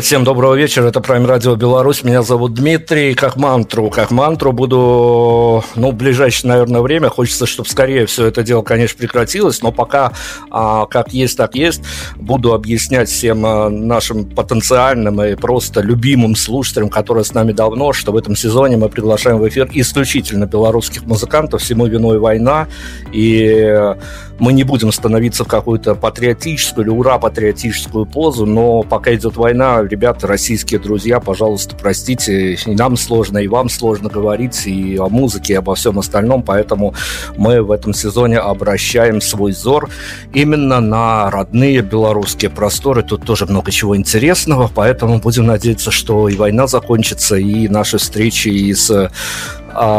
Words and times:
Привет, 0.00 0.06
всем 0.06 0.24
доброго 0.24 0.54
вечера. 0.54 0.86
Это 0.86 1.00
Prime 1.00 1.26
Radio 1.26 1.56
Беларусь. 1.56 2.02
Меня 2.02 2.22
зовут 2.22 2.54
Дмитрий. 2.54 3.12
Как 3.12 3.36
мантру, 3.36 3.90
как 3.90 4.10
мантру 4.10 4.50
буду, 4.50 5.62
ну, 5.74 5.90
в 5.90 5.94
ближайшее, 5.94 6.48
наверное, 6.52 6.80
время. 6.80 7.10
Хочется, 7.10 7.44
чтобы 7.44 7.68
скорее 7.68 8.06
все 8.06 8.24
это 8.24 8.42
дело, 8.42 8.62
конечно, 8.62 8.96
прекратилось, 8.96 9.60
но 9.60 9.72
пока 9.72 10.14
а, 10.50 10.86
как 10.86 11.12
есть, 11.12 11.36
так 11.36 11.54
есть. 11.54 11.82
Буду 12.16 12.54
объяснять 12.54 13.10
всем 13.10 13.44
а, 13.44 13.68
нашим 13.68 14.24
потенциальным 14.24 15.22
и 15.22 15.34
просто 15.34 15.82
любимым 15.82 16.34
слушателям, 16.34 16.88
которые 16.88 17.24
с 17.24 17.34
нами 17.34 17.52
давно, 17.52 17.92
что 17.92 18.12
в 18.12 18.16
этом 18.16 18.34
сезоне 18.36 18.78
мы 18.78 18.88
приглашаем 18.88 19.36
в 19.36 19.46
эфир 19.46 19.68
исключительно 19.70 20.46
белорусских 20.46 21.02
музыкантов. 21.02 21.60
Всему 21.60 21.84
виной 21.84 22.18
война. 22.18 22.68
И 23.12 23.94
мы 24.40 24.54
не 24.54 24.64
будем 24.64 24.90
становиться 24.90 25.44
в 25.44 25.48
какую-то 25.48 25.94
патриотическую 25.94 26.86
или 26.86 26.90
ура-патриотическую 26.90 28.06
позу, 28.06 28.46
но 28.46 28.82
пока 28.82 29.14
идет 29.14 29.36
война, 29.36 29.82
ребята, 29.90 30.26
российские 30.26 30.80
друзья, 30.80 31.20
пожалуйста, 31.20 31.76
простите, 31.76 32.56
нам 32.66 32.96
сложно, 32.96 33.38
и 33.38 33.48
вам 33.48 33.68
сложно 33.68 34.08
говорить 34.08 34.66
и 34.66 34.96
о 34.96 35.08
музыке, 35.08 35.54
и 35.54 35.56
обо 35.56 35.74
всем 35.74 35.98
остальном, 35.98 36.42
поэтому 36.42 36.94
мы 37.36 37.62
в 37.62 37.70
этом 37.70 37.92
сезоне 37.92 38.38
обращаем 38.38 39.20
свой 39.20 39.52
взор 39.52 39.90
именно 40.32 40.80
на 40.80 41.30
родные 41.30 41.82
белорусские 41.82 42.50
просторы. 42.50 43.02
Тут 43.02 43.24
тоже 43.24 43.46
много 43.46 43.70
чего 43.70 43.96
интересного, 43.96 44.70
поэтому 44.72 45.18
будем 45.18 45.46
надеяться, 45.46 45.90
что 45.90 46.28
и 46.28 46.36
война 46.36 46.66
закончится, 46.66 47.36
и 47.36 47.68
наши 47.68 47.98
встречи 47.98 48.48
и 48.48 48.72
с 48.72 48.90
а 48.90 49.10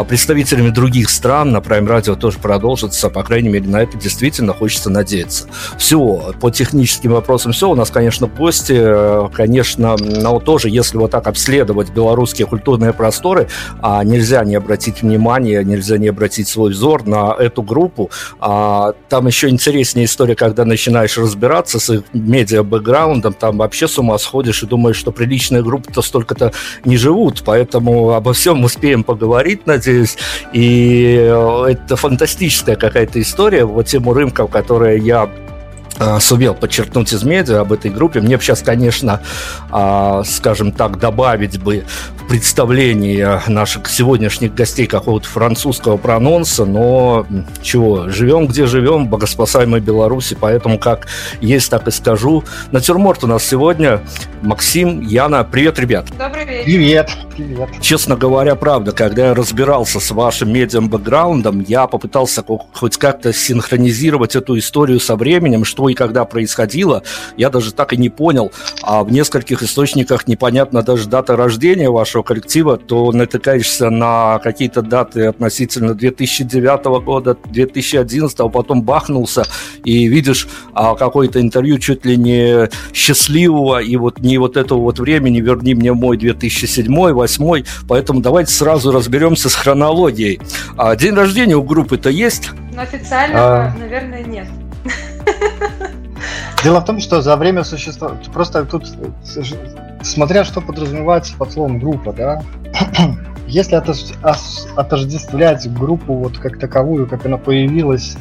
представителями 0.08 0.70
других 0.70 1.10
стран 1.10 1.52
на 1.52 1.58
Prime 1.58 1.86
Radio 1.86 2.16
тоже 2.16 2.38
продолжится, 2.38 3.10
по 3.10 3.22
крайней 3.22 3.48
мере, 3.48 3.68
на 3.68 3.82
это 3.82 3.96
действительно 3.96 4.52
хочется 4.52 4.90
надеяться. 4.90 5.48
Все, 5.78 6.34
по 6.40 6.50
техническим 6.50 7.12
вопросам 7.12 7.52
все. 7.52 7.70
У 7.70 7.74
нас, 7.74 7.90
конечно, 7.90 8.26
гости, 8.26 9.28
конечно, 9.34 9.96
но 9.98 10.40
тоже, 10.40 10.68
если 10.68 10.98
вот 10.98 11.10
так 11.10 11.26
обследовать 11.26 11.90
белорусские 11.90 12.46
культурные 12.46 12.92
просторы, 12.92 13.48
а 13.80 14.02
нельзя 14.04 14.44
не 14.44 14.54
обратить 14.54 15.02
внимание, 15.02 15.64
нельзя 15.64 15.98
не 15.98 16.08
обратить 16.08 16.48
свой 16.48 16.72
взор 16.72 17.06
на 17.06 17.34
эту 17.38 17.62
группу. 17.62 18.10
А, 18.40 18.94
там 19.08 19.26
еще 19.26 19.48
интереснее 19.48 20.06
история, 20.06 20.34
когда 20.34 20.64
начинаешь 20.64 21.16
разбираться 21.18 21.78
с 21.78 21.90
их 21.90 22.02
медиа-бэкграундом, 22.12 23.34
там 23.34 23.58
вообще 23.58 23.88
с 23.88 23.98
ума 23.98 24.18
сходишь 24.18 24.62
и 24.62 24.66
думаешь, 24.66 24.96
что 24.96 25.12
приличные 25.12 25.62
группы-то 25.62 26.02
столько-то 26.02 26.52
не 26.84 26.96
живут, 26.96 27.42
поэтому 27.44 28.12
обо 28.12 28.32
всем 28.32 28.64
успеем 28.64 29.04
поговорить 29.04 29.61
будет, 29.62 29.66
надеюсь. 29.66 30.16
И 30.52 31.16
э, 31.20 31.64
это 31.70 31.96
фантастическая 31.96 32.76
какая-то 32.76 33.20
история. 33.20 33.64
Вот 33.64 33.86
тему 33.86 34.12
рынка, 34.12 34.46
которая 34.46 34.96
я 34.96 35.28
сумел 36.20 36.54
подчеркнуть 36.54 37.12
из 37.12 37.22
медиа 37.22 37.60
об 37.60 37.72
этой 37.72 37.90
группе. 37.90 38.20
Мне 38.20 38.36
бы 38.36 38.42
сейчас, 38.42 38.62
конечно, 38.62 39.20
а, 39.70 40.22
скажем 40.24 40.72
так, 40.72 40.98
добавить 40.98 41.60
бы 41.60 41.84
в 42.20 42.28
представлении 42.28 43.26
наших 43.48 43.88
сегодняшних 43.88 44.54
гостей 44.54 44.86
какого-то 44.86 45.28
французского 45.28 45.96
прононса, 45.96 46.64
но 46.64 47.26
чего, 47.62 48.08
живем 48.08 48.46
где 48.46 48.66
живем, 48.66 49.08
богоспасаемой 49.08 49.80
Беларуси, 49.80 50.36
поэтому 50.38 50.78
как 50.78 51.06
есть, 51.40 51.70
так 51.70 51.88
и 51.88 51.90
скажу. 51.90 52.44
Натюрморт 52.70 53.24
у 53.24 53.26
нас 53.26 53.44
сегодня 53.44 54.00
Максим, 54.42 55.00
Яна. 55.00 55.44
Привет, 55.44 55.78
ребят. 55.78 56.06
Добрый 56.18 56.44
вечер. 56.44 56.64
Привет. 56.64 57.10
Привет. 57.36 57.68
Честно 57.80 58.16
говоря, 58.16 58.54
правда, 58.54 58.92
когда 58.92 59.28
я 59.28 59.34
разбирался 59.34 60.00
с 60.00 60.10
вашим 60.10 60.52
медиам-бэкграундом, 60.52 61.64
я 61.66 61.86
попытался 61.86 62.44
хоть 62.72 62.96
как-то 62.98 63.32
синхронизировать 63.32 64.36
эту 64.36 64.58
историю 64.58 65.00
со 65.00 65.16
временем, 65.16 65.64
что 65.64 65.81
и 65.88 65.94
когда 65.94 66.24
происходило. 66.24 67.02
Я 67.36 67.50
даже 67.50 67.72
так 67.72 67.92
и 67.92 67.96
не 67.96 68.08
понял. 68.08 68.52
А 68.82 69.04
в 69.04 69.12
нескольких 69.12 69.62
источниках 69.62 70.26
непонятна 70.26 70.82
даже 70.82 71.08
дата 71.08 71.36
рождения 71.36 71.90
вашего 71.90 72.22
коллектива, 72.22 72.76
то 72.76 73.12
натыкаешься 73.12 73.90
на 73.90 74.38
какие-то 74.40 74.82
даты 74.82 75.26
относительно 75.26 75.94
2009 75.94 77.04
года, 77.04 77.36
2011, 77.50 78.40
а 78.40 78.48
потом 78.48 78.82
бахнулся 78.82 79.44
и 79.84 80.06
видишь 80.06 80.48
а, 80.74 80.94
какое-то 80.94 81.40
интервью 81.40 81.78
чуть 81.78 82.04
ли 82.04 82.16
не 82.16 82.68
счастливого 82.92 83.80
и 83.82 83.96
вот 83.96 84.18
не 84.20 84.38
вот 84.38 84.56
этого 84.56 84.80
вот 84.80 84.98
времени, 84.98 85.40
верни 85.40 85.74
мне 85.74 85.92
мой 85.92 86.16
2007 86.16 87.12
восьмой, 87.12 87.64
поэтому 87.88 88.20
давайте 88.20 88.52
сразу 88.52 88.92
разберемся 88.92 89.48
с 89.48 89.54
хронологией. 89.54 90.40
А 90.76 90.96
день 90.96 91.14
рождения 91.14 91.56
у 91.56 91.62
группы-то 91.62 92.10
есть? 92.10 92.50
Но 92.74 92.82
официально, 92.82 93.38
а... 93.38 93.74
наверное, 93.78 94.22
нет. 94.22 94.46
Дело 96.62 96.80
в 96.80 96.84
том, 96.84 97.00
что 97.00 97.20
за 97.22 97.36
время 97.36 97.64
существования... 97.64 98.22
Просто 98.32 98.64
тут, 98.64 98.86
смотря 100.02 100.44
что 100.44 100.60
подразумевается 100.60 101.36
под 101.36 101.52
словом 101.52 101.80
группа, 101.80 102.12
да, 102.12 102.42
если 103.48 103.74
отождествлять 104.76 105.72
группу 105.72 106.14
вот 106.14 106.38
как 106.38 106.58
таковую, 106.58 107.08
как 107.08 107.26
она 107.26 107.36
появилась 107.36 108.16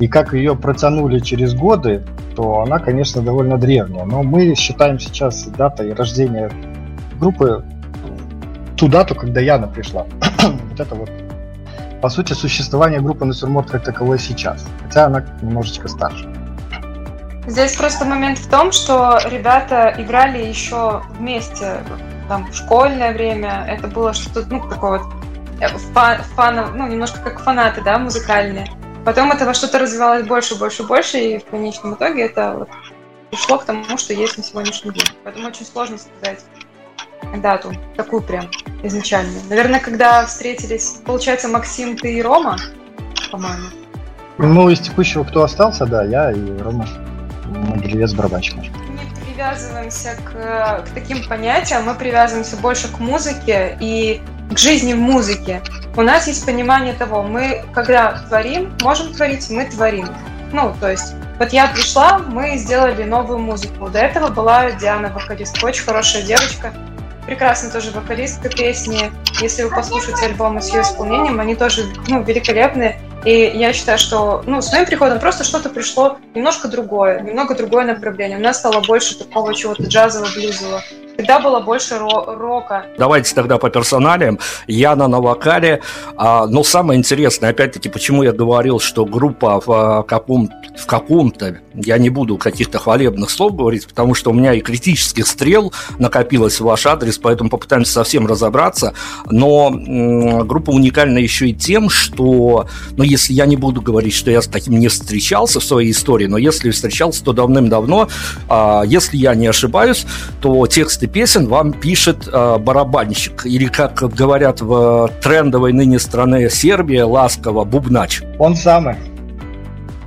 и 0.00 0.08
как 0.08 0.32
ее 0.32 0.56
протянули 0.56 1.18
через 1.18 1.54
годы, 1.54 2.02
то 2.34 2.62
она, 2.62 2.78
конечно, 2.78 3.20
довольно 3.22 3.58
древняя. 3.58 4.04
Но 4.04 4.22
мы 4.22 4.54
считаем 4.54 4.98
сейчас 4.98 5.44
датой 5.44 5.92
рождения 5.92 6.50
группы 7.18 7.62
ту 8.76 8.88
дату, 8.88 9.14
когда 9.14 9.40
Яна 9.40 9.68
пришла. 9.68 10.06
вот 10.70 10.80
это 10.80 10.94
вот, 10.94 11.10
по 12.00 12.08
сути, 12.08 12.32
существование 12.32 13.00
группы 13.00 13.24
Натюрморт 13.24 13.70
как 13.70 13.84
таковой 13.84 14.18
сейчас. 14.18 14.66
Хотя 14.82 15.06
она 15.06 15.24
немножечко 15.42 15.88
старше. 15.88 16.35
Здесь 17.46 17.76
просто 17.76 18.04
момент 18.04 18.38
в 18.38 18.50
том, 18.50 18.72
что 18.72 19.18
ребята 19.30 19.94
играли 19.98 20.44
еще 20.44 21.02
вместе 21.10 21.84
там, 22.28 22.50
в 22.50 22.54
школьное 22.54 23.12
время. 23.12 23.64
Это 23.68 23.86
было 23.86 24.12
что-то, 24.12 24.44
ну, 24.50 24.60
такое 24.68 24.98
вот 24.98 25.12
э, 25.60 25.68
фан, 26.34 26.76
ну, 26.76 26.88
немножко 26.88 27.20
как 27.20 27.40
фанаты, 27.40 27.82
да, 27.82 27.98
музыкальные. 27.98 28.66
Потом 29.04 29.30
это 29.30 29.46
во 29.46 29.54
что-то 29.54 29.78
развивалось 29.78 30.26
больше, 30.26 30.56
больше, 30.56 30.82
больше, 30.82 31.18
и 31.18 31.38
в 31.38 31.44
конечном 31.44 31.94
итоге 31.94 32.24
это 32.24 32.54
вот 32.58 32.68
пришло 33.30 33.58
к 33.58 33.64
тому, 33.64 33.96
что 33.96 34.12
есть 34.12 34.36
на 34.36 34.42
сегодняшний 34.42 34.90
день. 34.90 35.06
Поэтому 35.22 35.46
очень 35.46 35.64
сложно 35.64 35.98
сказать 35.98 36.44
дату, 37.36 37.72
такую 37.96 38.22
прям 38.22 38.50
изначальную. 38.82 39.40
Наверное, 39.48 39.78
когда 39.78 40.26
встретились, 40.26 41.00
получается, 41.04 41.46
Максим, 41.46 41.96
ты 41.96 42.14
и 42.14 42.22
Рома, 42.22 42.56
по-моему. 43.30 43.68
Ну, 44.38 44.68
из 44.68 44.80
текущего, 44.80 45.22
кто 45.22 45.44
остался, 45.44 45.86
да, 45.86 46.02
я 46.02 46.32
и 46.32 46.58
Рома 46.58 46.86
Могилевец 47.48 48.12
барабанщик. 48.12 48.56
Мы 48.56 49.24
привязываемся 49.24 50.16
к, 50.24 50.84
к 50.84 50.88
таким 50.94 51.26
понятиям, 51.26 51.84
мы 51.84 51.94
привязываемся 51.94 52.56
больше 52.56 52.88
к 52.88 52.98
музыке 52.98 53.76
и 53.80 54.20
к 54.50 54.58
жизни 54.58 54.94
в 54.94 54.98
музыке. 54.98 55.62
У 55.96 56.02
нас 56.02 56.26
есть 56.26 56.44
понимание 56.44 56.94
того, 56.94 57.22
мы 57.22 57.64
когда 57.72 58.12
творим, 58.28 58.72
можем 58.82 59.12
творить, 59.12 59.48
мы 59.50 59.64
творим. 59.66 60.08
Ну, 60.52 60.74
то 60.80 60.90
есть, 60.90 61.14
вот 61.38 61.52
я 61.52 61.66
пришла, 61.68 62.18
мы 62.18 62.56
сделали 62.56 63.02
новую 63.02 63.38
музыку. 63.38 63.88
До 63.88 63.98
этого 63.98 64.28
была 64.28 64.70
Диана 64.72 65.08
вокалистка, 65.08 65.64
очень 65.64 65.84
хорошая 65.84 66.22
девочка 66.22 66.72
прекрасная 67.26 67.70
тоже 67.70 67.90
вокалистка 67.90 68.48
песни. 68.48 69.10
Если 69.40 69.64
вы 69.64 69.70
послушаете 69.70 70.26
альбомы 70.26 70.62
с 70.62 70.72
ее 70.72 70.82
исполнением, 70.82 71.40
они 71.40 71.54
тоже 71.54 71.84
ну, 72.08 72.22
великолепные. 72.22 72.98
И 73.24 73.52
я 73.54 73.72
считаю, 73.72 73.98
что 73.98 74.42
ну, 74.46 74.60
с 74.62 74.70
моим 74.72 74.86
приходом 74.86 75.18
просто 75.18 75.42
что-то 75.42 75.68
пришло 75.68 76.18
немножко 76.34 76.68
другое, 76.68 77.20
немного 77.20 77.54
другое 77.54 77.84
направление. 77.84 78.38
У 78.38 78.42
нас 78.42 78.58
стало 78.58 78.80
больше 78.80 79.18
такого 79.18 79.54
чего-то 79.54 79.84
джазового, 79.84 80.28
блюзового. 80.34 80.82
Тогда 81.16 81.40
было 81.40 81.60
больше 81.60 81.94
ро- 81.94 82.36
рока. 82.36 82.86
Давайте 82.98 83.34
тогда 83.34 83.56
по 83.58 83.70
персоналиям. 83.70 84.38
Яна 84.66 85.08
на 85.08 85.20
вокале. 85.20 85.80
А, 86.16 86.46
но 86.46 86.62
самое 86.62 86.98
интересное, 86.98 87.50
опять-таки, 87.50 87.88
почему 87.88 88.22
я 88.22 88.32
говорил, 88.32 88.80
что 88.80 89.06
группа 89.06 89.60
в, 89.64 89.70
а, 89.72 90.02
каком, 90.02 90.50
в 90.78 90.86
каком-то, 90.86 91.58
я 91.74 91.96
не 91.98 92.10
буду 92.10 92.36
каких-то 92.36 92.78
хвалебных 92.78 93.30
слов 93.30 93.56
говорить, 93.56 93.86
потому 93.88 94.14
что 94.14 94.30
у 94.30 94.34
меня 94.34 94.52
и 94.52 94.60
критических 94.60 95.26
стрел 95.26 95.72
накопилось 95.98 96.60
в 96.60 96.64
ваш 96.64 96.84
адрес, 96.86 97.18
поэтому 97.18 97.48
попытаемся 97.50 97.92
совсем 97.92 98.26
разобраться. 98.26 98.92
Но 99.30 99.68
м- 99.68 100.46
группа 100.46 100.70
уникальна 100.70 101.18
еще 101.18 101.48
и 101.48 101.54
тем, 101.54 101.88
что, 101.88 102.66
ну, 102.92 103.04
если 103.04 103.32
я 103.32 103.46
не 103.46 103.56
буду 103.56 103.80
говорить, 103.80 104.14
что 104.14 104.30
я 104.30 104.42
с 104.42 104.46
таким 104.46 104.78
не 104.78 104.88
встречался 104.88 105.60
в 105.60 105.64
своей 105.64 105.92
истории, 105.92 106.26
но 106.26 106.36
если 106.36 106.70
встречался, 106.70 107.24
то 107.24 107.32
давным-давно, 107.32 108.08
а, 108.48 108.82
если 108.86 109.16
я 109.16 109.34
не 109.34 109.46
ошибаюсь, 109.46 110.04
то 110.42 110.66
тексты 110.66 111.05
тексты 111.06 111.08
песен 111.08 111.48
вам 111.48 111.72
пишет 111.72 112.28
э, 112.32 112.58
барабанщик, 112.58 113.46
или, 113.46 113.66
как 113.66 114.02
говорят 114.16 114.60
в 114.60 115.10
трендовой 115.22 115.72
ныне 115.72 115.98
стране 115.98 116.50
Сербия, 116.50 117.04
ласково, 117.04 117.64
бубнач. 117.64 118.22
Он 118.38 118.54
самый. 118.56 118.96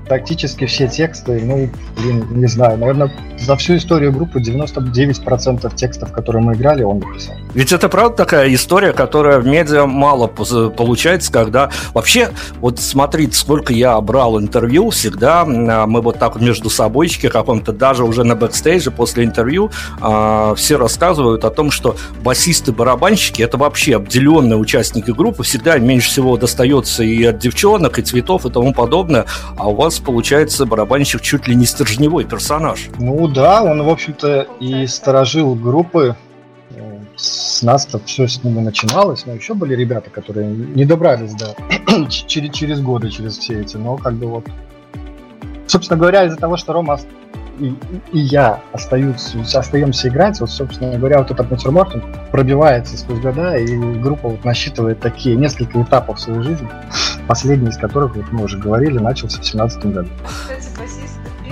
Практически 0.10 0.66
все 0.66 0.88
тексты, 0.88 1.40
ну, 1.46 1.70
блин, 1.96 2.26
не 2.32 2.48
знаю, 2.48 2.78
наверное, 2.80 3.12
за 3.38 3.56
всю 3.56 3.78
историю 3.78 4.12
группы 4.12 4.42
99% 4.42 5.74
текстов, 5.76 6.12
которые 6.12 6.44
мы 6.44 6.56
играли, 6.56 6.84
он 6.84 7.00
написал. 7.00 7.36
Ведь 7.54 7.72
это 7.72 7.88
правда 7.88 8.18
такая 8.18 8.54
история, 8.54 8.92
которая 8.92 9.40
в 9.40 9.46
медиа 9.46 9.86
мало 9.86 10.28
получается, 10.28 11.32
когда 11.32 11.70
вообще, 11.94 12.32
вот 12.60 12.80
смотрите, 12.80 13.38
сколько 13.38 13.72
я 13.72 14.02
брал 14.02 14.40
интервью, 14.40 14.90
всегда 14.90 15.42
а, 15.42 15.86
мы 15.86 16.02
вот 16.02 16.18
так 16.18 16.42
между 16.42 16.70
собойчики 16.70 17.30
каком-то, 17.30 17.72
даже 17.72 18.04
уже 18.04 18.24
на 18.24 18.36
бэкстейже 18.36 18.92
после 18.92 19.24
интервью, 19.24 19.72
а, 20.02 20.56
все 20.56 20.78
рассказывают 20.78 21.46
о 21.46 21.52
том, 21.52 21.70
что 21.70 21.96
басисты-барабанщики 22.24 23.44
это 23.44 23.58
вообще 23.58 23.96
обделенные 23.96 24.58
участники 24.58 25.12
группы, 25.12 25.44
всегда 25.44 25.78
меньше 25.78 26.10
всего 26.10 26.36
достается 26.36 27.04
и 27.04 27.24
от 27.24 27.38
девчонок, 27.38 28.00
и 28.00 28.02
цветов, 28.02 28.48
и 28.48 28.50
тому 28.50 28.74
подобное, 28.74 29.26
а 29.56 29.70
у 29.70 29.76
вас 29.76 29.99
получается 30.04 30.66
барабанщик 30.66 31.22
чуть 31.22 31.48
ли 31.48 31.56
не 31.56 31.66
стержневой 31.66 32.26
персонаж. 32.26 32.90
Ну 32.98 33.28
да, 33.28 33.64
он, 33.64 33.84
в 33.84 33.90
общем-то, 33.90 34.48
и 34.60 34.88
сторожил 34.88 35.56
группы, 35.56 36.16
с 37.20 37.62
нас-то 37.62 38.00
все 38.00 38.28
с 38.28 38.44
ними 38.44 38.62
начиналось, 38.62 39.26
но 39.26 39.34
еще 39.34 39.54
были 39.54 39.76
ребята, 39.76 40.10
которые 40.10 40.48
не 40.48 40.86
добрались 40.86 41.34
до 41.34 41.56
через, 42.10 42.54
через 42.54 42.82
годы, 42.82 43.10
через 43.10 43.38
все 43.38 43.62
эти, 43.62 43.78
но 43.78 43.98
как 43.98 44.16
бы 44.16 44.28
вот... 44.28 44.46
Собственно 45.68 46.00
говоря, 46.00 46.26
из-за 46.26 46.38
того, 46.38 46.58
что 46.58 46.74
Рома 46.74 46.98
и, 47.60 47.76
и 48.12 48.20
я 48.20 48.62
остаются, 48.74 49.40
остаемся 49.54 50.08
играть, 50.08 50.40
вот, 50.40 50.50
собственно 50.50 50.98
говоря, 50.98 51.20
вот 51.20 51.32
этот 51.32 51.52
натюрморт 51.52 51.96
пробивается 52.32 52.98
сквозь 52.98 53.20
года, 53.20 53.58
и 53.58 53.76
группа 53.76 54.30
вот 54.30 54.44
насчитывает 54.44 55.00
такие 55.00 55.36
несколько 55.36 55.82
этапов 55.82 56.18
в 56.18 56.22
своей 56.22 56.42
жизни, 56.42 56.68
последний 57.28 57.70
из 57.70 57.78
которых, 57.78 58.16
вот 58.16 58.26
мы 58.32 58.44
уже 58.44 58.58
говорили, 58.58 58.98
начался 58.98 59.42
в 59.42 59.46
17 59.46 59.86
году. 59.86 60.10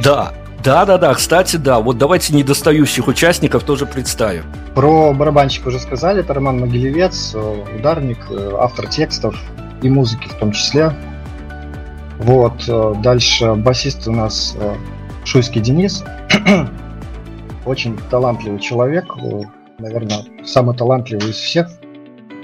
Да, 0.04 0.34
да, 0.64 0.86
да, 0.86 0.98
да. 0.98 1.14
Кстати, 1.14 1.56
да. 1.56 1.80
Вот 1.80 1.98
давайте 1.98 2.34
недостающих 2.34 3.08
участников 3.08 3.64
тоже 3.64 3.86
представим. 3.86 4.44
Про 4.76 5.14
барабанщика 5.14 5.70
уже 5.70 5.80
сказали. 5.80 6.20
Это 6.22 6.34
Роман 6.34 6.60
Могилевец, 6.60 7.32
э, 7.34 7.66
ударник, 7.80 8.20
э, 8.30 8.52
автор 8.60 8.88
текстов 8.88 9.36
и 9.82 9.90
музыки 9.90 10.28
в 10.28 10.34
том 10.34 10.52
числе. 10.52 10.94
Вот. 12.18 12.64
Э, 12.68 12.96
дальше 13.02 13.54
басист 13.54 14.08
у 14.08 14.12
нас 14.12 14.58
Шуйский 15.28 15.60
Денис. 15.60 16.06
Очень 17.66 17.98
талантливый 18.10 18.60
человек. 18.60 19.14
Наверное, 19.78 20.20
самый 20.46 20.74
талантливый 20.74 21.32
из 21.32 21.36
всех 21.36 21.70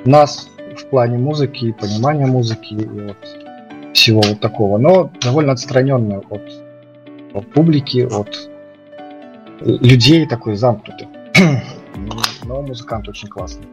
нас 0.03 0.49
в 0.77 0.89
плане 0.89 1.17
музыки 1.17 1.71
понимания 1.71 2.25
музыки 2.25 2.73
и 2.73 2.85
вот 2.85 3.93
всего 3.93 4.21
вот 4.27 4.41
такого. 4.41 4.77
Но 4.77 5.09
довольно 5.21 5.53
отстраненный 5.53 6.17
от 6.29 6.41
от 7.33 7.51
публики, 7.53 8.01
от 8.01 8.49
людей 9.61 10.27
такой 10.27 10.57
замкнутый. 10.57 11.07
Но 12.43 12.61
музыкант 12.63 13.07
очень 13.07 13.29
классный. 13.29 13.65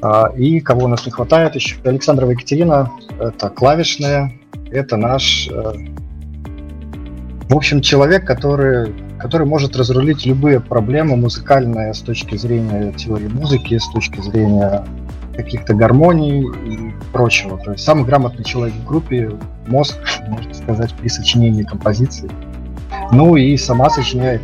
А, 0.00 0.32
и 0.36 0.60
кого 0.60 0.84
у 0.84 0.88
нас 0.88 1.04
не 1.06 1.10
хватает 1.10 1.56
еще? 1.56 1.76
Александрова 1.82 2.30
Екатерина, 2.30 2.88
это 3.18 3.50
клавишная, 3.50 4.32
это 4.70 4.96
наш, 4.96 5.48
э, 5.48 5.72
в 7.52 7.56
общем, 7.56 7.82
человек, 7.82 8.24
который, 8.26 8.94
который 9.18 9.46
может 9.46 9.76
разрулить 9.76 10.24
любые 10.24 10.58
проблемы 10.58 11.16
музыкальные 11.16 11.92
с 11.92 12.00
точки 12.00 12.34
зрения 12.36 12.92
теории 12.92 13.28
музыки, 13.28 13.76
с 13.76 13.86
точки 13.92 14.22
зрения 14.22 14.82
каких-то 15.36 15.74
гармоний 15.74 16.46
и 16.66 16.92
прочего. 17.12 17.58
То 17.58 17.72
есть 17.72 17.84
самый 17.84 18.06
грамотный 18.06 18.44
человек 18.44 18.74
в 18.74 18.86
группе, 18.86 19.32
мозг, 19.66 19.98
можно 20.28 20.54
сказать, 20.54 20.94
при 20.94 21.08
сочинении 21.08 21.62
композиции. 21.62 22.30
Ну 23.12 23.36
и 23.36 23.56
сама 23.58 23.90
сочиняет 23.90 24.40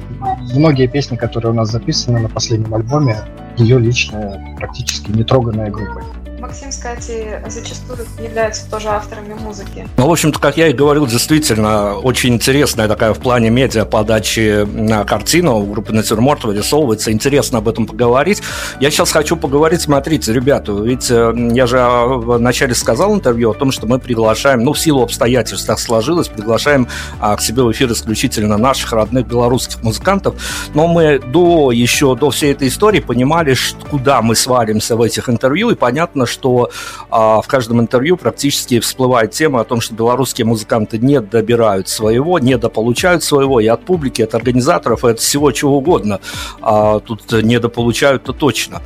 многие 0.55 0.87
песни, 0.87 1.17
которые 1.17 1.53
у 1.53 1.55
нас 1.55 1.71
записаны 1.71 2.21
на 2.21 2.29
последнем 2.29 2.75
альбоме, 2.75 3.17
ее 3.57 3.79
личная, 3.79 4.55
практически 4.59 5.11
нетроганная 5.11 5.71
группа. 5.71 6.03
Максим, 6.41 6.71
кстати, 6.71 7.43
зачастую 7.49 8.07
является 8.23 8.71
тоже 8.71 8.89
авторами 8.89 9.35
музыки. 9.35 9.89
Ну, 9.97 10.07
в 10.07 10.13
общем-то, 10.13 10.39
как 10.39 10.57
я 10.57 10.69
и 10.69 10.73
говорил, 10.73 11.07
действительно, 11.07 11.95
очень 11.95 12.35
интересная 12.35 12.87
такая 12.87 13.13
в 13.13 13.19
плане 13.19 13.51
медиа 13.51 13.85
подачи 13.85 14.65
на 14.65 15.05
картину 15.05 15.59
у 15.59 15.67
группы 15.67 15.93
Натюрморт 15.93 16.45
вырисовывается. 16.45 17.11
Интересно 17.11 17.59
об 17.59 17.69
этом 17.69 17.87
поговорить. 17.87 18.41
Я 18.79 18.91
сейчас 18.91 19.11
хочу 19.11 19.37
поговорить, 19.37 19.81
смотрите, 19.81 20.33
ребята, 20.33 20.73
ведь 20.73 21.11
э, 21.11 21.33
я 21.53 21.67
же 21.67 21.79
вначале 21.79 22.75
сказал 22.75 23.15
интервью 23.15 23.51
о 23.51 23.55
том, 23.55 23.73
что 23.73 23.87
мы 23.87 23.99
приглашаем, 23.99 24.63
ну, 24.63 24.73
в 24.73 24.79
силу 24.79 25.03
обстоятельств 25.03 25.67
так 25.67 25.81
сложилось, 25.81 26.29
приглашаем 26.29 26.87
а, 27.19 27.35
к 27.37 27.41
себе 27.41 27.63
в 27.63 27.73
эфир 27.73 27.91
исключительно 27.91 28.59
наших 28.59 28.93
родных 28.93 29.27
белорусских 29.27 29.83
музыкантов. 29.83 30.37
Но 30.75 30.87
мы 30.87 31.19
до, 31.19 31.73
еще 31.73 32.15
до 32.15 32.31
всей 32.31 32.53
этой 32.53 32.69
истории 32.69 33.01
понимали, 33.01 33.57
куда 33.91 34.23
мы 34.23 34.37
свалимся 34.37 34.95
в 34.95 35.03
этих 35.03 35.29
интервью, 35.29 35.71
и 35.71 35.75
понятно, 35.75 36.27
что 36.29 36.71
а, 37.11 37.41
в 37.41 37.47
каждом 37.49 37.81
интервью 37.81 38.17
практически 38.17 38.81
всплывает 38.81 39.33
тема 39.33 39.61
о 39.61 39.65
том, 39.65 39.81
что 39.81 39.95
белорусские 39.95 40.45
музыканты 40.47 40.99
не 40.99 41.21
добирают 41.21 41.89
своего, 41.89 42.39
не 42.39 42.57
дополучают 42.57 43.25
своего 43.25 43.61
и 43.61 43.67
от 43.67 43.85
публики, 43.85 44.21
и 44.21 44.25
от 44.25 44.35
организаторов, 44.35 45.05
и 45.05 45.11
от 45.11 45.19
всего 45.19 45.51
чего 45.53 45.79
угодно. 45.79 46.21
А, 46.61 47.01
тут 47.01 47.33
недополучают-то 47.33 48.33
точно. 48.33 48.83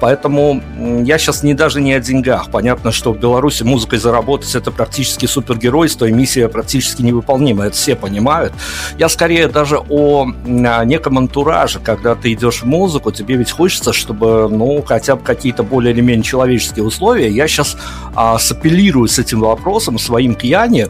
Поэтому 0.00 0.62
я 1.04 1.18
сейчас 1.18 1.42
не 1.42 1.54
даже 1.54 1.80
не 1.80 1.92
о 1.92 2.00
деньгах. 2.00 2.50
Понятно, 2.50 2.92
что 2.92 3.12
в 3.12 3.18
Беларуси 3.18 3.62
музыкой 3.62 3.98
заработать 3.98 4.54
это 4.54 4.70
практически 4.70 5.26
супергеройство, 5.26 6.06
и 6.06 6.12
миссия 6.12 6.48
практически 6.48 7.02
невыполнима. 7.02 7.66
Это 7.66 7.76
все 7.76 7.94
понимают. 7.96 8.52
Я 8.98 9.08
скорее 9.08 9.48
даже 9.48 9.78
о 9.88 10.26
неком 10.46 11.18
антураже, 11.18 11.78
когда 11.78 12.14
ты 12.14 12.32
идешь 12.32 12.62
в 12.62 12.66
музыку, 12.66 13.12
тебе 13.12 13.36
ведь 13.36 13.50
хочется, 13.50 13.92
чтобы, 13.92 14.48
ну, 14.48 14.82
хотя 14.82 15.16
бы 15.16 15.22
какие-то 15.22 15.62
более 15.62 15.92
или 15.92 16.00
менее 16.00 16.22
человеческие 16.22 16.84
условия. 16.86 17.30
Я 17.30 17.48
сейчас 17.48 17.76
а, 18.14 18.38
сапеллирую 18.38 19.08
с 19.08 19.18
этим 19.18 19.40
вопросом 19.40 19.98
своим 19.98 20.34
к 20.34 20.42
Яне. 20.44 20.88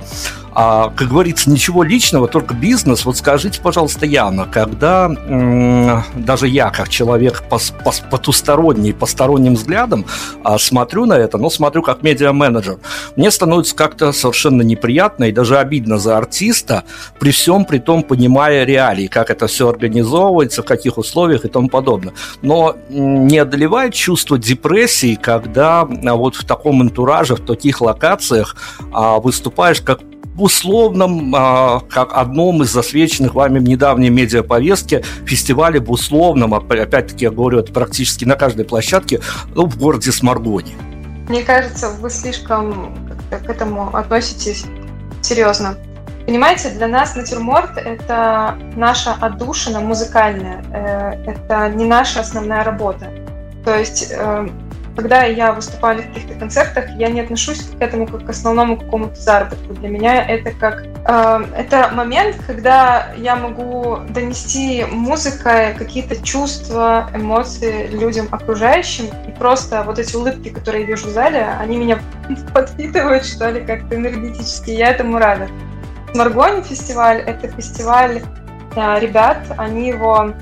А, 0.58 0.90
как 0.96 1.08
говорится, 1.08 1.50
ничего 1.50 1.82
личного, 1.82 2.28
только 2.28 2.54
бизнес. 2.54 3.04
Вот 3.04 3.18
скажите, 3.18 3.60
пожалуйста, 3.60 4.06
Яна, 4.06 4.46
когда 4.46 5.10
даже 6.14 6.48
я, 6.48 6.70
как 6.70 6.88
человек 6.88 7.44
пос- 7.50 7.74
пос- 7.84 8.02
потусторонний, 8.10 8.94
посторонним 8.94 9.54
взглядом, 9.54 10.06
а, 10.42 10.58
смотрю 10.58 11.04
на 11.04 11.12
это, 11.12 11.36
но 11.36 11.50
смотрю 11.50 11.82
как 11.82 12.02
медиа-менеджер, 12.02 12.78
мне 13.16 13.30
становится 13.30 13.76
как-то 13.76 14.12
совершенно 14.12 14.62
неприятно 14.62 15.24
и 15.24 15.32
даже 15.32 15.58
обидно 15.58 15.98
за 15.98 16.16
артиста, 16.16 16.84
при 17.20 17.32
всем 17.32 17.66
при 17.66 17.78
том 17.78 18.02
понимая 18.02 18.64
реалии, 18.64 19.08
как 19.08 19.28
это 19.28 19.48
все 19.48 19.68
организовывается, 19.68 20.62
в 20.62 20.64
каких 20.64 20.96
условиях 20.96 21.44
и 21.44 21.48
тому 21.48 21.68
подобное. 21.68 22.14
Но 22.40 22.76
не 22.88 23.36
одолевает 23.36 23.92
чувство 23.92 24.38
депрессии, 24.38 25.18
когда 25.20 25.82
а, 25.82 26.14
вот 26.14 26.34
в 26.34 26.46
таком 26.46 26.80
антураже, 26.80 27.34
в 27.34 27.44
таких 27.44 27.82
локациях 27.82 28.56
а, 28.90 29.18
выступаешь 29.18 29.82
как 29.82 30.00
условном, 30.42 31.34
а, 31.34 31.80
как 31.80 32.12
одном 32.14 32.62
из 32.62 32.70
засвеченных 32.70 33.34
вами 33.34 33.58
в 33.58 33.62
недавней 33.62 34.10
медиаповестке, 34.10 35.02
фестивале 35.24 35.80
в 35.80 35.90
условном, 35.90 36.54
опять-таки 36.54 37.24
я 37.24 37.30
говорю, 37.30 37.58
это 37.58 37.72
практически 37.72 38.24
на 38.24 38.36
каждой 38.36 38.64
площадке, 38.64 39.20
ну, 39.54 39.66
в 39.66 39.78
городе 39.78 40.12
Сморгоне. 40.12 40.74
Мне 41.28 41.42
кажется, 41.42 41.90
вы 41.90 42.10
слишком 42.10 42.94
к 43.30 43.50
этому 43.50 43.94
относитесь 43.96 44.64
серьезно. 45.22 45.76
Понимаете, 46.26 46.70
для 46.70 46.88
нас 46.88 47.14
натюрморт— 47.14 47.76
это 47.76 48.58
наша 48.74 49.14
отдушина 49.14 49.80
музыкальная, 49.80 50.64
э, 50.72 51.32
это 51.32 51.68
не 51.68 51.84
наша 51.84 52.20
основная 52.20 52.64
работа. 52.64 53.10
То 53.64 53.76
есть 53.76 54.08
э, 54.10 54.48
когда 54.96 55.24
я 55.24 55.52
выступаю 55.52 56.02
в 56.02 56.06
каких-то 56.06 56.34
концертах, 56.34 56.88
я 56.96 57.08
не 57.08 57.20
отношусь 57.20 57.60
к 57.60 57.80
этому 57.80 58.06
как 58.06 58.24
к 58.24 58.30
основному 58.30 58.78
какому-то 58.78 59.14
заработку. 59.14 59.74
Для 59.74 59.88
меня 59.90 60.26
это 60.26 60.50
как 60.52 60.84
э, 60.84 61.44
это 61.56 61.90
момент, 61.94 62.36
когда 62.46 63.12
я 63.16 63.36
могу 63.36 63.98
донести 64.08 64.84
музыкой 64.90 65.74
какие-то 65.74 66.16
чувства, 66.24 67.10
эмоции 67.14 67.88
людям 67.88 68.28
окружающим, 68.30 69.06
и 69.28 69.30
просто 69.38 69.82
вот 69.82 69.98
эти 69.98 70.16
улыбки, 70.16 70.48
которые 70.48 70.82
я 70.84 70.88
вижу 70.88 71.08
в 71.08 71.10
зале, 71.10 71.46
они 71.60 71.76
меня 71.76 72.00
подпитывают, 72.54 73.26
что 73.26 73.50
ли, 73.50 73.64
как-то 73.64 73.96
энергетически. 73.96 74.70
Я 74.70 74.90
этому 74.90 75.18
рада. 75.18 75.48
Маргони 76.14 76.62
фестиваль— 76.62 77.18
это 77.26 77.48
фестиваль 77.48 78.22
э, 78.74 79.00
ребят, 79.00 79.38
они 79.58 79.88
его 79.88 80.32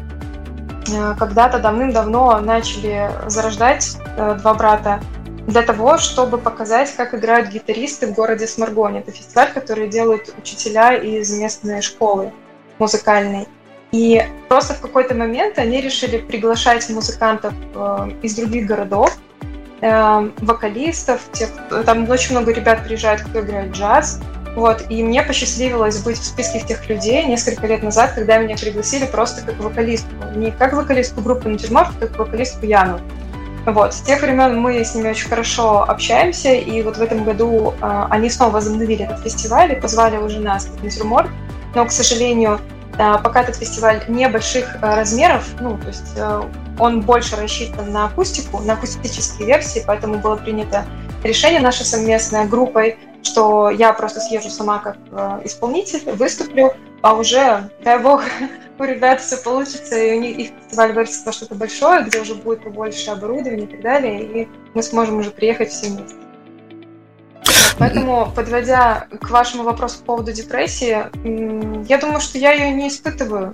когда-то 1.19 1.59
давным-давно 1.59 2.41
начали 2.41 3.11
зарождать 3.27 3.97
э, 4.17 4.37
два 4.41 4.55
брата 4.55 5.01
для 5.47 5.63
того, 5.63 5.99
чтобы 5.99 6.39
показать, 6.39 6.95
как 6.97 7.15
играют 7.15 7.49
гитаристы 7.49 8.07
в 8.07 8.15
городе 8.15 8.47
Сморгоне. 8.47 9.01
Это 9.01 9.13
фестиваль, 9.13 9.53
который 9.53 9.89
делают 9.89 10.35
учителя 10.39 10.95
из 10.95 11.31
местной 11.39 11.83
школы 11.83 12.33
музыкальной. 12.79 13.47
И 13.93 14.23
просто 14.49 14.75
в 14.75 14.81
какой-то 14.81 15.15
момент 15.15 15.59
они 15.59 15.81
решили 15.81 16.19
приглашать 16.19 16.89
музыкантов 16.91 17.55
э, 17.75 18.11
из 18.23 18.35
других 18.35 18.67
городов, 18.67 19.17
вокалистов, 19.81 21.21
тех, 21.33 21.51
там 21.85 22.09
очень 22.09 22.31
много 22.31 22.53
ребят 22.53 22.85
приезжают, 22.85 23.21
кто 23.21 23.41
играет 23.41 23.73
джаз, 23.73 24.19
Вот, 24.55 24.85
и 24.89 25.03
мне 25.03 25.23
посчастливилось 25.23 26.03
быть 26.03 26.19
в 26.19 26.25
списке 26.25 26.61
тех 26.61 26.89
людей 26.89 27.25
несколько 27.25 27.67
лет 27.67 27.83
назад, 27.83 28.13
когда 28.13 28.39
меня 28.39 28.57
пригласили 28.57 29.05
просто 29.05 29.43
как 29.43 29.59
вокалистку. 29.59 30.11
Не 30.37 30.53
как 30.53 30.73
вокалистку 30.75 31.23
группы 31.23 31.49
Натюрморт, 31.49 31.91
а 32.01 32.07
как 32.07 32.19
вокалистку 32.19 32.65
Яну. 32.65 33.01
Вот, 33.67 33.95
с 33.95 34.01
тех 34.03 34.21
времен 34.21 34.61
мы 34.61 34.85
с 34.85 34.95
ними 34.95 35.09
очень 35.09 35.29
хорошо 35.29 35.83
общаемся, 35.83 36.53
и 36.53 36.83
вот 36.83 36.99
в 36.99 37.03
этом 37.03 37.25
году 37.25 37.73
э, 37.81 38.07
они 38.11 38.29
снова 38.29 38.53
возобновили 38.53 39.05
этот 39.05 39.21
фестиваль 39.21 39.73
и 39.73 39.77
позвали 39.81 40.19
уже 40.19 40.39
нас, 40.39 40.67
как 40.67 40.83
Натюрморт, 40.83 41.31
но, 41.75 41.87
к 41.87 41.91
сожалению, 41.91 42.61
э, 42.99 43.19
пока 43.23 43.43
этот 43.43 43.57
фестиваль 43.57 44.05
небольших 44.07 44.77
э, 44.77 44.95
размеров, 44.95 45.47
ну, 45.61 45.79
то 45.79 45.89
есть 45.89 46.13
э, 46.15 46.43
он 46.79 47.01
больше 47.01 47.37
рассчитан 47.37 47.91
на 47.91 48.05
акустику, 48.05 48.61
на 48.61 48.75
акустические 48.75 49.49
версии, 49.49 49.83
поэтому 49.87 50.19
было 50.19 50.37
принято 50.37 50.85
решение 51.25 51.61
нашей 51.61 51.85
совместной 51.85 52.47
группой, 52.47 52.99
что 53.23 53.71
я 53.71 53.93
просто 53.93 54.21
съезжу 54.21 54.51
сама 54.51 54.79
как 54.79 54.97
э, 55.11 55.41
исполнитель, 55.45 56.11
выступлю, 56.13 56.73
а 57.03 57.15
уже, 57.15 57.71
дай 57.83 57.99
бог, 57.99 58.23
у 58.79 58.85
ребят 58.85 59.21
все 59.21 59.37
получится, 59.39 59.99
и 59.99 60.17
у 60.17 60.21
них 60.21 60.39
их 60.39 60.51
фестиваль 60.63 60.93
вырастет 60.93 61.27
во 61.27 61.33
что-то 61.33 61.55
большое, 61.55 62.05
где 62.05 62.21
уже 62.21 62.35
будет 62.35 62.63
побольше 62.63 63.11
оборудования 63.11 63.65
и 63.65 63.69
так 63.69 63.81
далее, 63.81 64.23
и 64.23 64.49
мы 64.75 64.83
сможем 64.83 65.19
уже 65.19 65.31
приехать 65.31 65.71
все 65.71 65.89
вместе. 65.89 66.17
Поэтому, 67.79 68.31
подводя 68.35 69.09
к 69.21 69.31
вашему 69.31 69.65
вопросу 69.65 69.99
по 70.01 70.05
поводу 70.05 70.33
депрессии, 70.33 71.07
я 71.89 71.99
думаю, 71.99 72.21
что 72.21 72.39
я 72.39 72.53
ее 72.53 72.71
не 72.71 72.89
испытываю. 72.89 73.53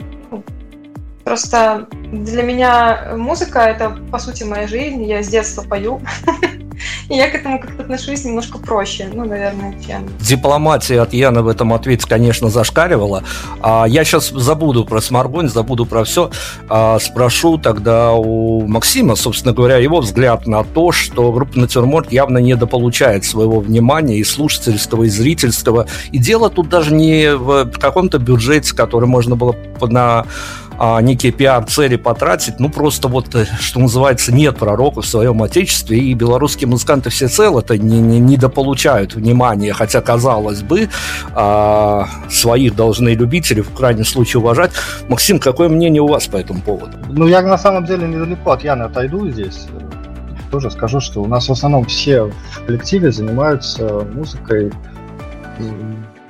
Просто 1.24 1.88
для 1.92 2.42
меня 2.42 3.14
музыка— 3.16 3.60
это, 3.60 3.90
по 4.10 4.18
сути, 4.18 4.42
моя 4.42 4.66
жизнь. 4.66 5.04
Я 5.04 5.22
с 5.22 5.28
детства 5.28 5.62
пою. 5.62 6.00
И 7.08 7.16
я 7.16 7.28
к 7.28 7.34
этому 7.34 7.58
как-то 7.60 7.82
отношусь 7.82 8.24
немножко 8.24 8.58
проще, 8.58 9.08
ну, 9.12 9.24
наверное, 9.24 9.74
чем... 9.86 10.08
Дипломатия 10.20 11.00
от 11.00 11.12
Яны 11.12 11.42
в 11.42 11.48
этом 11.48 11.72
ответе, 11.72 12.06
конечно, 12.08 12.48
зашкаливала. 12.48 13.24
А 13.60 13.86
я 13.86 14.04
сейчас 14.04 14.30
забуду 14.30 14.84
про 14.84 15.00
Смаргонь, 15.00 15.48
забуду 15.48 15.86
про 15.86 16.04
все. 16.04 16.30
А 16.68 16.98
спрошу 16.98 17.58
тогда 17.58 18.12
у 18.12 18.66
Максима, 18.66 19.16
собственно 19.16 19.52
говоря, 19.52 19.76
его 19.76 20.00
взгляд 20.00 20.46
на 20.46 20.64
то, 20.64 20.92
что 20.92 21.32
группа 21.32 21.58
Натюрморт 21.58 22.12
явно 22.12 22.38
недополучает 22.38 23.24
своего 23.24 23.60
внимания 23.60 24.18
и 24.18 24.24
слушательского, 24.24 25.04
и 25.04 25.08
зрительского. 25.08 25.86
И 26.12 26.18
дело 26.18 26.50
тут 26.50 26.68
даже 26.68 26.94
не 26.94 27.34
в 27.34 27.70
каком-то 27.78 28.18
бюджете, 28.18 28.74
который 28.74 29.08
можно 29.08 29.36
было 29.36 29.56
на 29.80 30.26
а, 30.82 30.98
некие 31.02 31.30
пиар-цели 31.30 31.96
потратить, 31.96 32.58
ну, 32.58 32.70
просто 32.70 33.08
вот, 33.08 33.34
э, 33.34 33.44
что 33.60 33.80
называется, 33.80 34.32
нет 34.32 34.56
пророка 34.56 35.02
в 35.02 35.06
своем 35.06 35.42
отечестве, 35.42 35.98
и 35.98 36.14
белорусские 36.14 36.68
музыканты 36.68 37.10
все 37.10 37.28
цело 37.28 37.60
это 37.60 37.76
не, 37.76 38.00
не, 38.00 38.18
недополучают 38.18 39.14
внимания, 39.14 39.74
хотя, 39.74 40.00
казалось 40.00 40.62
бы, 40.62 40.88
а, 41.34 42.08
своих 42.30 42.76
должны 42.76 43.10
любители, 43.10 43.60
в 43.60 43.74
крайнем 43.74 44.06
случае, 44.06 44.40
уважать. 44.40 44.70
Максим, 45.06 45.38
какое 45.38 45.68
мнение 45.68 46.00
у 46.00 46.08
вас 46.08 46.26
по 46.28 46.38
этому 46.38 46.62
поводу? 46.62 46.96
Ну, 47.10 47.26
я 47.26 47.42
на 47.42 47.58
самом 47.58 47.84
деле 47.84 48.08
недалеко 48.08 48.52
от 48.52 48.64
Яны 48.64 48.84
отойду 48.84 49.28
здесь. 49.28 49.66
Тоже 50.50 50.70
скажу, 50.70 51.00
что 51.00 51.22
у 51.22 51.26
нас 51.26 51.46
в 51.46 51.52
основном 51.52 51.84
все 51.84 52.32
в 52.52 52.64
коллективе 52.64 53.12
занимаются 53.12 54.06
музыкой 54.14 54.72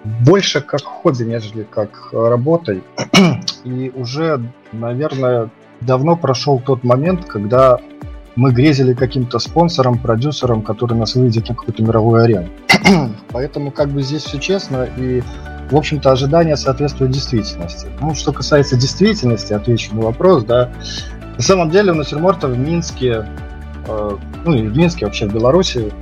больше 0.04 0.60
как 0.60 0.82
хобби, 0.82 1.24
нежели 1.24 1.64
как 1.64 2.10
работой. 2.12 2.82
И 3.64 3.92
уже, 3.94 4.42
наверное, 4.72 5.50
давно 5.80 6.16
прошел 6.16 6.58
тот 6.58 6.84
момент, 6.84 7.24
когда 7.26 7.78
мы 8.36 8.52
грезили 8.52 8.94
каким-то 8.94 9.38
спонсором, 9.38 9.98
продюсером, 9.98 10.62
который 10.62 10.96
нас 10.96 11.14
выведет 11.14 11.48
на 11.48 11.54
какую-то 11.54 11.82
мировую 11.82 12.22
арену. 12.22 12.48
Поэтому 13.32 13.70
как 13.70 13.90
бы 13.90 14.02
здесь 14.02 14.24
все 14.24 14.38
честно 14.38 14.88
и, 14.96 15.22
в 15.70 15.76
общем-то, 15.76 16.10
ожидания 16.10 16.56
соответствуют 16.56 17.12
действительности. 17.12 17.88
Ну, 18.00 18.14
что 18.14 18.32
касается 18.32 18.76
действительности, 18.76 19.52
отвечу 19.52 19.94
на 19.94 20.02
вопрос, 20.02 20.44
да. 20.44 20.70
На 21.36 21.42
самом 21.42 21.70
деле 21.70 21.92
у 21.92 21.94
Натюрморта 21.94 22.48
в 22.48 22.58
Минске, 22.58 23.26
э, 23.86 24.16
ну 24.44 24.54
и 24.54 24.66
в 24.66 24.76
Минске, 24.76 25.06
вообще 25.06 25.28
в 25.28 25.34
Беларуси, 25.34 25.92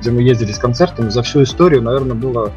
где 0.00 0.10
мы 0.10 0.22
ездили 0.22 0.52
с 0.52 0.58
концертами, 0.58 1.08
за 1.08 1.22
всю 1.22 1.42
историю, 1.42 1.82
наверное, 1.82 2.14
было 2.14 2.52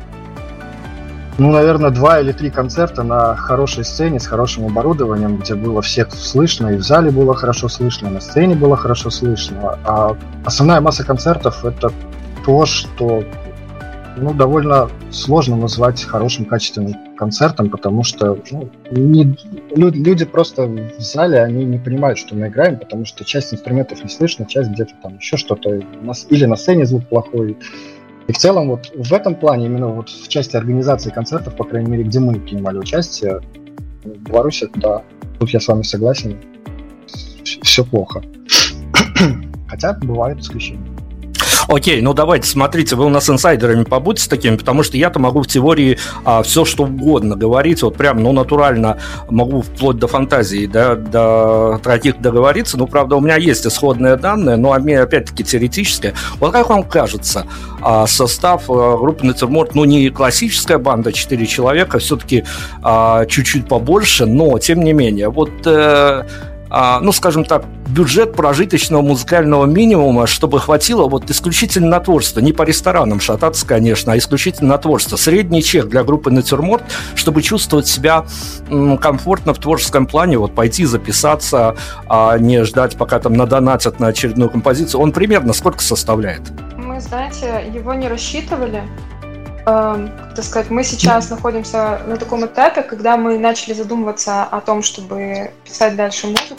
ну, 1.37 1.51
наверное, 1.51 1.89
два 1.89 2.21
или 2.21 2.31
три 2.31 2.49
концерта 2.49 3.03
на 3.03 3.35
хорошей 3.35 3.83
сцене 3.83 4.19
с 4.19 4.27
хорошим 4.27 4.65
оборудованием, 4.65 5.37
где 5.37 5.55
было 5.55 5.81
всех 5.81 6.13
слышно, 6.13 6.69
и 6.69 6.77
в 6.77 6.83
зале 6.83 7.11
было 7.11 7.35
хорошо 7.35 7.67
слышно, 7.67 8.07
и 8.07 8.11
на 8.11 8.21
сцене 8.21 8.55
было 8.55 8.77
хорошо 8.77 9.09
слышно. 9.09 9.77
А 9.83 10.15
основная 10.45 10.79
масса 10.79 11.05
концертов 11.05 11.65
это 11.65 11.91
то, 12.45 12.65
что 12.65 13.23
ну, 14.17 14.33
довольно 14.33 14.89
сложно 15.11 15.57
назвать 15.57 16.03
хорошим 16.03 16.45
качественным 16.45 17.15
концертом, 17.17 17.69
потому 17.69 18.03
что 18.03 18.37
ну, 18.51 18.69
не, 18.91 19.37
люди 19.75 20.25
просто 20.25 20.67
в 20.67 20.99
зале, 20.99 21.41
они 21.41 21.65
не 21.65 21.79
понимают, 21.79 22.17
что 22.17 22.35
мы 22.35 22.47
играем, 22.47 22.77
потому 22.77 23.05
что 23.05 23.25
часть 23.25 23.53
инструментов 23.53 24.03
не 24.03 24.09
слышно, 24.09 24.45
часть 24.45 24.69
где-то 24.69 24.93
там 25.01 25.17
еще 25.17 25.35
что-то, 25.35 25.81
или 26.29 26.45
на 26.45 26.55
сцене 26.55 26.85
звук 26.85 27.07
плохой, 27.07 27.57
и 28.27 28.31
в 28.31 28.37
целом 28.37 28.69
вот 28.69 28.91
в 28.95 29.13
этом 29.13 29.35
плане, 29.35 29.67
именно 29.67 29.87
вот 29.87 30.09
в 30.09 30.27
части 30.27 30.55
организации 30.55 31.11
концертов, 31.11 31.55
по 31.55 31.63
крайней 31.63 31.91
мере, 31.91 32.03
где 32.03 32.19
мы 32.19 32.39
принимали 32.39 32.77
участие, 32.77 33.41
в 34.03 34.17
Беларуси, 34.29 34.69
да, 34.75 35.03
тут 35.39 35.49
я 35.49 35.59
с 35.59 35.67
вами 35.67 35.83
согласен, 35.83 36.37
все 37.43 37.83
плохо. 37.83 38.23
Хотя 39.67 39.93
бывают 39.93 40.39
исключения. 40.39 40.94
Окей, 41.67 42.01
ну 42.01 42.13
давайте, 42.13 42.47
смотрите, 42.47 42.95
вы 42.95 43.05
у 43.05 43.09
нас 43.09 43.29
инсайдерами 43.29 43.83
побудьте 43.83 44.29
такими, 44.29 44.55
потому 44.55 44.83
что 44.83 44.97
я-то 44.97 45.19
могу 45.19 45.41
в 45.41 45.47
теории 45.47 45.97
а, 46.23 46.43
все 46.43 46.63
что 46.63 46.83
угодно 46.83 47.35
говорить, 47.35 47.81
вот 47.81 47.97
прям, 47.97 48.21
ну, 48.21 48.31
натурально 48.31 48.99
могу 49.29 49.61
вплоть 49.61 49.97
до 49.97 50.07
фантазии, 50.07 50.67
да, 50.67 50.95
до 50.95 51.79
таких 51.83 52.21
договориться, 52.21 52.77
ну, 52.77 52.87
правда, 52.87 53.15
у 53.15 53.21
меня 53.21 53.37
есть 53.37 53.65
исходные 53.65 54.15
данные, 54.15 54.57
но 54.57 54.73
опять-таки 54.73 55.43
теоретическое. 55.43 56.13
Вот 56.39 56.51
как 56.51 56.69
вам 56.69 56.83
кажется, 56.83 57.47
а, 57.81 58.05
состав 58.05 58.69
а, 58.69 58.97
группы 58.97 59.25
Натюрморт, 59.25 59.73
ну, 59.73 59.85
не 59.85 60.09
классическая 60.09 60.77
банда, 60.77 61.11
4 61.11 61.45
человека, 61.47 61.97
все-таки 61.99 62.45
а, 62.83 63.25
чуть-чуть 63.25 63.67
побольше, 63.67 64.25
но, 64.25 64.59
тем 64.59 64.83
не 64.83 64.93
менее, 64.93 65.29
вот... 65.29 65.51
Э, 65.65 66.25
ну, 67.01 67.11
скажем 67.11 67.45
так, 67.45 67.63
бюджет 67.87 68.33
прожиточного 68.33 69.01
музыкального 69.01 69.65
минимума, 69.65 70.27
чтобы 70.27 70.59
хватило 70.59 71.07
вот 71.07 71.29
исключительно 71.31 71.87
на 71.87 71.99
творчество, 72.01 72.41
не 72.41 72.51
по 72.51 72.63
ресторанам 72.63 73.21
шататься, 73.21 73.65
конечно, 73.65 74.11
а 74.11 74.17
исключительно 74.17 74.71
на 74.71 74.77
творчество. 74.77 75.15
Средний 75.15 75.63
чек 75.63 75.87
для 75.87 76.03
группы 76.03 76.31
«Натюрморт», 76.31 76.83
чтобы 77.15 77.41
чувствовать 77.41 77.87
себя 77.87 78.25
комфортно 79.01 79.53
в 79.53 79.59
творческом 79.59 80.05
плане, 80.05 80.37
вот 80.37 80.53
пойти 80.53 80.85
записаться, 80.85 81.75
а 82.09 82.37
не 82.37 82.63
ждать, 82.65 82.97
пока 82.97 83.19
там 83.19 83.33
надонатят 83.33 83.99
на 83.99 84.07
очередную 84.07 84.49
композицию, 84.49 84.99
он 84.99 85.13
примерно 85.13 85.53
сколько 85.53 85.81
составляет? 85.81 86.41
Мы, 86.75 86.99
знаете, 86.99 87.71
его 87.73 87.93
не 87.93 88.09
рассчитывали, 88.09 88.83
Эм, 89.67 90.11
так 90.35 90.45
сказать, 90.45 90.69
мы 90.69 90.83
сейчас 90.83 91.31
находимся 91.31 91.99
на 92.05 92.17
таком 92.17 92.45
этапе, 92.45 92.83
когда 92.83 93.17
мы 93.17 93.39
начали 93.39 93.73
задумываться 93.73 94.43
о 94.43 94.61
том, 94.61 94.83
чтобы 94.83 95.51
писать 95.63 95.95
дальше 95.95 96.27
музыку, 96.27 96.55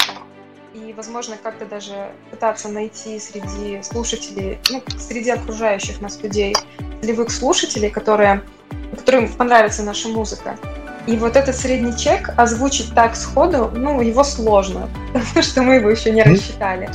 и, 0.74 0.92
возможно, 0.92 1.36
как-то 1.40 1.66
даже 1.66 2.08
пытаться 2.32 2.68
найти 2.68 3.20
среди 3.20 3.80
слушателей, 3.82 4.58
ну, 4.70 4.82
среди 4.98 5.30
окружающих 5.30 6.00
нас 6.00 6.20
людей, 6.20 6.56
целевых 7.00 7.30
слушателей, 7.30 7.90
которые, 7.90 8.42
которым 8.96 9.32
понравится 9.32 9.84
наша 9.84 10.08
музыка. 10.08 10.56
И 11.06 11.14
вот 11.16 11.36
этот 11.36 11.54
средний 11.54 11.96
чек 11.96 12.34
озвучить 12.36 12.92
так 12.92 13.14
сходу, 13.14 13.70
ну, 13.72 14.00
его 14.00 14.24
сложно, 14.24 14.88
потому 15.12 15.42
что 15.42 15.62
мы 15.62 15.76
его 15.76 15.90
еще 15.90 16.10
не 16.10 16.24
рассчитали. 16.24 16.90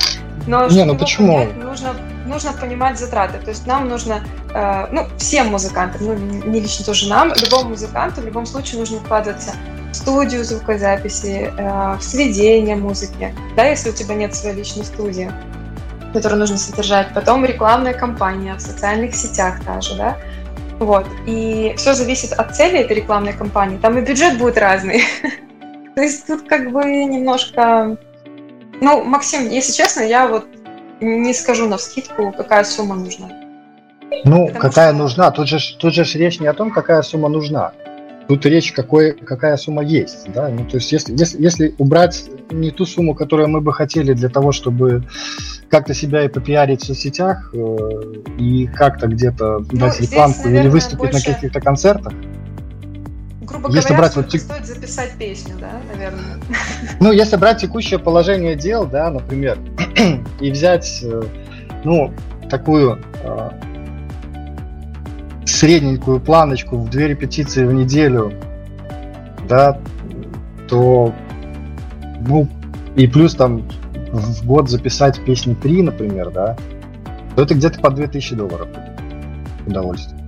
Но 0.46 0.68
не, 0.68 0.84
ну 0.84 0.94
почему? 0.94 1.38
Понять, 1.38 1.56
нужно 1.56 1.94
нужно 2.26 2.52
понимать 2.52 2.98
затраты. 2.98 3.38
То 3.38 3.50
есть 3.50 3.66
нам 3.66 3.88
нужно, 3.88 4.22
э, 4.54 4.86
ну, 4.90 5.06
всем 5.18 5.48
музыкантам, 5.48 6.06
ну, 6.06 6.14
не 6.14 6.60
лично 6.60 6.84
тоже 6.84 7.08
нам, 7.08 7.32
любому 7.40 7.70
музыканту 7.70 8.20
в 8.20 8.26
любом 8.26 8.46
случае 8.46 8.80
нужно 8.80 8.98
вкладываться 8.98 9.52
в 9.90 9.94
студию 9.94 10.44
звукозаписи, 10.44 11.52
э, 11.56 11.96
в 11.98 12.02
сведение 12.02 12.76
музыки, 12.76 13.34
да, 13.56 13.64
если 13.64 13.90
у 13.90 13.92
тебя 13.92 14.14
нет 14.14 14.34
своей 14.34 14.56
личной 14.56 14.84
студии, 14.84 15.30
которую 16.12 16.40
нужно 16.40 16.56
содержать. 16.56 17.12
Потом 17.14 17.44
рекламная 17.44 17.94
кампания 17.94 18.54
в 18.54 18.60
социальных 18.60 19.14
сетях 19.14 19.64
даже, 19.64 19.96
да. 19.96 20.16
Вот. 20.78 21.06
И 21.26 21.74
все 21.76 21.94
зависит 21.94 22.32
от 22.32 22.56
цели 22.56 22.80
этой 22.80 22.96
рекламной 22.96 23.32
кампании. 23.32 23.78
Там 23.78 23.98
и 23.98 24.00
бюджет 24.00 24.38
будет 24.38 24.58
разный. 24.58 25.04
То 25.94 26.02
есть 26.02 26.26
тут 26.26 26.48
как 26.48 26.72
бы 26.72 26.84
немножко... 26.84 27.96
Ну, 28.80 29.04
Максим, 29.04 29.48
если 29.48 29.72
честно, 29.72 30.00
я 30.00 30.26
вот 30.26 30.46
не 31.00 31.32
скажу 31.34 31.68
на 31.68 31.78
скидку, 31.78 32.32
какая 32.32 32.64
сумма 32.64 32.94
нужна. 32.94 33.41
Ну, 34.24 34.46
Потому 34.46 34.60
какая 34.60 34.88
что... 34.90 34.98
нужна? 34.98 35.30
Тут 35.30 35.48
же, 35.48 35.58
тут 35.78 35.94
же 35.94 36.04
речь 36.18 36.40
не 36.40 36.46
о 36.46 36.52
том, 36.52 36.70
какая 36.70 37.02
сумма 37.02 37.28
нужна. 37.28 37.72
Тут 38.28 38.46
речь, 38.46 38.72
какой, 38.72 39.12
какая 39.12 39.56
сумма 39.56 39.82
есть. 39.82 40.32
Да? 40.32 40.48
Ну, 40.48 40.64
то 40.64 40.76
есть 40.76 40.92
если, 40.92 41.12
если, 41.12 41.42
если 41.42 41.74
убрать 41.78 42.24
не 42.50 42.70
ту 42.70 42.86
сумму, 42.86 43.14
которую 43.14 43.48
мы 43.48 43.60
бы 43.60 43.72
хотели 43.72 44.12
для 44.12 44.28
того, 44.28 44.52
чтобы 44.52 45.04
как-то 45.68 45.92
себя 45.94 46.24
и 46.24 46.28
попиарить 46.28 46.82
в 46.82 46.86
соцсетях, 46.86 47.50
э, 47.52 47.86
и 48.38 48.66
как-то 48.66 49.08
где-то 49.08 49.64
Ну, 49.72 49.78
дать 49.78 49.94
здесь, 49.94 50.10
рекламку 50.10 50.40
или 50.42 50.48
наверное, 50.48 50.70
выступить 50.70 51.12
больше- 51.12 51.28
на 51.28 51.34
каких-то 51.34 51.60
концертах. 51.60 52.12
Грубо 53.42 53.68
Если 53.70 53.88
говоря, 53.88 53.98
брать 54.02 54.16
вот 54.16 54.28
тек- 54.28 54.40
стоит 54.42 54.66
записать 54.66 55.12
песню, 55.18 55.54
да, 55.60 55.72
наверное. 55.92 56.38
Ну, 57.00 57.12
если 57.12 57.36
брать 57.36 57.60
текущее 57.60 57.98
положение 57.98 58.54
дел, 58.54 58.86
да, 58.86 59.10
например, 59.10 59.58
и 60.40 60.50
взять, 60.50 61.00
э, 61.02 61.22
ну, 61.84 62.12
такую 62.48 62.98
э, 63.24 63.50
средненькую 65.62 66.18
планочку 66.18 66.76
в 66.76 66.90
две 66.90 67.06
репетиции 67.06 67.64
в 67.64 67.72
неделю, 67.72 68.32
да, 69.48 69.78
то, 70.68 71.14
ну, 72.26 72.48
и 72.96 73.06
плюс 73.06 73.36
там 73.36 73.62
в 74.10 74.44
год 74.44 74.68
записать 74.68 75.24
песни 75.24 75.54
три, 75.54 75.82
например, 75.82 76.32
да, 76.32 76.56
то 77.36 77.42
это 77.44 77.54
где-то 77.54 77.78
по 77.78 77.92
2000 77.92 78.34
долларов 78.34 78.68
удовольствие. 79.64 80.20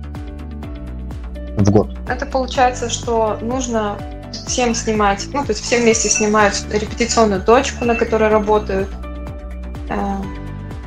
В 1.57 1.69
год. 1.69 1.89
Это 2.07 2.25
получается, 2.25 2.89
что 2.89 3.37
нужно 3.41 3.97
всем 4.31 4.73
снимать, 4.73 5.27
ну, 5.33 5.43
то 5.43 5.51
есть 5.51 5.65
все 5.65 5.81
вместе 5.81 6.07
снимают 6.07 6.65
репетиционную 6.71 7.41
точку, 7.41 7.83
на 7.83 7.95
которой 7.95 8.29
работают. 8.29 8.87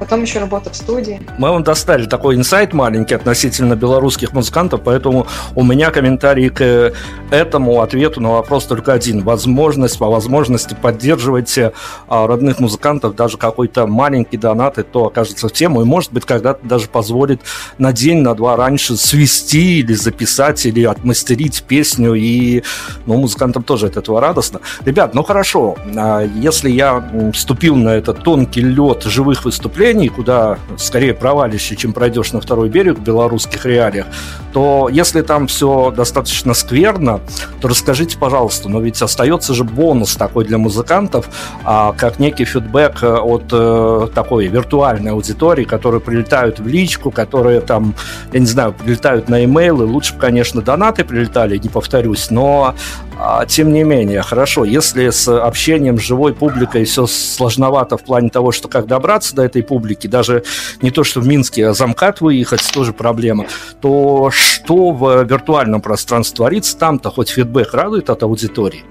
Э, 0.00 0.08
Потом 0.08 0.22
еще 0.22 0.38
работа 0.38 0.70
в 0.70 0.74
студии. 0.74 1.20
Мы 1.36 1.50
вам 1.50 1.62
достали 1.62 2.06
такой 2.06 2.34
инсайт 2.36 2.72
маленький 2.72 3.14
относительно 3.14 3.76
белорусских 3.76 4.32
музыкантов, 4.32 4.80
поэтому 4.82 5.26
у 5.54 5.62
меня 5.62 5.90
комментарий 5.90 6.48
к 6.48 6.94
этому 7.30 7.82
ответу 7.82 8.22
на 8.22 8.30
вопрос 8.30 8.64
только 8.64 8.94
один. 8.94 9.22
Возможность, 9.22 9.98
по 9.98 10.08
возможности 10.08 10.74
поддерживайте 10.80 11.72
а, 12.08 12.26
родных 12.26 12.58
музыкантов, 12.58 13.16
даже 13.16 13.36
какой-то 13.36 13.86
маленький 13.86 14.38
донат, 14.38 14.78
и 14.78 14.82
то 14.82 15.08
окажется 15.08 15.48
в 15.48 15.52
тему, 15.52 15.82
и 15.82 15.84
может 15.84 16.10
быть 16.10 16.24
когда-то 16.24 16.66
даже 16.66 16.88
позволит 16.88 17.42
на 17.76 17.92
день, 17.92 18.22
на 18.22 18.34
два 18.34 18.56
раньше 18.56 18.96
свести 18.96 19.80
или 19.80 19.92
записать, 19.92 20.64
или 20.64 20.84
отмастерить 20.84 21.64
песню, 21.64 22.14
и 22.14 22.62
ну, 23.04 23.18
музыкантам 23.18 23.62
тоже 23.62 23.88
от 23.88 23.98
этого 23.98 24.22
радостно. 24.22 24.60
Ребят, 24.86 25.14
ну 25.14 25.22
хорошо, 25.22 25.76
а, 25.94 26.22
если 26.22 26.70
я 26.70 27.30
вступил 27.34 27.76
на 27.76 27.90
этот 27.90 28.22
тонкий 28.22 28.62
лед 28.62 29.02
живых 29.02 29.44
выступлений, 29.44 29.87
куда 30.08 30.58
скорее 30.76 31.14
провалишься, 31.14 31.76
чем 31.76 31.92
пройдешь 31.92 32.32
на 32.32 32.40
второй 32.40 32.68
берег 32.68 32.98
в 32.98 33.02
белорусских 33.02 33.64
реалиях, 33.64 34.06
то 34.52 34.88
если 34.90 35.22
там 35.22 35.46
все 35.46 35.90
достаточно 35.90 36.54
скверно, 36.54 37.20
то 37.60 37.68
расскажите, 37.68 38.18
пожалуйста, 38.18 38.68
но 38.68 38.80
ведь 38.80 39.00
остается 39.00 39.54
же 39.54 39.64
бонус 39.64 40.16
такой 40.16 40.44
для 40.44 40.58
музыкантов, 40.58 41.28
а, 41.64 41.92
как 41.92 42.18
некий 42.18 42.44
фидбэк 42.44 43.02
э, 43.02 43.16
от 43.16 43.44
э, 43.52 44.08
такой 44.14 44.46
виртуальной 44.46 45.12
аудитории, 45.12 45.64
которые 45.64 46.00
прилетают 46.00 46.60
в 46.60 46.66
личку, 46.66 47.10
которые 47.10 47.60
там, 47.60 47.94
я 48.32 48.40
не 48.40 48.46
знаю, 48.46 48.72
прилетают 48.72 49.28
на 49.28 49.44
имейлы. 49.44 49.86
Лучше 49.86 50.14
бы, 50.14 50.20
конечно, 50.20 50.62
донаты 50.62 51.04
прилетали, 51.04 51.56
не 51.56 51.68
повторюсь, 51.68 52.30
но 52.30 52.74
а, 53.20 53.44
тем 53.46 53.72
не 53.72 53.82
менее, 53.82 54.22
хорошо, 54.22 54.64
если 54.64 55.10
с 55.10 55.26
общением 55.28 55.98
с 55.98 56.02
живой 56.02 56.32
публикой 56.34 56.84
все 56.84 57.08
сложновато 57.08 57.96
в 57.96 58.04
плане 58.04 58.30
того, 58.30 58.52
что 58.52 58.68
как 58.68 58.86
добраться 58.86 59.34
до 59.34 59.42
этой 59.42 59.64
публики, 59.64 60.06
даже 60.06 60.44
не 60.82 60.92
то, 60.92 61.02
что 61.02 61.20
в 61.20 61.26
Минске, 61.26 61.66
а 61.66 61.74
замкат 61.74 62.20
выехать, 62.20 62.62
тоже 62.72 62.92
проблема, 62.92 63.46
то 63.80 64.30
что 64.30 64.92
в 64.92 65.24
виртуальном 65.24 65.80
пространстве 65.80 66.36
творится, 66.36 66.78
там-то 66.78 67.10
хоть 67.10 67.30
фидбэк 67.30 67.74
радует 67.74 68.08
от 68.08 68.22
аудитории? 68.22 68.84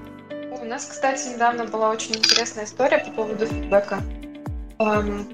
У 0.60 0.64
нас, 0.66 0.84
кстати, 0.84 1.34
недавно 1.34 1.64
была 1.64 1.90
очень 1.90 2.14
интересная 2.16 2.66
история 2.66 2.98
по 2.98 3.10
поводу 3.10 3.46
фидбэка. 3.46 4.00
Эм, 4.78 5.26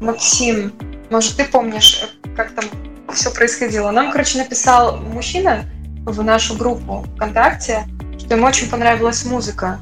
Максим, 0.00 0.72
может, 1.10 1.36
ты 1.36 1.44
помнишь, 1.44 2.02
э, 2.04 2.28
как 2.36 2.52
там 2.52 2.66
все 3.12 3.32
происходило? 3.32 3.90
Нам, 3.90 4.12
короче, 4.12 4.38
написал 4.38 4.98
мужчина 4.98 5.64
в 6.04 6.22
нашу 6.22 6.56
группу 6.56 7.04
ВКонтакте, 7.16 7.86
что 8.18 8.34
ему 8.34 8.46
очень 8.46 8.68
понравилась 8.68 9.24
музыка, 9.24 9.80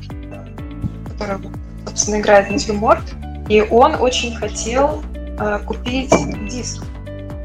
которая, 1.11 1.41
собственно, 1.87 2.21
играет 2.21 2.51
натюрморт, 2.51 3.03
и 3.49 3.61
он 3.61 3.97
очень 3.97 4.35
хотел 4.35 5.03
э, 5.39 5.59
купить 5.67 6.13
диск, 6.49 6.85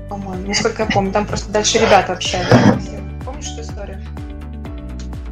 по-моему, 0.10 0.48
насколько 0.48 0.84
я 0.84 0.90
помню. 0.90 1.12
Там 1.12 1.26
просто 1.26 1.52
дальше 1.52 1.80
ребята 1.80 2.13
общались. 2.13 2.48
Помнишь 3.26 3.52
эту 3.52 3.62
историю? 3.62 4.02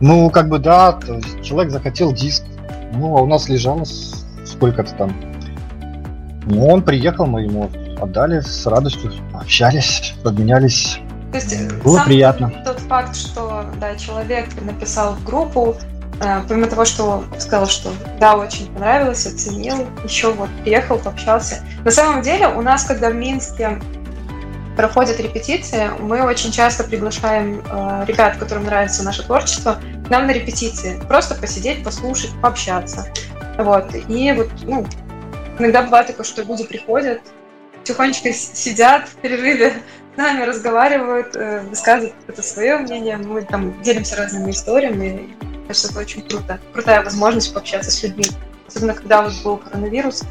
Ну, 0.01 0.29
как 0.29 0.49
бы 0.49 0.59
да, 0.59 0.93
то 0.93 1.13
есть 1.15 1.43
человек 1.43 1.71
захотел 1.71 2.13
диск. 2.13 2.43
Ну, 2.93 3.17
а 3.17 3.21
у 3.21 3.27
нас 3.27 3.47
лежало 3.47 3.85
сколько-то 4.45 4.93
там. 4.95 5.15
Ну, 6.45 6.67
он 6.67 6.83
приехал, 6.83 7.25
мы 7.25 7.43
ему 7.43 7.69
отдали 7.99 8.41
с 8.41 8.65
радостью, 8.65 9.11
общались, 9.33 10.13
обменялись. 10.23 10.99
То 11.35 11.41
есть 11.41 11.73
Было 11.83 11.97
сам 11.97 12.05
приятно. 12.05 12.63
Тот 12.63 12.79
факт, 12.79 13.13
что 13.13 13.65
да, 13.81 13.95
человек 13.97 14.47
написал 14.61 15.15
в 15.15 15.23
группу, 15.25 15.75
э, 16.21 16.41
помимо 16.47 16.67
того, 16.67 16.85
что 16.85 17.25
сказал, 17.39 17.67
что 17.67 17.91
да, 18.21 18.37
очень 18.37 18.71
понравилось, 18.73 19.25
оценил, 19.25 19.85
еще 20.05 20.31
вот 20.31 20.49
приехал, 20.63 20.97
пообщался. 20.97 21.61
На 21.83 21.91
самом 21.91 22.21
деле 22.21 22.47
у 22.47 22.61
нас, 22.61 22.85
когда 22.85 23.09
в 23.09 23.15
Минске 23.15 23.81
проходят 24.77 25.19
репетиции, 25.19 25.89
мы 25.99 26.21
очень 26.23 26.53
часто 26.53 26.85
приглашаем 26.85 27.61
э, 27.69 28.05
ребят, 28.07 28.37
которым 28.37 28.63
нравится 28.63 29.03
наше 29.03 29.23
творчество, 29.23 29.81
к 30.05 30.09
нам 30.09 30.27
на 30.27 30.31
репетиции. 30.31 31.01
Просто 31.09 31.35
посидеть, 31.35 31.83
послушать, 31.83 32.31
пообщаться. 32.41 33.07
Вот. 33.57 33.93
И 33.93 34.31
вот, 34.31 34.49
ну, 34.63 34.87
иногда 35.59 35.81
бывает 35.81 36.07
такое, 36.07 36.25
что 36.25 36.43
люди 36.43 36.63
приходят, 36.63 37.19
тихонечко 37.83 38.31
сидят 38.31 39.09
в 39.09 39.15
перерыве, 39.17 39.73
с 40.15 40.17
нами 40.17 40.43
разговаривают, 40.43 41.35
э, 41.35 41.61
высказывают 41.69 42.15
это 42.27 42.41
свое 42.41 42.77
мнение, 42.77 43.17
мы 43.17 43.41
там 43.41 43.81
делимся 43.83 44.15
разными 44.15 44.51
историями. 44.51 45.35
И, 45.41 45.67
кажется, 45.67 45.91
это 45.91 45.99
очень 45.99 46.21
круто. 46.21 46.57
Крутая 46.73 47.03
возможность 47.03 47.53
пообщаться 47.53 47.91
с 47.91 48.01
людьми. 48.01 48.25
Особенно, 48.65 48.93
когда 48.93 49.23
вот 49.23 49.33
был 49.43 49.57
коронавирус, 49.57 50.23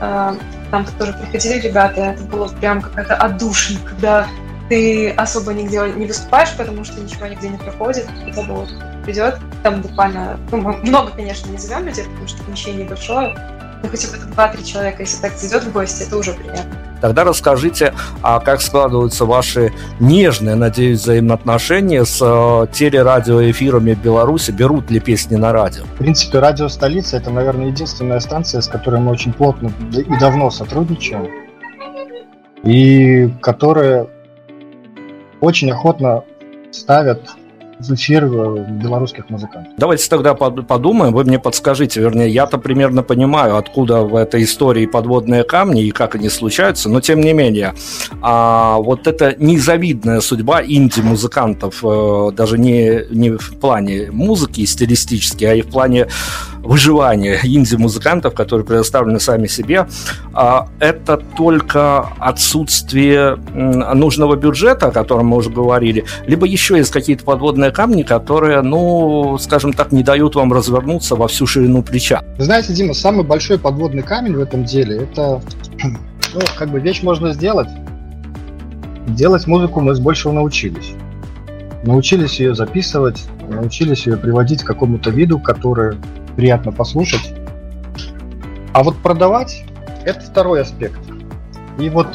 э, 0.00 0.34
там 0.70 0.86
тоже 0.98 1.12
приходили 1.12 1.60
ребята, 1.60 2.00
это 2.00 2.22
было 2.24 2.48
прям 2.48 2.82
какая-то 2.82 3.14
отдушина, 3.14 3.78
когда 3.88 4.26
ты 4.68 5.10
особо 5.10 5.54
нигде 5.54 5.80
не 5.96 6.06
выступаешь, 6.06 6.54
потому 6.56 6.84
что 6.84 7.00
ничего 7.00 7.26
нигде 7.26 7.48
не 7.48 7.58
проходит, 7.58 8.06
и 8.26 8.32
когда 8.32 8.42
вот 8.52 8.68
придет, 9.04 9.38
там 9.62 9.80
буквально, 9.80 10.38
ну, 10.50 10.58
много, 10.58 11.12
конечно, 11.12 11.48
не 11.48 11.58
зовем 11.58 11.86
людей, 11.86 12.04
потому 12.04 12.26
что 12.26 12.42
помещение 12.42 12.84
небольшое, 12.84 13.34
но 13.82 13.88
хотя 13.88 14.08
бы 14.08 14.16
это 14.16 14.26
2-3 14.26 14.64
человека, 14.64 15.02
если 15.02 15.22
так 15.22 15.36
зайдет 15.36 15.64
в 15.64 15.72
гости, 15.72 16.02
это 16.02 16.16
уже 16.16 16.32
приятно. 16.32 16.76
Тогда 17.00 17.24
расскажите, 17.24 17.94
а 18.22 18.40
как 18.40 18.60
складываются 18.60 19.24
ваши 19.24 19.72
нежные, 20.00 20.56
надеюсь, 20.56 21.00
взаимоотношения 21.00 22.04
с 22.04 22.18
э, 22.20 22.66
телерадиоэфирами 22.72 23.94
в 23.94 24.02
Беларуси? 24.02 24.50
Берут 24.50 24.90
ли 24.90 24.98
песни 24.98 25.36
на 25.36 25.52
радио? 25.52 25.84
В 25.84 25.98
принципе, 25.98 26.40
радио 26.40 26.68
столица 26.68 27.16
это, 27.16 27.30
наверное, 27.30 27.66
единственная 27.66 28.18
станция, 28.18 28.60
с 28.60 28.66
которой 28.66 29.00
мы 29.00 29.12
очень 29.12 29.32
плотно 29.32 29.70
и 29.92 30.18
давно 30.18 30.50
сотрудничаем. 30.50 31.28
И 32.64 33.32
которая 33.40 34.08
очень 35.40 35.70
охотно 35.70 36.24
ставят 36.72 37.30
в 37.80 37.94
эфир 37.94 38.26
белорусских 38.26 39.30
музыкантов. 39.30 39.72
Давайте 39.76 40.08
тогда 40.08 40.34
под- 40.34 40.66
подумаем, 40.66 41.12
вы 41.12 41.24
мне 41.24 41.38
подскажите, 41.38 42.00
вернее, 42.00 42.28
я-то 42.28 42.58
примерно 42.58 43.02
понимаю, 43.02 43.56
откуда 43.56 44.02
в 44.02 44.16
этой 44.16 44.42
истории 44.42 44.86
подводные 44.86 45.44
камни 45.44 45.84
и 45.84 45.90
как 45.90 46.14
они 46.14 46.28
случаются, 46.28 46.88
но 46.88 47.00
тем 47.00 47.20
не 47.20 47.32
менее, 47.32 47.74
а, 48.20 48.78
вот 48.78 49.06
эта 49.06 49.36
незавидная 49.38 50.20
судьба 50.20 50.62
инди-музыкантов, 50.62 51.80
э, 51.84 52.30
даже 52.32 52.58
не, 52.58 53.04
не 53.10 53.30
в 53.30 53.56
плане 53.60 54.10
музыки 54.10 54.64
стилистически, 54.64 55.44
а 55.44 55.54
и 55.54 55.62
в 55.62 55.68
плане 55.68 56.08
выживания 56.62 57.38
инди-музыкантов, 57.42 58.34
которые 58.34 58.66
предоставлены 58.66 59.20
сами 59.20 59.46
себе, 59.46 59.86
а, 60.34 60.68
это 60.80 61.16
только 61.16 62.08
отсутствие 62.18 63.36
нужного 63.54 64.36
бюджета, 64.36 64.88
о 64.88 64.90
котором 64.90 65.28
мы 65.28 65.36
уже 65.36 65.50
говорили, 65.50 66.04
либо 66.26 66.46
еще 66.46 66.76
есть 66.76 66.90
какие-то 66.90 67.24
подводные 67.24 67.67
камни, 67.70 68.02
которые, 68.02 68.62
ну, 68.62 69.38
скажем 69.38 69.72
так, 69.72 69.92
не 69.92 70.02
дают 70.02 70.34
вам 70.34 70.52
развернуться 70.52 71.16
во 71.16 71.28
всю 71.28 71.46
ширину 71.46 71.82
плеча. 71.82 72.22
Знаете, 72.38 72.72
Дима, 72.72 72.94
самый 72.94 73.24
большой 73.24 73.58
подводный 73.58 74.02
камень 74.02 74.36
в 74.36 74.40
этом 74.40 74.64
деле 74.64 75.02
это, 75.02 75.40
ну, 76.34 76.40
как 76.56 76.70
бы 76.70 76.80
вещь 76.80 77.02
можно 77.02 77.32
сделать. 77.32 77.68
Делать 79.08 79.46
музыку 79.46 79.80
мы 79.80 79.94
с 79.94 80.00
большего 80.00 80.32
научились. 80.32 80.92
Научились 81.84 82.40
ее 82.40 82.54
записывать, 82.54 83.24
научились 83.48 84.06
ее 84.06 84.16
приводить 84.16 84.62
к 84.62 84.66
какому-то 84.66 85.10
виду, 85.10 85.38
который 85.38 85.96
приятно 86.36 86.72
послушать. 86.72 87.34
А 88.74 88.82
вот 88.82 88.96
продавать 88.98 89.64
это 90.04 90.20
второй 90.20 90.62
аспект. 90.62 91.00
И 91.78 91.88
вот 91.88 92.08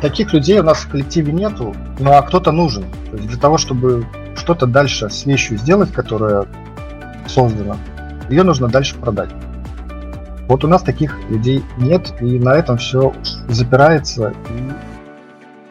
таких 0.00 0.32
людей 0.32 0.60
у 0.60 0.62
нас 0.62 0.78
в 0.78 0.90
коллективе 0.90 1.32
нету, 1.32 1.74
ну 1.98 2.12
а 2.12 2.22
кто-то 2.22 2.52
нужен. 2.52 2.84
То 3.10 3.16
есть 3.16 3.28
для 3.28 3.38
того, 3.38 3.58
чтобы 3.58 4.06
что-то 4.48 4.66
дальше 4.66 5.10
с 5.10 5.26
вещью 5.26 5.58
сделать, 5.58 5.92
которая 5.92 6.46
создана, 7.26 7.76
ее 8.30 8.44
нужно 8.44 8.68
дальше 8.68 8.96
продать. 8.96 9.28
Вот 10.48 10.64
у 10.64 10.68
нас 10.68 10.82
таких 10.82 11.18
людей 11.28 11.62
нет, 11.76 12.14
и 12.22 12.38
на 12.38 12.54
этом 12.54 12.78
все 12.78 13.12
запирается 13.48 14.32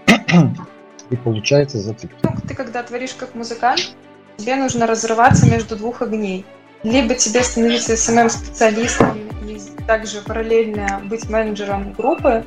и, 0.08 0.12
и 1.10 1.16
получается 1.16 1.80
зацепка. 1.80 2.18
Ну, 2.22 2.36
ты 2.48 2.54
когда 2.54 2.84
творишь 2.84 3.16
как 3.16 3.34
музыкант, 3.34 3.96
тебе 4.38 4.56
нужно 4.58 4.86
разрываться 4.86 5.50
между 5.50 5.76
двух 5.76 6.04
огней. 6.04 6.46
Либо 6.84 7.16
тебе 7.16 7.42
становиться 7.42 7.94
SMM-специалистом 7.94 9.18
и 9.42 9.60
также 9.88 10.22
параллельно 10.22 11.02
быть 11.06 11.28
менеджером 11.32 11.94
группы, 11.94 12.46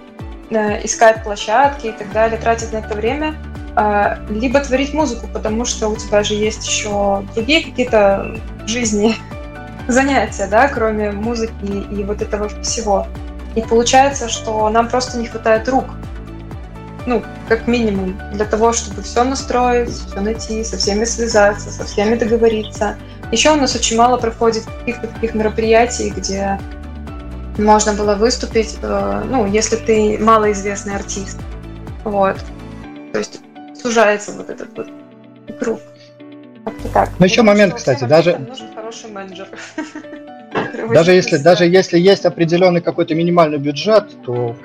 э, 0.51 0.87
искать 0.87 1.25
площадки 1.25 1.89
и 1.89 1.93
так 1.93 2.13
далее, 2.13 2.39
тратить 2.39 2.73
на 2.73 2.77
это 2.77 2.95
время, 2.95 3.35
либо 4.29 4.61
творить 4.61 4.93
музыку, 4.95 5.29
потому 5.33 5.65
что 5.65 5.89
у 5.89 5.97
тебя 5.97 6.23
же 6.23 6.35
есть 6.35 6.67
еще 6.67 7.25
другие 7.35 7.65
какие-то 7.65 8.41
жизни 8.67 9.15
занятия, 9.89 10.47
да, 10.47 10.69
кроме 10.69 11.13
музыки 11.13 11.53
и 11.91 12.05
вот 12.05 12.23
этого 12.23 12.49
всего. 12.63 13.07
И 13.55 13.63
получается, 13.63 14.29
что 14.29 14.69
нам 14.71 14.89
просто 14.89 15.19
не 15.19 15.27
хватает 15.27 15.69
рук. 15.69 15.87
Ну, 17.07 17.23
как 17.49 17.67
минимум, 17.67 18.19
для 18.33 18.45
того, 18.45 18.73
чтобы 18.73 19.03
все 19.03 19.25
настроить, 19.25 19.91
все 19.91 20.21
найти, 20.21 20.63
со 20.63 20.77
всеми 20.77 21.05
связаться, 21.05 21.71
со 21.71 21.85
всеми 21.85 22.15
договориться. 22.15 22.97
Еще 23.33 23.51
у 23.51 23.57
нас 23.57 23.75
очень 23.75 23.97
мало 23.97 24.19
проходит 24.19 24.65
каких-то 24.65 25.07
таких 25.07 25.35
мероприятий, 25.35 26.11
где 26.11 26.61
можно 27.57 27.95
было 27.95 28.15
выступить, 28.15 28.79
э, 28.83 29.23
ну, 29.29 29.47
если 29.47 29.77
ты 29.77 30.19
малоизвестный 30.19 30.95
артист. 30.95 31.41
Вот. 32.05 32.37
То 33.13 33.19
есть 33.19 33.41
сужается 33.81 34.33
вот 34.33 34.51
этот 34.51 34.77
вот 34.77 34.89
круг. 35.59 35.81
Как-то 36.65 36.89
так. 36.89 37.11
Ну, 37.19 37.25
еще 37.25 37.43
момент, 37.43 37.75
кстати, 37.75 38.05
даже... 38.05 38.37
Нужен 38.39 38.75
хороший 38.75 39.11
менеджер. 39.11 39.49
Даже 40.93 41.13
если, 41.13 41.37
даже 41.37 41.65
если 41.65 41.99
есть 41.99 42.25
определенный 42.25 42.81
какой-то 42.81 43.15
минимальный 43.15 43.59
бюджет, 43.59 44.11
то 44.25 44.57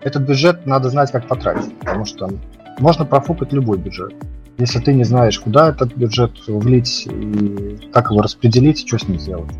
этот 0.00 0.22
бюджет 0.22 0.66
надо 0.66 0.88
знать, 0.88 1.10
как 1.10 1.28
потратить, 1.28 1.76
потому 1.78 2.06
что 2.06 2.30
можно 2.78 3.04
профукать 3.04 3.52
любой 3.52 3.78
бюджет. 3.78 4.14
Если 4.56 4.78
ты 4.78 4.94
не 4.94 5.04
знаешь, 5.04 5.38
куда 5.38 5.70
этот 5.70 5.94
бюджет 5.94 6.32
влить 6.46 7.06
и 7.06 7.90
как 7.92 8.10
его 8.10 8.22
распределить, 8.22 8.86
что 8.86 8.98
с 8.98 9.08
ним 9.08 9.18
сделать. 9.18 9.50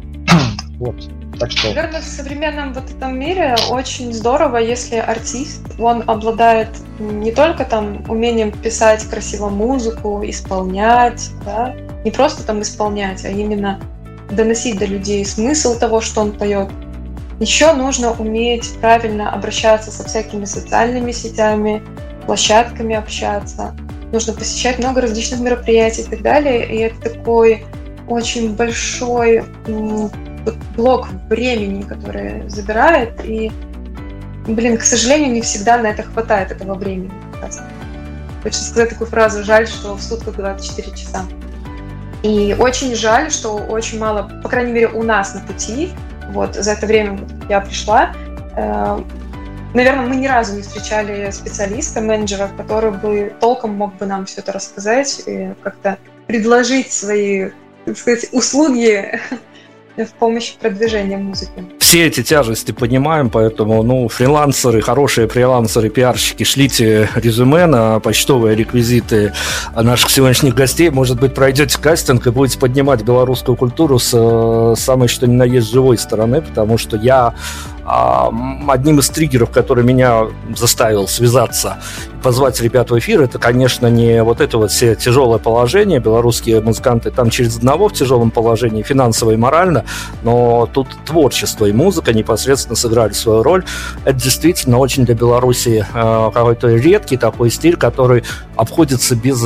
Вот. 0.84 1.38
Так 1.38 1.50
что... 1.50 1.68
Наверное, 1.68 2.00
в 2.00 2.04
современном 2.04 2.72
вот 2.74 2.90
этом 2.90 3.18
мире 3.18 3.56
очень 3.70 4.12
здорово, 4.12 4.58
если 4.58 4.96
артист, 4.96 5.62
он 5.78 6.04
обладает 6.06 6.68
не 6.98 7.32
только 7.32 7.64
там 7.64 8.04
умением 8.08 8.52
писать 8.52 9.04
красиво 9.04 9.48
музыку, 9.48 10.22
исполнять, 10.24 11.30
да, 11.44 11.74
не 12.04 12.10
просто 12.10 12.44
там 12.44 12.62
исполнять, 12.62 13.24
а 13.24 13.30
именно 13.30 13.80
доносить 14.30 14.78
до 14.78 14.84
людей 14.84 15.24
смысл 15.24 15.78
того, 15.78 16.00
что 16.00 16.20
он 16.20 16.32
поет. 16.32 16.68
Еще 17.40 17.72
нужно 17.72 18.12
уметь 18.12 18.72
правильно 18.80 19.32
обращаться 19.32 19.90
со 19.90 20.04
всякими 20.04 20.44
социальными 20.44 21.10
сетями, 21.10 21.82
площадками 22.26 22.94
общаться. 22.94 23.74
Нужно 24.12 24.34
посещать 24.34 24.78
много 24.78 25.00
различных 25.00 25.40
мероприятий 25.40 26.02
и 26.02 26.04
так 26.04 26.22
далее. 26.22 26.64
И 26.66 26.78
это 26.78 27.10
такой 27.10 27.64
очень 28.08 28.54
большой 28.54 29.44
блок 30.76 31.08
времени, 31.28 31.82
который 31.82 32.48
забирает. 32.48 33.24
И, 33.24 33.50
блин, 34.46 34.78
к 34.78 34.82
сожалению, 34.82 35.32
не 35.32 35.42
всегда 35.42 35.78
на 35.78 35.88
это 35.88 36.02
хватает 36.02 36.50
этого 36.50 36.74
времени. 36.74 37.12
Хочется 38.42 38.64
сказать 38.64 38.90
такую 38.90 39.08
фразу 39.08 39.42
«жаль, 39.42 39.66
что 39.66 39.94
в 39.94 40.02
сутках 40.02 40.36
24 40.36 40.96
часа». 40.96 41.24
И 42.22 42.56
очень 42.58 42.94
жаль, 42.94 43.30
что 43.30 43.54
очень 43.54 43.98
мало, 43.98 44.30
по 44.42 44.48
крайней 44.48 44.72
мере, 44.72 44.88
у 44.88 45.02
нас 45.02 45.34
на 45.34 45.40
пути, 45.40 45.90
вот 46.30 46.54
за 46.54 46.72
это 46.72 46.86
время 46.86 47.18
я 47.50 47.60
пришла, 47.60 48.14
э, 48.56 49.02
наверное, 49.74 50.06
мы 50.06 50.16
ни 50.16 50.26
разу 50.26 50.56
не 50.56 50.62
встречали 50.62 51.30
специалиста, 51.30 52.00
менеджера, 52.00 52.50
который 52.56 52.92
бы 52.92 53.34
толком 53.40 53.74
мог 53.74 53.94
бы 53.96 54.06
нам 54.06 54.24
все 54.24 54.40
это 54.40 54.52
рассказать 54.52 55.22
и 55.26 55.52
как-то 55.62 55.98
предложить 56.26 56.92
свои, 56.92 57.50
так 57.84 57.98
сказать, 57.98 58.26
услуги 58.32 59.20
в 59.96 60.12
помощь 60.14 60.54
продвижения 60.54 61.16
музыки. 61.16 61.52
Все 61.78 62.06
эти 62.06 62.22
тяжести 62.22 62.72
понимаем, 62.72 63.30
поэтому, 63.30 63.82
ну, 63.82 64.08
фрилансеры, 64.08 64.80
хорошие 64.80 65.28
фрилансеры, 65.28 65.88
пиарщики, 65.88 66.42
шлите 66.42 67.08
резюме 67.14 67.66
на 67.66 68.00
почтовые 68.00 68.56
реквизиты 68.56 69.32
наших 69.76 70.10
сегодняшних 70.10 70.54
гостей. 70.54 70.90
Может 70.90 71.20
быть, 71.20 71.34
пройдете 71.34 71.78
кастинг 71.78 72.26
и 72.26 72.30
будете 72.30 72.58
поднимать 72.58 73.02
белорусскую 73.02 73.56
культуру 73.56 73.98
с 73.98 74.10
э, 74.12 74.74
самой 74.76 75.06
что 75.06 75.26
ни 75.26 75.34
на 75.34 75.44
есть 75.44 75.70
живой 75.70 75.96
стороны, 75.96 76.42
потому 76.42 76.78
что 76.78 76.96
я 76.96 77.34
одним 77.86 78.98
из 78.98 79.08
триггеров, 79.10 79.50
который 79.50 79.84
меня 79.84 80.26
заставил 80.56 81.06
связаться 81.08 81.78
и 82.18 82.22
позвать 82.22 82.60
ребят 82.62 82.90
в 82.90 82.98
эфир, 82.98 83.20
это, 83.20 83.38
конечно, 83.38 83.86
не 83.88 84.22
вот 84.22 84.40
это 84.40 84.56
вот 84.56 84.70
все 84.70 84.94
тяжелое 84.94 85.38
положение. 85.38 86.00
Белорусские 86.00 86.60
музыканты 86.62 87.10
там 87.10 87.28
через 87.28 87.58
одного 87.58 87.88
в 87.88 87.92
тяжелом 87.92 88.30
положении, 88.30 88.82
финансово 88.82 89.32
и 89.32 89.36
морально, 89.36 89.84
но 90.22 90.66
тут 90.72 90.88
творчество 91.04 91.66
и 91.66 91.72
музыка 91.72 92.14
непосредственно 92.14 92.76
сыграли 92.76 93.12
свою 93.12 93.42
роль. 93.42 93.64
Это 94.04 94.18
действительно 94.18 94.78
очень 94.78 95.04
для 95.04 95.14
Беларуси 95.14 95.84
э, 95.92 96.30
какой-то 96.32 96.68
редкий 96.68 97.18
такой 97.18 97.50
стиль, 97.50 97.76
который 97.76 98.24
обходится 98.56 99.14
без 99.14 99.42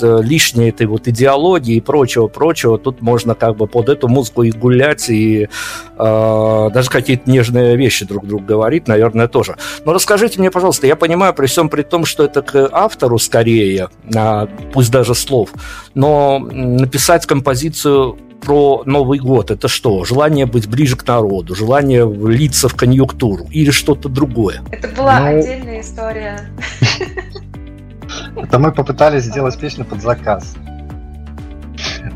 лишней 0.00 0.70
этой 0.70 0.86
вот 0.86 1.06
идеологии 1.08 1.76
и 1.76 1.80
прочего-прочего. 1.80 2.78
Тут 2.78 3.02
можно 3.02 3.34
как 3.34 3.56
бы 3.56 3.66
под 3.66 3.88
эту 3.90 4.08
музыку 4.08 4.44
и 4.44 4.50
гулять, 4.50 5.10
и 5.10 5.48
даже 5.96 6.90
какие-то 6.90 7.30
нежные 7.30 7.76
вещи 7.76 8.04
друг 8.04 8.26
другу 8.26 8.44
говорить, 8.44 8.88
наверное, 8.88 9.28
тоже. 9.28 9.56
Но 9.84 9.92
расскажите 9.92 10.40
мне, 10.40 10.50
пожалуйста, 10.50 10.86
я 10.86 10.96
понимаю, 10.96 11.34
при 11.34 11.46
всем 11.46 11.68
при 11.68 11.82
том, 11.82 12.04
что 12.04 12.24
это 12.24 12.42
к 12.42 12.68
автору 12.72 13.18
скорее, 13.18 13.88
а, 14.14 14.48
пусть 14.72 14.90
даже 14.90 15.14
слов, 15.14 15.50
но 15.94 16.38
написать 16.38 17.26
композицию 17.26 18.18
про 18.44 18.82
Новый 18.84 19.18
год 19.18 19.50
это 19.50 19.68
что? 19.68 20.04
Желание 20.04 20.46
быть 20.46 20.68
ближе 20.68 20.96
к 20.96 21.06
народу, 21.06 21.54
желание 21.54 22.04
влиться 22.06 22.68
в 22.68 22.74
конъюнктуру 22.74 23.46
или 23.50 23.70
что-то 23.70 24.08
другое? 24.08 24.62
Это 24.70 24.88
была 24.88 25.20
ну... 25.20 25.38
отдельная 25.38 25.80
история. 25.80 26.40
Это 28.36 28.58
мы 28.58 28.72
попытались 28.72 29.24
сделать 29.24 29.58
песню 29.58 29.84
под 29.84 30.02
заказ. 30.02 30.54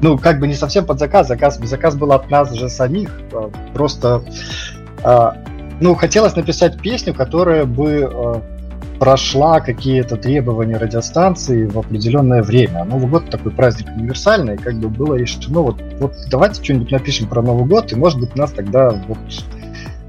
Ну, 0.00 0.16
как 0.18 0.38
бы 0.38 0.46
не 0.46 0.54
совсем 0.54 0.86
под 0.86 0.98
заказ, 0.98 1.28
заказ, 1.28 1.58
заказ 1.58 1.96
был 1.96 2.12
от 2.12 2.30
нас 2.30 2.52
же 2.52 2.68
самих. 2.68 3.10
А, 3.32 3.50
просто, 3.74 4.22
а, 5.02 5.36
ну, 5.80 5.94
хотелось 5.94 6.36
написать 6.36 6.80
песню, 6.80 7.14
которая 7.14 7.64
бы 7.64 8.08
а, 8.10 8.42
прошла 8.98 9.60
какие-то 9.60 10.16
требования 10.16 10.76
радиостанции 10.76 11.66
в 11.66 11.78
определенное 11.78 12.42
время. 12.42 12.84
Новый 12.84 13.08
год 13.08 13.30
такой 13.30 13.52
праздник 13.52 13.88
универсальный, 13.96 14.56
как 14.56 14.74
бы 14.78 14.88
было 14.88 15.14
решено, 15.14 15.60
вот, 15.60 15.80
вот 16.00 16.14
давайте 16.30 16.62
что-нибудь 16.62 16.90
напишем 16.90 17.28
про 17.28 17.42
Новый 17.42 17.66
год, 17.66 17.92
и 17.92 17.96
может 17.96 18.20
быть 18.20 18.34
нас 18.36 18.50
тогда 18.52 18.90
вот 19.06 19.18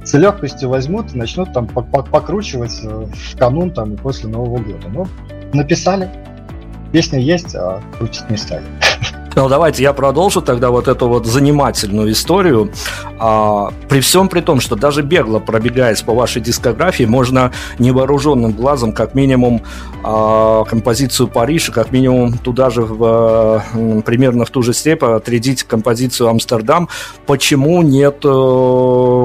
с 0.04 0.14
легкостью 0.14 0.70
возьмут 0.70 1.14
и 1.14 1.18
начнут 1.18 1.54
там 1.54 1.68
покручивать 1.68 2.80
э, 2.84 2.88
в 2.88 3.38
канун 3.38 3.72
там 3.72 3.94
и 3.94 3.98
после 3.98 4.28
Нового 4.28 4.58
года. 4.58 4.88
Ну, 4.92 5.08
написали, 5.54 6.10
песня 6.92 7.20
есть, 7.20 7.54
а 7.54 7.82
крутить 7.98 8.28
не 8.30 8.38
стали. 8.38 8.66
Ну, 9.40 9.48
давайте 9.48 9.84
я 9.84 9.94
продолжу 9.94 10.42
тогда 10.42 10.70
вот 10.70 10.90
эту 10.90 11.08
вот 11.08 11.26
занимательную 11.26 12.12
историю. 12.12 12.74
А, 13.20 13.72
при 13.88 14.02
всем 14.02 14.28
при 14.28 14.42
том, 14.42 14.60
что 14.60 14.76
даже 14.76 15.02
бегло 15.02 15.40
пробегаясь 15.40 16.02
по 16.02 16.14
вашей 16.14 16.42
дискографии, 16.42 17.06
можно 17.06 17.54
невооруженным 17.78 18.52
глазом 18.52 18.92
как 18.92 19.16
минимум 19.16 19.62
а, 20.04 20.66
композицию 20.66 21.30
Париж, 21.30 21.70
как 21.70 21.94
минимум 21.94 22.38
туда 22.38 22.70
же 22.70 22.82
в, 22.82 23.64
примерно 24.06 24.44
в 24.44 24.50
ту 24.50 24.62
же 24.62 24.74
степь 24.74 25.04
отрядить 25.04 25.64
композицию 25.64 26.28
Амстердам. 26.28 26.90
Почему 27.26 27.82
нет 27.82 28.18
а, 28.26 28.30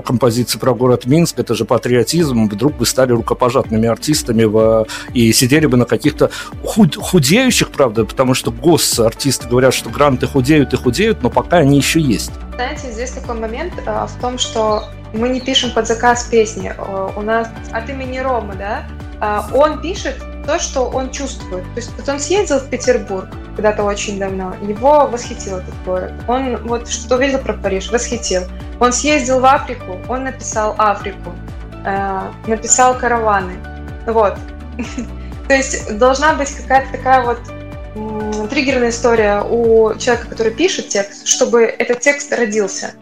композиции 0.04 0.58
про 0.58 0.74
город 0.74 1.06
Минск? 1.06 1.38
Это 1.38 1.54
же 1.54 1.64
патриотизм. 1.64 2.48
Вдруг 2.48 2.76
бы 2.76 2.86
стали 2.86 3.12
рукопожатными 3.12 3.88
артистами 3.88 4.44
в, 4.44 4.86
и 5.12 5.32
сидели 5.32 5.66
бы 5.66 5.76
на 5.76 5.84
каких-то 5.84 6.30
худ, 6.64 6.96
худеющих, 6.96 7.70
правда, 7.70 8.04
потому 8.04 8.34
что 8.34 8.50
гос-артисты 8.50 9.48
говорят, 9.48 9.74
что 9.74 9.90
гранты 9.90 10.26
худеют 10.26 10.72
и 10.72 10.76
худеют, 10.76 11.22
но 11.22 11.30
пока 11.30 11.58
они 11.58 11.76
еще 11.76 12.00
есть. 12.00 12.32
Знаете, 12.54 12.92
здесь 12.92 13.10
такой 13.10 13.34
момент 13.34 13.72
э, 13.84 14.06
в 14.06 14.20
том, 14.20 14.38
что 14.38 14.84
мы 15.12 15.28
не 15.28 15.40
пишем 15.40 15.70
под 15.72 15.86
заказ 15.86 16.24
песни. 16.24 16.72
Э, 16.76 17.10
у 17.16 17.22
нас 17.22 17.48
от 17.72 17.88
имени 17.88 18.18
Рома, 18.18 18.54
да, 18.54 18.84
э, 19.20 19.56
он 19.56 19.80
пишет 19.80 20.16
то, 20.46 20.58
что 20.58 20.82
он 20.82 21.10
чувствует. 21.10 21.64
То 21.74 21.76
есть 21.76 21.92
вот 21.96 22.08
он 22.08 22.18
съездил 22.20 22.58
в 22.58 22.68
Петербург 22.68 23.28
когда-то 23.56 23.84
очень 23.84 24.18
давно, 24.18 24.54
его 24.62 25.06
восхитил 25.06 25.58
этот 25.58 25.74
город. 25.84 26.12
Он 26.26 26.56
вот 26.66 26.88
что 26.88 27.16
увидел 27.16 27.38
про 27.38 27.52
Париж, 27.52 27.90
восхитил. 27.90 28.42
Он 28.80 28.92
съездил 28.92 29.40
в 29.40 29.46
Африку, 29.46 29.98
он 30.08 30.24
написал 30.24 30.74
Африку, 30.78 31.32
э, 31.84 32.20
написал 32.46 32.98
караваны. 32.98 33.54
Вот. 34.06 34.36
То 35.48 35.54
есть 35.54 35.98
должна 35.98 36.34
быть 36.34 36.50
какая-то 36.50 36.92
такая 36.92 37.24
вот 37.24 37.38
триггерная 38.50 38.90
история 38.90 39.42
у 39.42 39.94
человека, 39.96 40.28
который 40.28 40.52
пишет 40.52 40.88
текст, 40.88 41.28
чтобы 41.28 41.62
этот 41.62 42.00
текст 42.00 42.32
родился. 42.32 42.92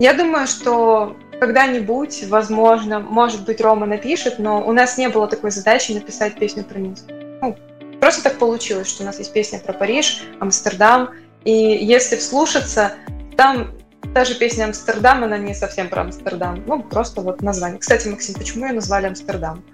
Я 0.00 0.14
думаю, 0.14 0.46
что 0.46 1.16
когда-нибудь, 1.40 2.26
возможно, 2.28 3.00
может 3.00 3.44
быть, 3.44 3.60
Рома 3.60 3.86
напишет, 3.86 4.38
но 4.38 4.62
у 4.64 4.72
нас 4.72 4.98
не 4.98 5.08
было 5.08 5.26
такой 5.26 5.50
задачи 5.50 5.92
написать 5.92 6.34
песню 6.34 6.64
про 6.64 6.78
Минск. 6.78 7.06
Ну, 7.40 7.56
просто 8.00 8.22
так 8.22 8.38
получилось, 8.38 8.88
что 8.88 9.02
у 9.02 9.06
нас 9.06 9.18
есть 9.18 9.32
песня 9.32 9.58
про 9.58 9.72
Париж, 9.72 10.22
Амстердам, 10.38 11.10
и 11.44 11.50
если 11.50 12.16
вслушаться, 12.16 12.92
там 13.36 13.72
та 14.14 14.24
же 14.24 14.34
песня 14.34 14.64
Амстердам, 14.64 15.24
она 15.24 15.38
не 15.38 15.54
совсем 15.54 15.88
про 15.88 16.02
Амстердам, 16.02 16.62
ну, 16.66 16.82
просто 16.82 17.22
вот 17.22 17.42
название. 17.42 17.78
Кстати, 17.78 18.08
Максим, 18.08 18.34
почему 18.34 18.66
ее 18.66 18.72
назвали 18.72 19.06
Амстердам? 19.06 19.64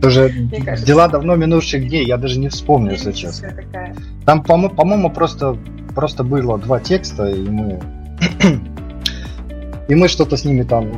Тоже 0.00 0.30
дела 0.30 1.08
давно 1.08 1.34
минувших 1.36 1.88
дней, 1.88 2.06
я 2.06 2.16
даже 2.16 2.38
не 2.38 2.48
вспомню, 2.48 2.92
если 2.92 3.12
честно. 3.12 3.52
Там, 4.24 4.44
по-моему, 4.44 5.10
просто, 5.10 5.58
просто 5.94 6.22
было 6.22 6.56
два 6.56 6.78
текста, 6.78 7.26
и 7.26 7.42
мы 7.42 7.80
и 9.90 9.94
мы 9.96 10.06
что-то 10.06 10.36
с 10.36 10.44
ними 10.44 10.62
там 10.62 10.88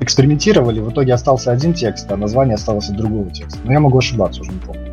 экспериментировали. 0.00 0.80
В 0.80 0.90
итоге 0.90 1.14
остался 1.14 1.52
один 1.52 1.74
текст, 1.74 2.10
а 2.10 2.16
название 2.16 2.56
осталось 2.56 2.90
от 2.90 2.96
другого 2.96 3.30
текста. 3.30 3.60
Но 3.62 3.72
я 3.72 3.78
могу 3.78 3.98
ошибаться, 3.98 4.40
уже 4.40 4.50
не 4.50 4.58
помню. 4.58 4.92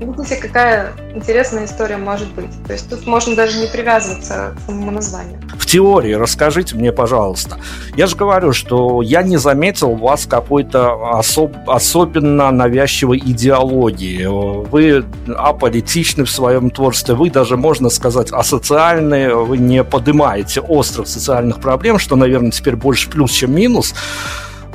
Видите, 0.00 0.36
какая 0.36 0.92
интересная 1.14 1.66
история 1.66 1.96
может 1.96 2.32
быть. 2.34 2.50
То 2.66 2.72
есть 2.72 2.90
тут 2.90 3.06
можно 3.06 3.36
даже 3.36 3.60
не 3.60 3.68
привязываться 3.68 4.54
к 4.56 4.60
самому 4.66 4.90
названию. 4.90 5.40
Теории 5.68 6.14
расскажите 6.14 6.76
мне, 6.76 6.92
пожалуйста. 6.92 7.58
Я 7.94 8.06
же 8.06 8.16
говорю, 8.16 8.54
что 8.54 9.02
я 9.02 9.22
не 9.22 9.36
заметил 9.36 9.90
у 9.90 9.96
вас 9.96 10.24
какой-то 10.24 11.18
особ... 11.18 11.54
особенно 11.66 12.50
навязчивой 12.50 13.18
идеологии. 13.18 14.24
Вы 14.24 15.04
аполитичны 15.36 16.24
в 16.24 16.30
своем 16.30 16.70
творчестве. 16.70 17.14
Вы 17.14 17.28
даже, 17.28 17.58
можно 17.58 17.90
сказать, 17.90 18.32
асоциальные. 18.32 19.34
Вы 19.34 19.58
не 19.58 19.84
поднимаете 19.84 20.62
острых 20.62 21.06
социальных 21.06 21.60
проблем, 21.60 21.98
что, 21.98 22.16
наверное, 22.16 22.50
теперь 22.50 22.76
больше 22.76 23.10
плюс, 23.10 23.30
чем 23.32 23.54
минус. 23.54 23.94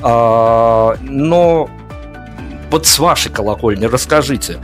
А, 0.04 0.96
но 1.02 1.72
вот 2.70 2.86
с 2.86 3.00
вашей 3.00 3.32
колокольни 3.32 3.86
расскажите, 3.86 4.60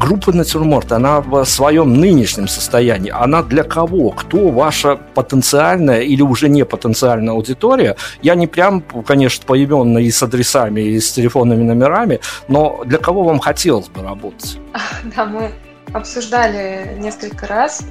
группа 0.00 0.32
«Натюрморт», 0.32 0.92
она 0.92 1.20
в 1.20 1.44
своем 1.44 2.00
нынешнем 2.00 2.48
состоянии, 2.48 3.12
она 3.14 3.42
для 3.42 3.62
кого? 3.62 4.10
Кто 4.10 4.48
ваша 4.48 4.96
потенциальная 5.14 6.00
или 6.00 6.22
уже 6.22 6.48
не 6.48 6.64
потенциальная 6.64 7.34
аудитория? 7.34 7.96
Я 8.22 8.34
не 8.34 8.46
прям, 8.46 8.80
конечно, 9.06 9.44
поименно 9.46 9.98
и 9.98 10.10
с 10.10 10.22
адресами, 10.22 10.80
и 10.80 10.98
с 10.98 11.12
телефонными 11.12 11.62
номерами, 11.62 12.20
но 12.48 12.82
для 12.84 12.98
кого 12.98 13.24
вам 13.24 13.38
хотелось 13.38 13.88
бы 13.88 14.02
работать? 14.02 14.58
Да, 15.16 15.24
мы 15.24 15.50
обсуждали 15.92 16.96
несколько 16.98 17.46
раз 17.46 17.82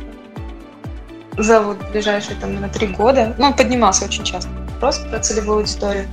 за 1.37 1.61
вот 1.61 1.77
ближайшие 1.91 2.35
там 2.39 2.59
на 2.59 2.69
три 2.69 2.87
года. 2.87 3.35
Ну, 3.37 3.53
поднимался 3.53 4.05
очень 4.05 4.23
часто 4.23 4.49
вопрос 4.73 4.99
про 4.99 5.19
целевую 5.19 5.59
аудиторию. 5.59 6.05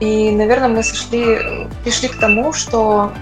И, 0.00 0.30
наверное, 0.30 0.68
мы 0.68 0.82
сошли, 0.82 1.38
пришли 1.82 2.08
к 2.08 2.16
тому, 2.16 2.52
что 2.52 3.12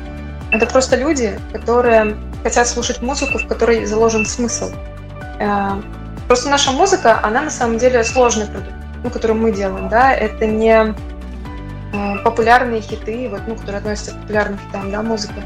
это 0.56 0.66
просто 0.66 0.96
люди, 0.96 1.38
которые 1.52 2.16
хотят 2.42 2.68
слушать 2.68 3.02
музыку, 3.02 3.38
в 3.38 3.46
которой 3.46 3.84
заложен 3.86 4.26
смысл. 4.26 4.70
Э, 5.38 5.80
просто 6.26 6.48
наша 6.48 6.72
музыка, 6.72 7.20
она 7.22 7.42
на 7.42 7.50
самом 7.50 7.78
деле 7.78 8.04
сложный 8.04 8.46
продукт, 8.46 8.72
ну, 9.04 9.10
который 9.10 9.36
мы 9.36 9.52
делаем, 9.52 9.88
да, 9.88 10.12
это 10.12 10.46
не 10.46 10.94
э, 11.92 12.22
популярные 12.24 12.80
хиты, 12.80 13.28
вот, 13.28 13.42
ну, 13.46 13.56
которые 13.56 13.78
относятся 13.78 14.12
к 14.12 14.20
популярным 14.22 14.58
хитам, 14.58 14.90
да, 14.90 15.02
музыка. 15.02 15.42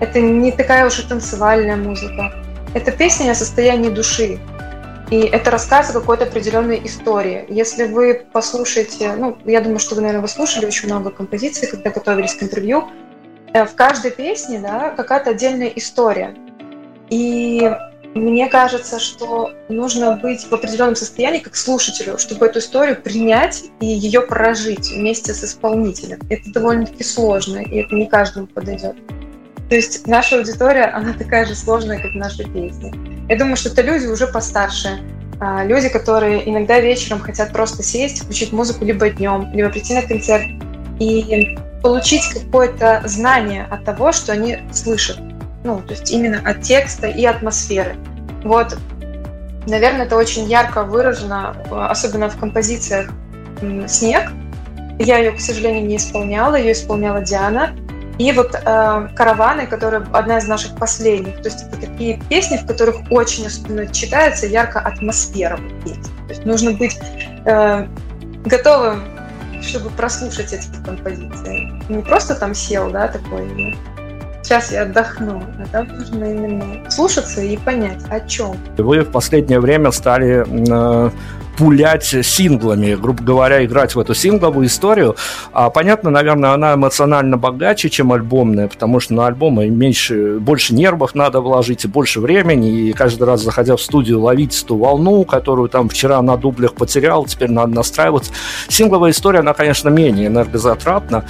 Это 0.00 0.20
не 0.20 0.52
такая 0.52 0.86
уж 0.86 0.98
и 1.00 1.02
танцевальная 1.02 1.76
музыка. 1.76 2.32
Это 2.74 2.92
песня 2.92 3.32
о 3.32 3.34
состоянии 3.34 3.90
души. 3.90 4.38
И 5.10 5.20
это 5.20 5.50
рассказ 5.50 5.90
о 5.90 5.94
какой-то 5.94 6.24
определенной 6.24 6.80
истории. 6.84 7.46
Если 7.48 7.86
вы 7.86 8.26
послушаете, 8.30 9.14
ну, 9.16 9.38
я 9.46 9.60
думаю, 9.62 9.78
что 9.78 9.94
вы, 9.94 10.02
наверное, 10.02 10.22
вы 10.22 10.28
слушали 10.28 10.66
очень 10.66 10.86
много 10.86 11.10
композиций, 11.10 11.66
когда 11.66 11.90
готовились 11.90 12.34
к 12.34 12.42
интервью, 12.42 12.88
в 13.54 13.74
каждой 13.74 14.10
песне 14.10 14.60
да, 14.60 14.90
какая-то 14.90 15.30
отдельная 15.30 15.68
история. 15.68 16.34
И 17.10 17.70
мне 18.14 18.48
кажется, 18.48 18.98
что 18.98 19.52
нужно 19.68 20.16
быть 20.16 20.44
в 20.44 20.52
определенном 20.52 20.96
состоянии 20.96 21.38
как 21.40 21.56
слушателю, 21.56 22.18
чтобы 22.18 22.46
эту 22.46 22.58
историю 22.58 23.00
принять 23.00 23.64
и 23.80 23.86
ее 23.86 24.22
прожить 24.22 24.90
вместе 24.90 25.34
с 25.34 25.44
исполнителем. 25.44 26.18
Это 26.28 26.50
довольно-таки 26.52 27.04
сложно, 27.04 27.58
и 27.58 27.76
это 27.76 27.94
не 27.94 28.06
каждому 28.06 28.46
подойдет. 28.46 28.96
То 29.68 29.76
есть 29.76 30.06
наша 30.06 30.38
аудитория, 30.38 30.84
она 30.84 31.12
такая 31.12 31.44
же 31.44 31.54
сложная, 31.54 32.00
как 32.00 32.14
наши 32.14 32.44
песни. 32.44 32.92
Я 33.28 33.36
думаю, 33.36 33.56
что 33.56 33.68
это 33.68 33.82
люди 33.82 34.06
уже 34.06 34.26
постарше, 34.26 34.98
а, 35.40 35.64
люди, 35.64 35.88
которые 35.88 36.48
иногда 36.48 36.80
вечером 36.80 37.20
хотят 37.20 37.52
просто 37.52 37.82
сесть, 37.82 38.22
включить 38.22 38.52
музыку 38.52 38.84
либо 38.84 39.10
днем, 39.10 39.50
либо 39.52 39.68
прийти 39.68 39.94
на 39.94 40.02
концерт 40.02 40.46
и 40.98 41.58
получить 41.82 42.26
какое-то 42.32 43.02
знание 43.06 43.66
от 43.70 43.84
того, 43.84 44.12
что 44.12 44.32
они 44.32 44.58
слышат. 44.72 45.18
Ну, 45.64 45.80
то 45.80 45.92
есть 45.92 46.10
именно 46.10 46.40
от 46.48 46.62
текста 46.62 47.06
и 47.08 47.24
атмосферы. 47.24 47.96
Вот, 48.44 48.78
наверное, 49.66 50.06
это 50.06 50.16
очень 50.16 50.44
ярко 50.44 50.82
выражено, 50.82 51.56
особенно 51.70 52.28
в 52.28 52.36
композициях 52.36 53.10
«Снег». 53.86 54.30
Я 54.98 55.18
ее, 55.18 55.32
к 55.32 55.40
сожалению, 55.40 55.86
не 55.86 55.96
исполняла, 55.96 56.56
ее 56.56 56.72
исполняла 56.72 57.20
Диана. 57.20 57.70
И 58.18 58.32
вот 58.32 58.54
э, 58.54 59.08
«Караваны», 59.14 59.66
которая 59.66 60.04
одна 60.12 60.38
из 60.38 60.48
наших 60.48 60.76
последних. 60.76 61.36
То 61.36 61.44
есть 61.44 61.62
это 61.62 61.80
такие 61.80 62.20
песни, 62.28 62.56
в 62.56 62.66
которых 62.66 62.96
очень 63.10 63.46
особенно 63.46 63.86
читается 63.86 64.46
ярко 64.46 64.80
атмосфера. 64.80 65.56
То 65.84 66.28
есть 66.28 66.44
нужно 66.44 66.72
быть 66.72 66.98
э, 67.44 67.86
готовым 68.44 69.02
чтобы 69.62 69.90
прослушать 69.90 70.52
эти 70.52 70.68
композиции. 70.84 71.72
Не 71.88 72.02
просто 72.02 72.34
там 72.34 72.54
сел, 72.54 72.90
да, 72.90 73.08
такой, 73.08 73.46
ну, 73.46 73.74
сейчас 74.42 74.72
я 74.72 74.82
отдохну, 74.82 75.42
а 75.62 75.66
там 75.70 75.88
нужно 75.88 76.24
именно 76.24 76.90
слушаться 76.90 77.40
и 77.40 77.56
понять, 77.56 78.02
о 78.10 78.20
чем. 78.20 78.56
Вы 78.76 79.00
в 79.00 79.10
последнее 79.10 79.60
время 79.60 79.90
стали 79.90 80.44
э, 80.46 81.10
пулять 81.58 82.14
синглами, 82.22 82.94
грубо 82.94 83.20
говоря, 83.24 83.64
играть 83.64 83.96
в 83.96 83.98
эту 83.98 84.14
сингловую 84.14 84.68
историю. 84.68 85.16
А, 85.52 85.70
понятно, 85.70 86.08
наверное, 86.08 86.52
она 86.52 86.74
эмоционально 86.74 87.36
богаче, 87.36 87.90
чем 87.90 88.12
альбомная, 88.12 88.68
потому 88.68 89.00
что 89.00 89.14
на 89.14 89.26
альбомы 89.26 89.68
меньше, 89.68 90.38
больше 90.38 90.72
нервов 90.72 91.16
надо 91.16 91.40
вложить 91.40 91.84
и 91.84 91.88
больше 91.88 92.20
времени, 92.20 92.88
и 92.88 92.92
каждый 92.92 93.24
раз, 93.24 93.42
заходя 93.42 93.74
в 93.74 93.82
студию, 93.82 94.20
ловить 94.20 94.62
эту 94.62 94.76
волну, 94.76 95.24
которую 95.24 95.68
там 95.68 95.88
вчера 95.88 96.22
на 96.22 96.36
дублях 96.36 96.74
потерял, 96.74 97.24
теперь 97.24 97.50
надо 97.50 97.74
настраиваться. 97.74 98.30
Сингловая 98.68 99.10
история, 99.10 99.40
она, 99.40 99.52
конечно, 99.52 99.88
менее 99.88 100.28
энергозатратна, 100.28 101.24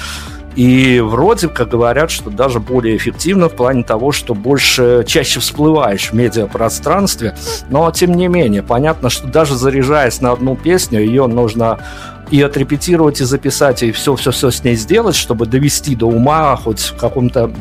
и 0.58 0.98
вроде 0.98 1.46
как 1.46 1.68
говорят, 1.68 2.10
что 2.10 2.30
даже 2.30 2.58
более 2.58 2.96
эффективно 2.96 3.48
в 3.48 3.54
плане 3.54 3.84
того, 3.84 4.10
что 4.10 4.34
больше, 4.34 5.04
чаще 5.06 5.38
всплываешь 5.38 6.10
в 6.10 6.14
медиапространстве. 6.14 7.36
Но, 7.70 7.88
тем 7.92 8.14
не 8.14 8.26
менее, 8.26 8.64
понятно, 8.64 9.08
что 9.08 9.28
даже 9.28 9.54
заряжаясь 9.54 10.20
на 10.20 10.32
одну 10.32 10.56
песню, 10.56 10.98
ее 10.98 11.28
нужно 11.28 11.78
и 12.32 12.42
отрепетировать, 12.42 13.20
и 13.20 13.24
записать, 13.24 13.84
и 13.84 13.92
все-все-все 13.92 14.50
с 14.50 14.64
ней 14.64 14.74
сделать, 14.74 15.14
чтобы 15.14 15.46
довести 15.46 15.94
до 15.94 16.06
ума 16.06 16.56
хоть 16.56 16.80
в 16.80 16.96
каком-то 16.96 17.52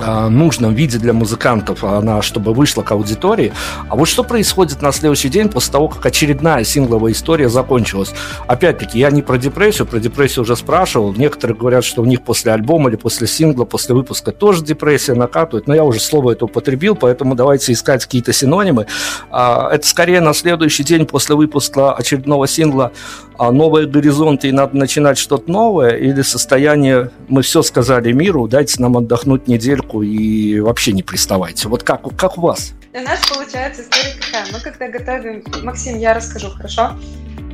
нужном 0.00 0.74
виде 0.74 0.98
для 0.98 1.12
музыкантов, 1.12 1.84
она 1.84 2.22
чтобы 2.22 2.52
вышла 2.54 2.82
к 2.82 2.92
аудитории. 2.92 3.52
А 3.88 3.96
вот 3.96 4.08
что 4.08 4.24
происходит 4.24 4.82
на 4.82 4.92
следующий 4.92 5.28
день 5.28 5.48
после 5.48 5.72
того, 5.72 5.88
как 5.88 6.04
очередная 6.06 6.64
сингловая 6.64 7.12
история 7.12 7.48
закончилась? 7.48 8.12
Опять-таки, 8.46 8.98
я 8.98 9.10
не 9.10 9.22
про 9.22 9.38
депрессию, 9.38 9.86
про 9.86 9.98
депрессию 9.98 10.42
уже 10.42 10.56
спрашивал. 10.56 11.14
Некоторые 11.14 11.56
говорят, 11.56 11.84
что 11.84 12.02
у 12.02 12.04
них 12.04 12.22
после 12.22 12.52
альбома 12.52 12.90
или 12.90 12.96
после 12.96 13.26
сингла, 13.26 13.64
после 13.64 13.94
выпуска 13.94 14.32
тоже 14.32 14.64
депрессия 14.64 15.14
накатывает, 15.14 15.66
но 15.66 15.74
я 15.74 15.84
уже 15.84 16.00
слово 16.00 16.32
это 16.32 16.44
употребил, 16.44 16.96
поэтому 16.96 17.34
давайте 17.34 17.72
искать 17.72 18.04
какие-то 18.04 18.32
синонимы. 18.32 18.86
А, 19.30 19.70
это 19.72 19.86
скорее 19.86 20.20
на 20.20 20.34
следующий 20.34 20.84
день 20.84 21.06
после 21.06 21.36
выпуска 21.36 21.92
очередного 21.92 22.46
сингла 22.46 22.92
а 23.31 23.31
новые 23.50 23.86
горизонты 23.86 24.48
и 24.48 24.52
надо 24.52 24.76
начинать 24.76 25.18
что-то 25.18 25.50
новое, 25.50 25.96
или 25.96 26.22
состояние 26.22 27.10
«мы 27.28 27.42
все 27.42 27.62
сказали 27.62 28.12
миру, 28.12 28.46
дайте 28.46 28.80
нам 28.80 28.96
отдохнуть 28.96 29.48
недельку 29.48 30.02
и 30.02 30.60
вообще 30.60 30.92
не 30.92 31.02
приставайте». 31.02 31.68
Вот 31.68 31.82
как, 31.82 32.02
как 32.16 32.38
у 32.38 32.42
вас? 32.42 32.74
У 32.94 33.00
нас 33.00 33.20
получается 33.26 33.82
история 33.82 34.14
какая? 34.20 34.52
Мы 34.52 34.60
когда 34.60 34.88
готовим... 34.88 35.42
Максим, 35.64 35.98
я 35.98 36.14
расскажу, 36.14 36.50
хорошо? 36.50 36.92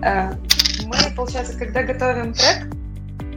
Э, 0.03 0.33
мы, 0.85 0.97
получается, 1.17 1.57
когда 1.57 1.83
готовим 1.83 2.33
трек, 2.33 2.67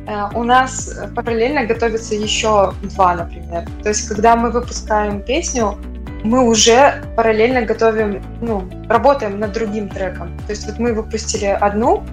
э, 0.07 0.30
у 0.34 0.43
нас 0.43 0.99
параллельно 1.15 1.65
готовится 1.65 2.15
еще 2.15 2.73
два, 2.82 3.15
например. 3.15 3.67
То 3.84 3.89
есть, 3.89 4.07
когда 4.07 4.36
мы 4.36 4.49
выпускаем 4.49 5.21
песню, 5.21 5.78
мы 6.23 6.47
уже 6.47 7.03
параллельно 7.15 7.63
готовим, 7.63 8.23
ну, 8.41 8.69
работаем 8.89 9.39
над 9.39 9.53
другим 9.53 9.89
треком. 9.89 10.38
То 10.47 10.51
есть 10.51 10.65
вот 10.67 10.80
мы 10.80 10.93
выпустили 10.93 11.45
одну, 11.45 12.03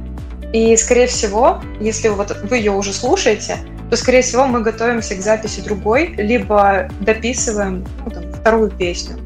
и, 0.53 0.76
скорее 0.76 1.07
всего, 1.07 1.61
если 1.80 2.09
вот 2.09 2.36
вы 2.44 2.57
ее 2.57 2.72
уже 2.72 2.92
слушаете, 2.92 3.59
то, 3.90 3.96
скорее 3.96 4.22
всего, 4.22 4.46
мы 4.46 4.61
готовимся 4.61 5.14
к 5.14 5.20
записи 5.20 5.61
другой, 5.61 6.14
либо 6.16 6.88
дописываем, 7.01 7.84
ну, 8.05 8.11
там, 8.11 8.32
вторую 8.32 8.70
песню. 8.70 9.16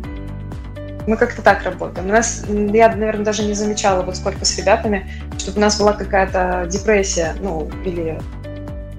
Мы 1.06 1.16
как-то 1.16 1.42
так 1.42 1.64
работаем. 1.64 2.08
У 2.08 2.12
нас, 2.12 2.44
я, 2.48 2.88
наверное, 2.94 3.24
даже 3.24 3.44
не 3.44 3.54
замечала, 3.54 4.02
вот 4.02 4.16
сколько 4.16 4.44
с 4.44 4.56
ребятами, 4.56 5.10
чтобы 5.36 5.58
у 5.58 5.60
нас 5.60 5.78
была 5.78 5.92
какая-то 5.92 6.68
депрессия, 6.70 7.34
ну, 7.40 7.68
или 7.84 8.20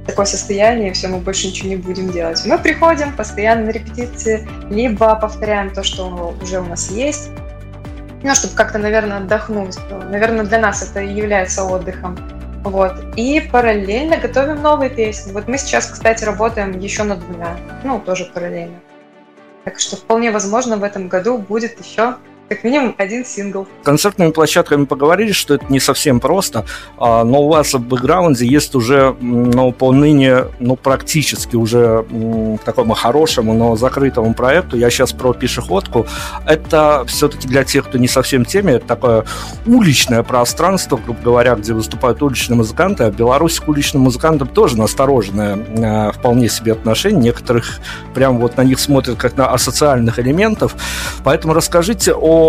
такое 0.06 0.26
состояние, 0.26 0.92
все, 0.92 1.08
мы 1.08 1.20
больше 1.20 1.48
ничего 1.48 1.70
не 1.70 1.78
будем 1.78 2.12
делать. 2.12 2.42
Мы 2.46 2.58
приходим 2.58 3.16
постоянно 3.16 3.68
на 3.68 3.70
репетиции, 3.70 4.48
либо 4.70 5.16
повторяем 5.16 5.74
то, 5.74 5.84
что 5.84 6.36
уже 6.42 6.60
у 6.60 6.66
нас 6.66 6.92
есть, 6.92 7.30
ну, 8.24 8.36
чтобы 8.36 8.56
как-то, 8.56 8.78
наверное, 8.78 9.18
отдохнуть. 9.18 9.78
Наверное, 10.10 10.46
для 10.46 10.60
нас 10.60 10.82
это 10.82 11.02
и 11.02 11.14
является 11.14 11.64
отдыхом. 11.64 12.18
Вот. 12.64 12.94
И 13.18 13.42
параллельно 13.52 14.18
готовим 14.18 14.62
новые 14.62 14.90
песни. 14.90 15.34
Вот 15.34 15.48
мы 15.48 15.58
сейчас, 15.58 15.88
кстати, 15.88 16.24
работаем 16.24 16.80
еще 16.80 17.04
над 17.04 17.20
двумя. 17.20 17.58
Ну, 17.84 18.00
тоже 18.00 18.26
параллельно. 18.26 18.80
Так 19.66 19.80
что 19.80 19.98
вполне 19.98 20.32
возможно 20.32 20.78
в 20.78 20.84
этом 20.84 21.10
году 21.10 21.38
будет 21.38 21.80
еще 21.84 22.16
как 22.54 22.64
минимум 22.64 22.96
один 22.98 23.26
сингл. 23.26 23.68
Концертными 23.84 24.32
площадками 24.32 24.86
поговорили, 24.86 25.32
что 25.32 25.56
это 25.56 25.66
не 25.70 25.80
совсем 25.80 26.20
просто, 26.20 26.66
а, 26.98 27.24
но 27.24 27.44
у 27.44 27.50
вас 27.50 27.74
в 27.74 27.80
бэкграунде 27.80 28.46
есть 28.46 28.76
уже 28.76 29.16
ну, 29.20 29.72
по 29.72 29.92
ныне 29.92 30.46
ну, 30.60 30.76
практически 30.76 31.56
уже 31.56 32.06
к 32.62 32.64
такому 32.64 32.94
хорошему, 32.94 33.54
но 33.54 33.76
закрытому 33.76 34.34
проекту. 34.34 34.78
Я 34.78 34.90
сейчас 34.90 35.14
про 35.14 35.34
пешеходку. 35.34 36.06
Это 36.46 37.04
все-таки 37.08 37.48
для 37.48 37.64
тех, 37.64 37.88
кто 37.88 37.98
не 37.98 38.08
совсем 38.08 38.46
теме, 38.46 38.74
это 38.74 38.86
такое 38.86 39.26
уличное 39.66 40.24
пространство, 40.24 40.98
грубо 40.98 41.20
говоря, 41.24 41.56
где 41.56 41.74
выступают 41.74 42.22
уличные 42.22 42.58
музыканты, 42.58 43.06
а 43.06 43.12
в 43.12 43.16
Беларуси 43.16 43.62
к 43.62 43.68
уличным 43.68 44.04
музыкантам 44.04 44.48
тоже 44.48 44.78
настороженное 44.78 45.58
э, 45.58 46.12
вполне 46.12 46.50
себе 46.50 46.74
отношение. 46.74 47.22
Некоторых 47.24 47.80
прям 48.14 48.38
вот 48.38 48.58
на 48.58 48.62
них 48.62 48.80
смотрят 48.80 49.18
как 49.18 49.38
на 49.38 49.48
асоциальных 49.48 50.20
элементов. 50.20 50.76
Поэтому 51.24 51.54
расскажите 51.54 52.14
о 52.14 52.43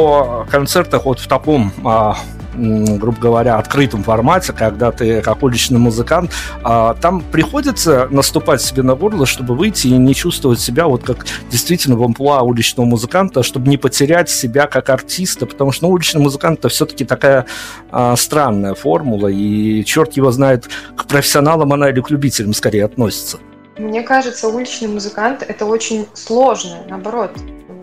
концертах 0.51 1.05
вот 1.05 1.19
в 1.19 1.29
таком 1.29 1.73
а, 1.85 2.17
грубо 2.57 3.19
говоря, 3.19 3.57
открытом 3.59 4.03
формате, 4.03 4.53
когда 4.53 4.93
ты 4.93 5.21
как 5.23 5.43
уличный 5.43 5.79
музыкант, 5.79 6.31
а, 6.63 6.95
там 6.95 7.21
приходится 7.21 8.09
наступать 8.11 8.63
себе 8.63 8.83
на 8.83 8.95
горло, 8.95 9.27
чтобы 9.27 9.55
выйти 9.55 9.89
и 9.89 9.97
не 9.97 10.15
чувствовать 10.15 10.61
себя 10.61 10.87
вот 10.87 11.03
как 11.03 11.27
действительно 11.51 11.97
в 11.97 12.03
амплуа 12.03 12.43
уличного 12.43 12.87
музыканта, 12.87 13.43
чтобы 13.43 13.69
не 13.69 13.77
потерять 13.77 14.31
себя 14.31 14.67
как 14.67 14.89
артиста, 14.91 15.47
потому 15.47 15.73
что 15.73 15.87
ну, 15.87 15.93
уличный 15.93 16.21
музыкант 16.21 16.61
это 16.61 16.69
все-таки 16.69 17.05
такая 17.05 17.47
а, 17.91 18.17
странная 18.17 18.75
формула, 18.75 19.29
и 19.29 19.85
черт 19.85 20.15
его 20.15 20.31
знает, 20.31 20.69
к 20.97 21.07
профессионалам 21.07 21.73
она 21.73 21.91
или 21.91 22.01
к 22.01 22.11
любителям 22.11 22.55
скорее 22.55 22.85
относится. 22.85 23.39
Мне 23.77 24.03
кажется, 24.03 24.49
уличный 24.49 24.89
музыкант 24.89 25.45
это 25.47 25.67
очень 25.67 26.07
сложно, 26.15 26.77
наоборот, 26.89 27.33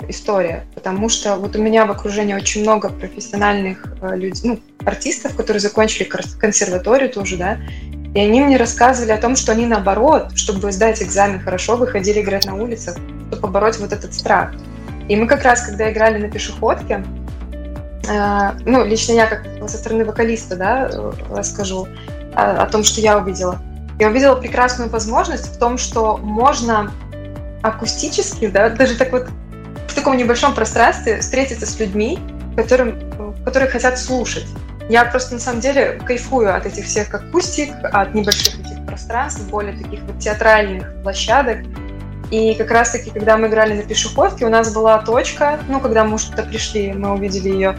история, 0.08 0.66
потому 0.76 1.10
что 1.10 1.36
вот 1.36 1.56
у 1.56 1.62
меня 1.62 1.86
в 1.86 1.92
окружении 1.92 2.34
очень 2.34 2.62
много 2.62 2.90
профессиональных 2.90 3.86
э, 4.02 4.16
людей, 4.16 4.42
ну, 4.44 4.60
артистов, 4.86 5.36
которые 5.36 5.60
закончили 5.60 6.04
консерваторию 6.04 7.10
тоже, 7.10 7.38
да, 7.38 7.58
и 8.14 8.20
они 8.20 8.42
мне 8.42 8.58
рассказывали 8.58 9.12
о 9.12 9.18
том, 9.18 9.36
что 9.36 9.54
они 9.54 9.66
наоборот, 9.66 10.32
чтобы 10.36 10.72
сдать 10.72 11.02
экзамен 11.02 11.40
хорошо, 11.40 11.78
выходили 11.78 12.22
играть 12.22 12.46
на 12.46 12.56
улицах, 12.56 12.98
чтобы 13.28 13.42
побороть 13.42 13.78
вот 13.80 13.94
этот 13.94 14.14
страх. 14.14 14.54
И 15.08 15.16
мы 15.16 15.28
как 15.28 15.44
раз, 15.44 15.66
когда 15.66 15.92
играли 15.92 16.22
на 16.22 16.30
пешеходке, 16.30 17.06
э, 18.08 18.52
ну, 18.66 18.86
лично 18.86 19.14
я 19.14 19.28
как 19.28 19.46
со 19.68 19.78
стороны 19.78 20.04
вокалиста, 20.04 20.56
да, 20.58 20.90
э, 20.92 21.12
расскажу 21.30 21.88
о, 22.36 22.64
о 22.64 22.66
том, 22.68 22.84
что 22.84 23.00
я 23.00 23.18
увидела. 23.18 23.62
Я 24.00 24.10
увидела 24.10 24.36
прекрасную 24.36 24.90
возможность 24.90 25.56
в 25.56 25.58
том, 25.58 25.78
что 25.78 26.18
можно 26.18 26.92
акустически, 27.62 28.48
да, 28.48 28.70
даже 28.70 28.98
так 28.98 29.12
вот 29.12 29.28
в 29.92 29.94
таком 29.94 30.16
небольшом 30.16 30.56
пространстве 30.56 31.20
встретиться 31.20 31.66
с 31.66 31.78
людьми, 31.80 32.18
которым, 32.56 32.98
которые 33.44 33.70
хотят 33.70 34.00
слушать. 34.00 34.48
Я 34.90 35.06
просто 35.06 35.34
на 35.34 35.40
самом 35.40 35.60
деле 35.60 36.00
кайфую 36.06 36.56
от 36.56 36.66
этих 36.66 36.86
всех 36.86 37.14
акустик, 37.14 37.72
от 37.84 38.14
небольших 38.14 38.60
этих 38.60 38.86
пространств, 38.86 39.42
более 39.50 39.78
таких 39.78 40.02
вот 40.04 40.20
театральных 40.20 41.02
площадок. 41.04 41.60
И 42.30 42.56
как 42.56 42.72
раз-таки, 42.72 43.10
когда 43.10 43.36
мы 43.36 43.48
играли 43.48 43.74
на 43.74 43.84
пешеходке, 43.84 44.46
у 44.46 44.50
нас 44.50 44.74
была 44.74 45.00
точка, 45.00 45.60
ну, 45.68 45.82
когда 45.82 46.06
мы 46.06 46.18
что-то 46.18 46.44
пришли, 46.44 46.94
мы 46.94 47.14
увидели 47.14 47.50
ее, 47.50 47.76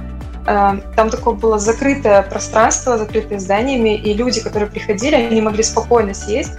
э, 0.47 0.73
там 0.95 1.09
такое 1.11 1.35
было 1.35 1.59
закрытое 1.59 2.23
пространство, 2.23 2.99
закрытое 2.99 3.39
зданиями, 3.39 3.97
и 3.97 4.13
люди, 4.13 4.43
которые 4.43 4.71
приходили, 4.71 5.15
они 5.15 5.41
могли 5.41 5.63
спокойно 5.63 6.13
сесть. 6.13 6.53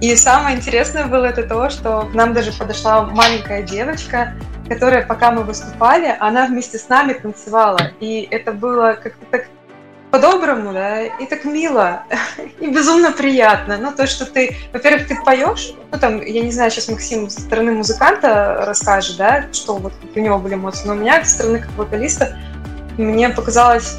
И 0.00 0.16
самое 0.16 0.56
интересное 0.56 1.04
было 1.04 1.26
это 1.26 1.42
то, 1.42 1.68
что 1.68 2.08
к 2.10 2.14
нам 2.14 2.32
даже 2.32 2.52
подошла 2.52 3.02
маленькая 3.02 3.62
девочка, 3.62 4.34
которая, 4.70 5.04
пока 5.04 5.32
мы 5.32 5.42
выступали, 5.42 6.16
она 6.20 6.46
вместе 6.46 6.78
с 6.78 6.88
нами 6.88 7.12
танцевала. 7.12 7.90
И 7.98 8.28
это 8.30 8.52
было 8.52 8.96
как-то 9.02 9.26
так 9.28 9.48
по-доброму, 10.12 10.72
да, 10.72 11.02
и 11.02 11.26
так 11.26 11.44
мило, 11.44 12.04
и 12.60 12.68
безумно 12.68 13.10
приятно. 13.10 13.78
Ну, 13.78 13.90
то, 13.92 14.06
что 14.06 14.26
ты, 14.26 14.56
во-первых, 14.72 15.08
ты 15.08 15.16
поешь, 15.24 15.72
ну, 15.90 15.98
там, 15.98 16.20
я 16.20 16.42
не 16.42 16.52
знаю, 16.52 16.70
сейчас 16.70 16.88
Максим 16.88 17.28
со 17.28 17.40
стороны 17.40 17.72
музыканта 17.72 18.62
расскажет, 18.64 19.16
да, 19.16 19.46
что 19.52 19.76
вот 19.76 19.92
у 20.14 20.20
него 20.20 20.38
были 20.38 20.54
эмоции, 20.54 20.86
но 20.86 20.92
у 20.92 20.96
меня 20.96 21.24
со 21.24 21.32
стороны 21.32 21.58
как 21.58 21.72
вокалиста 21.76 22.38
мне 22.96 23.28
показалось, 23.28 23.98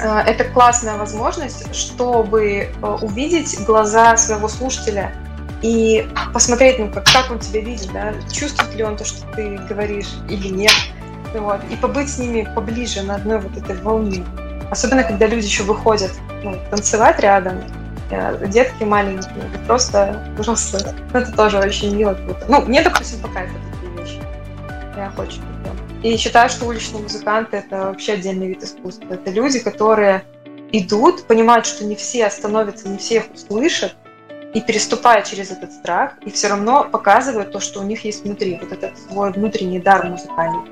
э, 0.00 0.18
это 0.26 0.44
классная 0.44 0.96
возможность, 0.96 1.72
чтобы 1.72 2.42
э, 2.44 2.86
увидеть 3.02 3.64
глаза 3.64 4.16
своего 4.16 4.48
слушателя– 4.48 5.12
и 5.66 6.06
посмотреть, 6.32 6.78
ну, 6.78 6.88
как, 6.92 7.04
как 7.06 7.28
он 7.28 7.40
тебя 7.40 7.60
видит, 7.60 7.90
да, 7.92 8.14
чувствует 8.32 8.72
ли 8.76 8.84
он 8.84 8.96
то, 8.96 9.04
что 9.04 9.26
ты 9.34 9.58
говоришь 9.68 10.10
или 10.30 10.46
нет, 10.46 10.72
вот, 11.34 11.60
и 11.68 11.74
побыть 11.74 12.08
с 12.08 12.18
ними 12.18 12.48
поближе 12.54 13.02
на 13.02 13.16
одной 13.16 13.40
вот 13.40 13.56
этой 13.56 13.74
волне. 13.82 14.24
Особенно, 14.70 15.02
когда 15.02 15.26
люди 15.26 15.44
еще 15.44 15.64
выходят 15.64 16.12
ну, 16.44 16.56
танцевать 16.70 17.18
рядом, 17.18 17.64
э, 18.10 18.46
детки 18.46 18.84
маленькие, 18.84 19.32
или 19.38 19.66
просто 19.66 20.22
взрослые. 20.38 20.94
Ну, 21.12 21.18
это 21.18 21.32
тоже 21.32 21.58
очень 21.58 21.96
мило. 21.96 22.16
Ну, 22.48 22.62
мне, 22.62 22.82
допустим, 22.82 23.20
по 23.20 23.28
кайфу 23.28 23.54
такие 23.72 24.00
вещи. 24.00 24.22
Я 24.96 25.10
люблю. 25.16 25.32
И 26.04 26.16
считаю, 26.16 26.48
что 26.48 26.66
уличные 26.66 27.02
музыканты— 27.02 27.56
это 27.68 27.86
вообще 27.86 28.12
отдельный 28.12 28.48
вид 28.48 28.62
искусства. 28.62 29.14
Это 29.14 29.32
люди, 29.32 29.58
которые 29.58 30.22
идут, 30.70 31.26
понимают, 31.26 31.66
что 31.66 31.84
не 31.84 31.96
все 31.96 32.26
остановятся, 32.26 32.88
не 32.88 32.98
все 32.98 33.16
их 33.16 33.24
услышат, 33.34 33.96
и 34.54 34.60
переступая 34.60 35.22
через 35.22 35.50
этот 35.50 35.72
страх, 35.72 36.14
и 36.24 36.30
все 36.30 36.48
равно 36.48 36.84
показывают 36.90 37.52
то, 37.52 37.60
что 37.60 37.80
у 37.80 37.82
них 37.84 38.04
есть 38.04 38.24
внутри, 38.24 38.58
вот 38.60 38.72
этот 38.72 38.98
свой 38.98 39.32
внутренний 39.32 39.80
дар 39.80 40.06
музыкальный. 40.06 40.62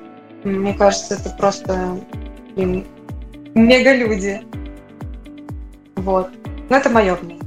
Мне 0.45 0.75
кажется, 0.75 1.15
это 1.15 1.31
просто 1.31 1.99
блин, 2.55 2.87
мега-люди. 3.55 4.43
Вот. 5.97 6.31
Но 6.69 6.77
это 6.77 6.91
мое 6.91 7.17
мнение. 7.23 7.45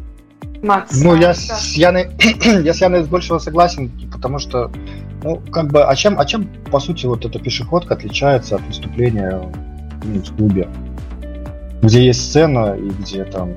Макс. 0.62 1.02
Ну, 1.04 1.16
я, 1.16 1.28
да. 1.28 1.34
с 1.34 1.74
Яной, 1.74 2.10
я 2.64 2.74
с 2.74 2.82
Яной 2.82 3.06
большего 3.06 3.38
согласен, 3.38 3.92
потому 4.12 4.40
что, 4.40 4.72
ну, 5.24 5.42
как 5.52 5.72
бы, 5.72 5.84
а 5.84 5.96
чем, 5.96 6.20
а 6.20 6.26
чем, 6.26 6.48
по 6.72 6.80
сути, 6.80 7.06
вот 7.06 7.26
эта 7.26 7.40
пешеходка 7.40 7.94
отличается 7.94 8.56
от 8.56 8.62
выступления 8.64 9.40
ну, 10.04 10.22
в 10.22 10.36
клубе? 10.36 10.68
Где 11.82 12.06
есть 12.06 12.30
сцена 12.30 12.76
и 12.76 12.90
где 12.90 13.24
там 13.24 13.54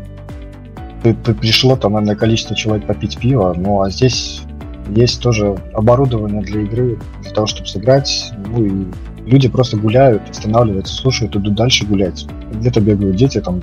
пришло 1.02 1.76
там 1.76 1.92
наверное, 1.92 2.16
количество 2.16 2.54
человек 2.54 2.86
попить 2.86 3.18
пиво, 3.18 3.54
ну 3.56 3.82
а 3.82 3.90
здесь 3.90 4.42
есть 4.88 5.22
тоже 5.22 5.56
оборудование 5.72 6.42
для 6.42 6.62
игры, 6.62 6.98
для 7.22 7.30
того, 7.30 7.46
чтобы 7.46 7.68
сыграть, 7.68 8.32
ну 8.46 8.64
и 8.64 8.86
люди 9.24 9.48
просто 9.48 9.76
гуляют, 9.76 10.28
останавливаются, 10.28 10.94
слушают, 10.94 11.36
идут 11.36 11.54
дальше 11.54 11.86
гулять. 11.86 12.26
Где-то 12.52 12.80
бегают 12.80 13.16
дети, 13.16 13.40
там 13.40 13.62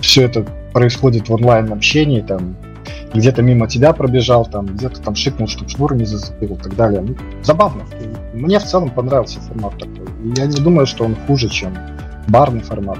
все 0.00 0.22
это 0.22 0.44
происходит 0.72 1.28
в 1.28 1.34
онлайн 1.34 1.72
общении, 1.72 2.20
там 2.20 2.56
где-то 3.12 3.42
мимо 3.42 3.66
тебя 3.66 3.92
пробежал, 3.92 4.46
там 4.46 4.66
где-то 4.66 5.00
там 5.00 5.14
шикнул, 5.14 5.48
чтобы 5.48 5.68
шнур 5.68 5.94
не 5.94 6.04
зацепил 6.04 6.54
и 6.54 6.58
так 6.58 6.76
далее. 6.76 7.00
Ну, 7.00 7.16
забавно. 7.42 7.82
Мне 8.34 8.58
в 8.58 8.64
целом 8.64 8.90
понравился 8.90 9.40
формат 9.40 9.72
такой. 9.78 10.06
Я 10.36 10.46
не 10.46 10.56
думаю, 10.56 10.86
что 10.86 11.04
он 11.04 11.16
хуже, 11.26 11.48
чем 11.48 11.76
барный 12.28 12.60
формат. 12.60 12.98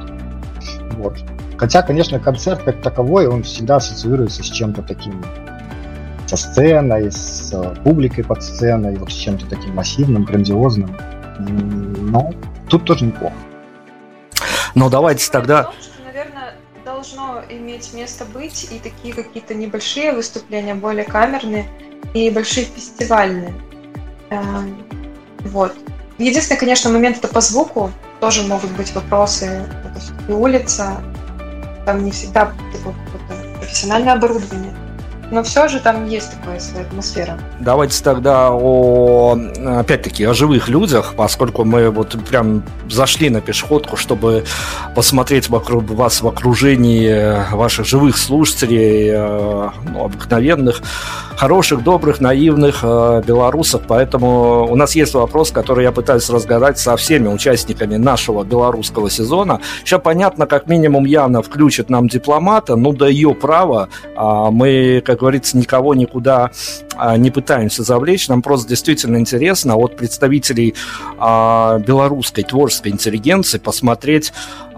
Вот. 0.98 1.16
Хотя, 1.60 1.82
конечно, 1.82 2.18
концерт 2.18 2.62
как 2.62 2.80
таковой, 2.80 3.26
он 3.26 3.42
всегда 3.42 3.76
ассоциируется 3.76 4.42
с 4.42 4.46
чем-то 4.46 4.80
таким, 4.80 5.22
со 6.26 6.38
сценой, 6.38 7.12
с 7.12 7.52
э, 7.52 7.74
публикой 7.84 8.24
под 8.24 8.42
сценой, 8.42 8.96
вот 8.96 9.12
с 9.12 9.14
чем-то 9.14 9.44
таким 9.44 9.74
массивным, 9.74 10.24
грандиозным. 10.24 10.96
Но 11.38 12.32
тут 12.70 12.86
тоже 12.86 13.04
неплохо. 13.04 13.34
Ну, 14.74 14.88
давайте 14.88 15.30
тогда... 15.30 15.64
Том, 15.64 15.74
что, 15.74 16.02
наверное, 16.02 16.54
должно 16.82 17.42
иметь 17.50 17.92
место 17.92 18.24
быть 18.24 18.68
и 18.72 18.78
такие 18.78 19.12
какие-то 19.12 19.52
небольшие 19.52 20.14
выступления, 20.14 20.74
более 20.74 21.04
камерные, 21.04 21.66
и 22.14 22.30
большие 22.30 22.64
фестивальные. 22.64 23.52
Эм, 24.30 24.82
вот. 25.40 25.74
Единственный, 26.16 26.56
конечно, 26.56 26.88
момент 26.88 27.18
это 27.18 27.28
по 27.28 27.42
звуку. 27.42 27.92
Тоже 28.18 28.44
могут 28.44 28.70
быть 28.70 28.94
вопросы. 28.94 29.66
Это 29.84 30.34
улица, 30.34 31.02
там 31.90 32.04
не 32.04 32.12
всегда 32.12 32.52
такое 32.72 32.94
профессиональное 33.58 34.12
оборудование. 34.12 34.72
Но 35.30 35.42
все 35.42 35.68
же 35.68 35.80
там 35.80 36.06
есть 36.06 36.32
такая 36.38 36.60
своя 36.60 36.84
атмосфера. 36.84 37.38
Давайте 37.60 38.02
тогда 38.02 38.50
о, 38.50 39.38
опять-таки, 39.64 40.24
о 40.24 40.34
живых 40.34 40.68
людях, 40.68 41.14
поскольку 41.16 41.64
мы 41.64 41.90
вот 41.90 42.16
прям 42.28 42.62
зашли 42.88 43.30
на 43.30 43.40
пешеходку, 43.40 43.96
чтобы 43.96 44.44
посмотреть 44.94 45.48
вокруг 45.48 45.88
вас 45.90 46.22
в 46.22 46.28
окружении 46.28 47.54
ваших 47.54 47.86
живых 47.86 48.18
слушателей, 48.18 49.10
э, 49.12 49.70
ну, 49.92 50.04
обыкновенных, 50.04 50.82
хороших, 51.36 51.82
добрых, 51.82 52.20
наивных 52.20 52.80
э, 52.82 53.22
белорусов. 53.26 53.82
Поэтому 53.88 54.66
у 54.70 54.76
нас 54.76 54.94
есть 54.94 55.14
вопрос, 55.14 55.50
который 55.50 55.84
я 55.84 55.92
пытаюсь 55.92 56.28
разгадать 56.28 56.78
со 56.78 56.96
всеми 56.96 57.28
участниками 57.28 57.96
нашего 57.96 58.44
белорусского 58.44 59.08
сезона. 59.08 59.60
Сейчас 59.84 60.02
понятно, 60.02 60.46
как 60.46 60.66
минимум 60.66 61.06
явно 61.06 61.40
включит 61.42 61.88
нам 61.88 62.08
дипломата, 62.08 62.76
ну 62.76 62.92
да 62.92 63.08
ее 63.08 63.34
право. 63.34 63.88
А 64.16 64.50
мы, 64.50 65.02
как 65.04 65.19
говорится, 65.20 65.56
никого 65.58 65.94
никуда 65.94 66.50
не 67.16 67.30
пытаемся 67.30 67.82
завлечь. 67.82 68.28
Нам 68.28 68.42
просто 68.42 68.68
действительно 68.68 69.16
интересно 69.16 69.76
от 69.76 69.96
представителей 69.96 70.74
а, 71.18 71.78
белорусской 71.78 72.44
творческой 72.44 72.92
интеллигенции 72.92 73.58
посмотреть 73.58 74.32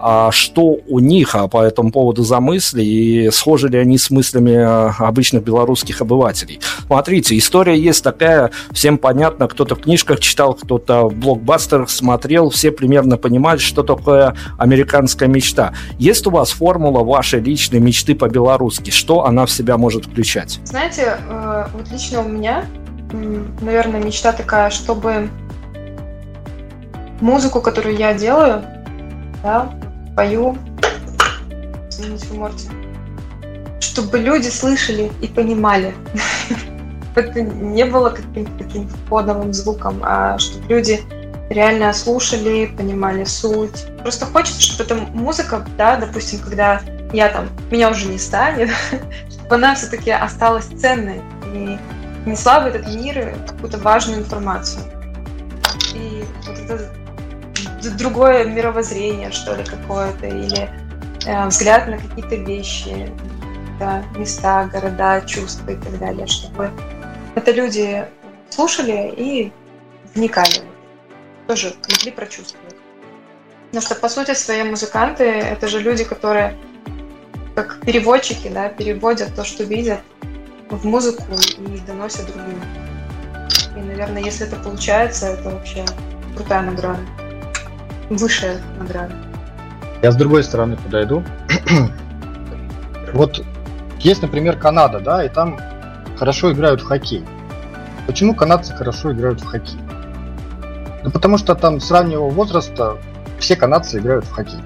а 0.05 0.31
что 0.31 0.79
у 0.89 0.99
них 0.99 1.33
а 1.33 1.47
по 1.47 1.63
этому 1.63 1.89
поводу 1.89 2.23
за 2.23 2.41
мысли 2.41 2.83
и 2.83 3.31
схожи 3.31 3.69
ли 3.69 3.77
они 3.77 3.97
с 3.97 4.09
мыслями 4.09 4.53
а, 4.53 4.93
обычных 4.99 5.43
белорусских 5.45 6.01
обывателей. 6.01 6.59
Смотрите, 6.87 7.37
история 7.37 7.79
есть 7.79 8.03
такая, 8.03 8.51
всем 8.73 8.97
понятно, 8.97 9.47
кто-то 9.47 9.75
в 9.75 9.79
книжках 9.79 10.19
читал, 10.19 10.55
кто-то 10.55 11.07
в 11.07 11.15
блокбастерах 11.15 11.89
смотрел, 11.89 12.49
все 12.49 12.71
примерно 12.71 13.15
понимают, 13.15 13.61
что 13.61 13.81
такое 13.81 14.35
американская 14.57 15.29
мечта. 15.29 15.73
Есть 15.99 16.27
у 16.27 16.31
вас 16.31 16.51
формула 16.51 17.01
вашей 17.01 17.39
личной 17.39 17.79
мечты 17.79 18.13
по-белорусски? 18.13 18.89
Что 18.91 19.25
она 19.25 19.45
в 19.45 19.51
себя 19.51 19.77
может 19.77 20.07
включать? 20.07 20.59
Знаете, 20.65 21.17
э, 21.29 21.65
вот 21.73 21.89
лично 21.89 22.12
у 22.19 22.27
меня, 22.27 22.65
наверное, 23.61 24.01
мечта 24.01 24.31
такая, 24.33 24.69
чтобы 24.69 25.29
музыку, 27.21 27.61
которую 27.61 27.95
я 27.95 28.13
делаю, 28.13 28.63
да, 29.41 29.73
пою, 30.15 30.57
извините, 31.89 32.33
можете, 32.33 32.69
чтобы 33.79 34.19
люди 34.19 34.49
слышали 34.49 35.11
и 35.21 35.27
понимали. 35.27 35.93
Это 37.15 37.41
не 37.41 37.85
было 37.85 38.09
каким-то 38.09 38.51
таким 38.57 38.87
фоновым 39.07 39.53
звуком, 39.53 39.99
а 40.01 40.37
чтобы 40.39 40.67
люди 40.67 41.01
реально 41.49 41.93
слушали, 41.93 42.73
понимали 42.77 43.23
суть. 43.23 43.85
Просто 44.01 44.25
хочется, 44.25 44.61
чтобы 44.61 44.83
эта 44.83 44.95
музыка, 44.95 45.65
да, 45.77 45.97
допустим, 45.97 46.39
когда 46.39 46.81
я 47.13 47.29
там, 47.29 47.49
меня 47.69 47.91
уже 47.91 48.07
не 48.07 48.17
станет, 48.17 48.69
чтобы 49.29 49.55
она 49.55 49.75
все-таки 49.75 50.11
осталась 50.11 50.65
ценной 50.65 51.21
и 51.53 51.77
несла 52.25 52.61
в 52.61 52.67
этот 52.67 52.87
мир 52.87 53.35
какую-то 53.47 53.77
важную 53.79 54.19
информацию. 54.19 54.83
И 55.93 56.23
вот 56.47 56.57
это 56.59 56.91
другое 57.97 58.45
мировоззрение, 58.45 59.31
что 59.31 59.55
ли, 59.55 59.63
какое-то, 59.63 60.27
или 60.27 60.69
э, 61.25 61.47
взгляд 61.47 61.87
на 61.87 61.97
какие-то 61.97 62.35
вещи, 62.35 63.11
да, 63.79 64.03
места, 64.15 64.69
города, 64.71 65.21
чувства 65.21 65.71
и 65.71 65.75
так 65.75 65.99
далее, 65.99 66.27
чтобы 66.27 66.71
это 67.35 67.51
люди 67.51 68.05
слушали 68.49 69.13
и 69.15 69.51
вникали, 70.15 70.61
тоже 71.47 71.73
могли 71.89 72.11
прочувствовать. 72.11 72.75
Потому 73.67 73.81
что, 73.81 73.95
по 73.95 74.07
сути, 74.07 74.33
свои 74.35 74.63
музыканты— 74.63 75.23
это 75.25 75.67
же 75.67 75.79
люди, 75.79 76.03
которые 76.03 76.55
как 77.55 77.79
переводчики, 77.81 78.47
да, 78.47 78.69
переводят 78.69 79.35
то, 79.35 79.43
что 79.43 79.63
видят 79.63 79.99
в 80.69 80.85
музыку 80.85 81.23
и 81.57 81.79
доносят 81.87 82.27
другим. 82.27 82.59
И, 83.75 83.79
наверное, 83.79 84.23
если 84.23 84.47
это 84.47 84.55
получается, 84.57 85.27
это 85.27 85.49
вообще 85.49 85.85
крутая 86.35 86.61
награда 86.61 86.99
высшая 88.09 88.59
награда. 88.79 89.13
Я 90.01 90.11
с 90.11 90.15
другой 90.15 90.43
стороны 90.43 90.77
подойду. 90.77 91.23
вот 93.13 93.43
есть, 93.99 94.21
например, 94.21 94.57
Канада, 94.57 94.99
да, 94.99 95.23
и 95.23 95.29
там 95.29 95.59
хорошо 96.17 96.51
играют 96.51 96.81
в 96.81 96.85
хоккей. 96.85 97.23
Почему 98.05 98.35
канадцы 98.35 98.73
хорошо 98.73 99.13
играют 99.13 99.41
в 99.41 99.45
хоккей? 99.45 99.79
Да 101.03 101.09
потому 101.09 101.37
что 101.37 101.55
там 101.55 101.79
с 101.79 101.89
раннего 101.89 102.29
возраста 102.29 102.97
все 103.39 103.55
канадцы 103.55 103.99
играют 103.99 104.25
в 104.25 104.31
хоккей. 104.31 104.59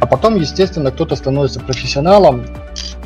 А 0.00 0.06
потом, 0.06 0.36
естественно, 0.36 0.90
кто-то 0.90 1.16
становится 1.16 1.60
профессионалом, 1.60 2.44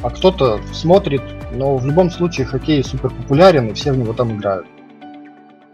а 0.03 0.11
кто-то 0.11 0.61
смотрит, 0.73 1.23
но 1.53 1.77
в 1.77 1.87
любом 1.87 2.11
случае 2.11 2.47
хоккей 2.47 2.83
супер 2.85 3.11
популярен, 3.11 3.69
и 3.69 3.75
все 3.75 3.93
в 3.93 3.99
него 3.99 4.13
там 4.13 4.37
играют. 4.37 4.67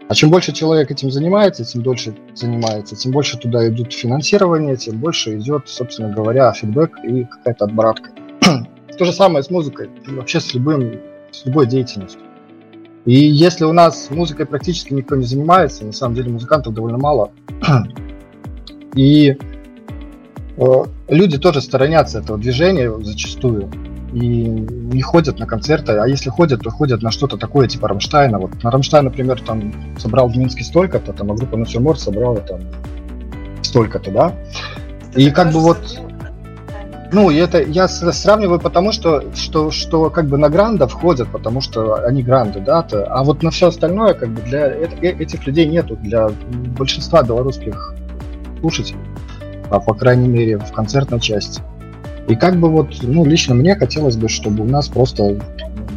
А 0.07 0.13
чем 0.13 0.29
больше 0.29 0.51
человек 0.51 0.91
этим 0.91 1.09
занимается, 1.09 1.65
тем 1.65 1.81
дольше 1.81 2.15
занимается, 2.35 2.95
тем 2.95 3.11
больше 3.11 3.37
туда 3.37 3.67
идут 3.67 3.91
финансирование, 3.91 4.75
тем 4.75 4.97
больше 4.97 5.35
идет, 5.37 5.67
собственно 5.67 6.13
говоря, 6.13 6.53
фидбэк 6.53 6.99
и 7.03 7.23
какая-то 7.23 7.65
обратка. 7.65 8.11
То 8.97 9.05
же 9.05 9.11
самое 9.11 9.43
с 9.43 9.49
музыкой, 9.49 9.89
вообще 10.07 10.39
с, 10.39 10.53
любым, 10.53 10.99
с 11.31 11.43
любой 11.45 11.65
деятельностью. 11.65 12.21
И 13.05 13.13
если 13.13 13.65
у 13.65 13.73
нас 13.73 14.09
музыкой 14.11 14.45
практически 14.45 14.93
никто 14.93 15.15
не 15.15 15.25
занимается, 15.25 15.85
на 15.85 15.91
самом 15.91 16.15
деле 16.15 16.29
музыкантов 16.31 16.73
довольно 16.75 16.99
мало, 16.99 17.31
и 18.95 19.37
э, 20.57 20.83
люди 21.07 21.37
тоже 21.39 21.61
сторонятся 21.61 22.19
этого 22.19 22.37
движения 22.37 22.93
зачастую, 23.01 23.71
и 24.15 24.47
не 24.47 25.01
ходят 25.01 25.39
на 25.39 25.45
концерты, 25.45 25.91
а 25.91 26.07
если 26.07 26.29
ходят, 26.29 26.61
то 26.61 26.69
ходят 26.69 27.01
на 27.01 27.11
что-то 27.11 27.35
такое, 27.37 27.67
типа 27.67 27.89
Рамштайна. 27.89 28.39
Вот 28.39 28.63
на 28.63 28.71
Рамштайн, 28.71 29.03
например, 29.03 29.41
там 29.41 29.73
собрал 29.99 30.29
в 30.29 30.37
Минске 30.37 30.63
столько-то, 30.63 31.11
там, 31.11 31.33
а 31.33 31.35
группа 31.35 31.57
Натюрморт 31.57 31.99
собрала 31.99 32.37
там 32.37 32.61
столько-то, 33.61 34.11
да? 34.11 34.33
И 35.15 35.29
как 35.31 35.51
бы 35.51 35.59
вот... 35.59 35.79
Ну, 37.11 37.29
и 37.29 37.35
это 37.35 37.61
я 37.61 37.89
сравниваю 37.89 38.59
потому, 38.59 38.93
что, 38.93 39.23
что, 39.35 39.69
что 39.69 40.09
как 40.09 40.27
бы 40.27 40.37
на 40.37 40.49
грандов 40.49 40.93
ходят, 40.93 41.27
потому 41.29 41.59
что 41.59 41.95
они 41.95 42.23
гранды, 42.23 42.61
да, 42.61 42.83
то, 42.83 43.05
а 43.05 43.23
вот 43.23 43.43
на 43.43 43.51
все 43.51 43.67
остальное, 43.67 44.13
как 44.13 44.29
бы 44.29 44.41
для 44.41 44.67
э, 44.67 44.87
этих 45.01 45.45
людей 45.45 45.67
нету, 45.67 45.97
для 45.97 46.29
большинства 46.77 47.21
белорусских 47.21 47.93
слушателей, 48.61 48.99
а 49.69 49.79
по 49.79 49.93
крайней 49.93 50.29
мере 50.29 50.57
в 50.57 50.71
концертной 50.71 51.19
части. 51.19 51.61
И 52.27 52.35
как 52.35 52.59
бы 52.59 52.69
вот, 52.69 52.95
ну, 53.03 53.25
лично 53.25 53.53
мне 53.53 53.75
хотелось 53.75 54.15
бы, 54.15 54.29
чтобы 54.29 54.63
у 54.63 54.67
нас 54.67 54.87
просто 54.87 55.37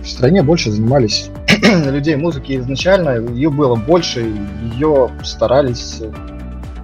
в 0.02 0.06
стране 0.06 0.42
больше 0.42 0.70
занимались 0.70 1.30
людей 1.62 2.16
музыки 2.16 2.56
изначально, 2.56 3.18
ее 3.30 3.50
было 3.50 3.76
больше, 3.76 4.32
ее 4.74 5.10
старались 5.22 6.02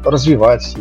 развивать, 0.05 0.75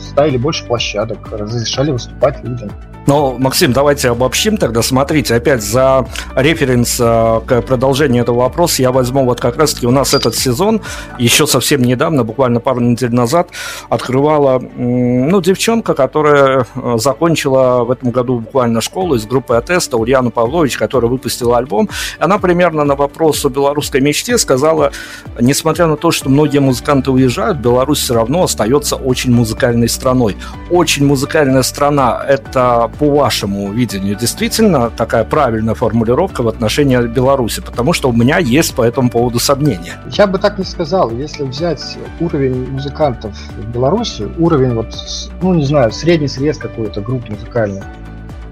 ставили 0.00 0.36
больше 0.36 0.66
площадок, 0.66 1.30
разрешали 1.32 1.90
выступать 1.92 2.42
людям. 2.44 2.70
Ну, 3.06 3.36
Максим, 3.36 3.72
давайте 3.72 4.10
обобщим 4.10 4.56
тогда. 4.56 4.80
Смотрите, 4.80 5.34
опять 5.34 5.62
за 5.62 6.06
референс 6.36 6.98
э, 7.00 7.40
к 7.44 7.62
продолжению 7.62 8.22
этого 8.22 8.42
вопроса 8.42 8.80
я 8.80 8.92
возьму 8.92 9.24
вот 9.24 9.40
как 9.40 9.56
раз-таки 9.56 9.88
у 9.88 9.90
нас 9.90 10.14
этот 10.14 10.36
сезон, 10.36 10.80
еще 11.18 11.48
совсем 11.48 11.82
недавно, 11.82 12.22
буквально 12.22 12.60
пару 12.60 12.78
недель 12.78 13.12
назад, 13.12 13.48
открывала, 13.88 14.60
ну, 14.60 15.40
девчонка, 15.40 15.94
которая 15.94 16.64
э, 16.76 16.94
закончила 16.98 17.82
в 17.82 17.90
этом 17.90 18.12
году 18.12 18.38
буквально 18.38 18.80
школу 18.80 19.16
из 19.16 19.26
группы 19.26 19.56
Атеста, 19.56 19.96
Ульяна 19.96 20.30
Павлович, 20.30 20.76
которая 20.76 21.10
выпустила 21.10 21.58
альбом. 21.58 21.88
Она 22.20 22.38
примерно 22.38 22.84
на 22.84 22.94
вопрос 22.94 23.44
о 23.44 23.48
белорусской 23.48 24.00
мечте 24.00 24.38
сказала, 24.38 24.92
несмотря 25.40 25.88
на 25.88 25.96
то, 25.96 26.12
что 26.12 26.28
многие 26.28 26.60
музыканты 26.60 27.10
уезжают, 27.10 27.58
Беларусь 27.58 27.98
все 27.98 28.14
равно 28.14 28.44
остается 28.44 28.94
очень 28.94 29.32
музыкальной 29.32 29.88
страной. 29.88 30.36
Очень 30.70 31.04
музыкальная 31.04 31.62
страна– 31.62 32.24
это 32.28 32.91
по 32.98 33.10
вашему 33.10 33.72
видению 33.72 34.16
действительно 34.16 34.90
такая 34.90 35.24
правильная 35.24 35.74
формулировка 35.74 36.42
в 36.42 36.48
отношении 36.48 36.96
Беларуси? 37.06 37.60
Потому 37.60 37.92
что 37.92 38.08
у 38.08 38.12
меня 38.12 38.38
есть 38.38 38.74
по 38.74 38.82
этому 38.82 39.10
поводу 39.10 39.38
сомнения. 39.38 40.00
Я 40.10 40.26
бы 40.26 40.38
так 40.38 40.58
не 40.58 40.64
сказал. 40.64 41.10
Если 41.10 41.42
взять 41.42 41.98
уровень 42.20 42.70
музыкантов 42.70 43.36
в 43.56 43.70
Беларуси, 43.72 44.28
уровень 44.38 44.74
вот, 44.74 44.94
ну 45.40 45.54
не 45.54 45.64
знаю, 45.64 45.92
средний 45.92 46.28
срез 46.28 46.58
какой-то 46.58 47.00
групп 47.00 47.28
музыкальных, 47.28 47.84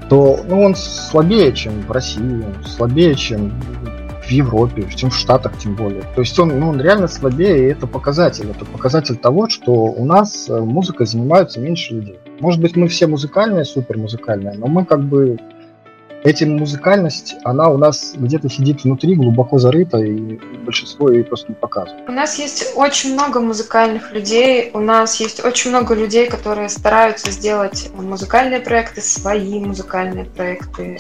то 0.09 0.41
ну, 0.49 0.63
он 0.63 0.75
слабее, 0.75 1.53
чем 1.53 1.81
в 1.83 1.93
России, 1.93 2.45
слабее, 2.67 3.15
чем 3.15 3.53
в 4.31 4.33
Европе, 4.33 4.87
чем 4.95 5.11
в 5.11 5.17
Штатах 5.17 5.59
тем 5.59 5.75
более. 5.75 6.03
То 6.15 6.21
есть 6.21 6.39
он, 6.39 6.61
ну, 6.61 6.69
он 6.69 6.81
реально 6.81 7.09
слабее, 7.09 7.59
и 7.59 7.73
это 7.73 7.89
показатель. 7.89 8.49
Это 8.49 8.65
показатель 8.65 9.17
того, 9.17 9.49
что 9.49 9.73
у 9.73 10.05
нас 10.05 10.49
э, 10.49 10.61
музыкой 10.61 11.07
занимаются 11.07 11.59
меньше 11.59 11.95
людей. 11.95 12.19
Может 12.39 12.61
быть, 12.61 12.77
мы 12.77 12.87
все 12.87 13.09
музыкальные, 13.09 13.65
супер 13.65 13.99
музыкальные, 13.99 14.57
но 14.57 14.69
мы 14.69 14.85
как 14.85 15.03
бы 15.03 15.37
эта 16.23 16.47
музыкальность, 16.47 17.37
она 17.45 17.71
у 17.71 17.79
нас 17.79 18.13
где-то 18.15 18.49
сидит 18.49 18.85
внутри, 18.85 19.15
глубоко 19.15 19.59
зарыта, 19.59 19.99
и 19.99 20.39
большинство 20.65 21.11
ее 21.11 21.25
просто 21.25 21.49
не 21.49 21.55
показывает. 21.55 22.09
У 22.09 22.13
нас 22.13 22.39
есть 22.39 22.73
очень 22.77 23.15
много 23.15 23.41
музыкальных 23.41 24.13
людей, 24.13 24.71
у 24.75 24.81
нас 24.81 25.19
есть 25.19 25.43
очень 25.45 25.71
много 25.71 25.95
людей, 25.95 26.29
которые 26.29 26.69
стараются 26.69 27.31
сделать 27.31 27.91
музыкальные 27.95 28.61
проекты, 28.61 29.01
свои 29.01 29.61
музыкальные 29.61 30.27
проекты. 30.27 30.99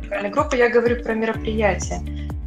Музыкальная 0.00 0.30
группа, 0.30 0.54
я 0.54 0.68
говорю 0.68 1.02
про 1.02 1.14
мероприятия. 1.14 2.00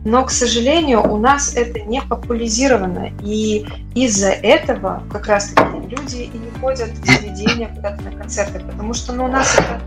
Но, 0.05 0.24
к 0.24 0.32
сожалению, 0.32 1.03
у 1.12 1.18
нас 1.18 1.55
это 1.57 1.82
не 1.82 2.01
популяризировано. 2.01 3.12
И 3.22 3.66
из-за 3.95 4.30
этого 4.30 5.03
как 5.12 5.28
раз-таки 5.28 5.78
люди 5.89 6.30
и 6.34 6.38
не 6.38 6.51
ходят 6.62 6.89
в 6.91 7.05
заведения 7.05 7.68
куда-то 7.76 8.01
на 8.03 8.12
концерты, 8.12 8.62
потому 8.62 8.93
что 8.93 9.12
ну, 9.12 9.26
у 9.26 9.28
нас 9.28 9.55
это 9.55 9.82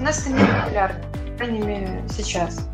у 0.00 0.02
нас 0.02 0.20
это 0.20 0.30
не 0.30 0.38
популярно, 0.38 1.00
по 1.32 1.36
крайней 1.36 1.60
мере, 1.60 2.02
сейчас. 2.10 2.66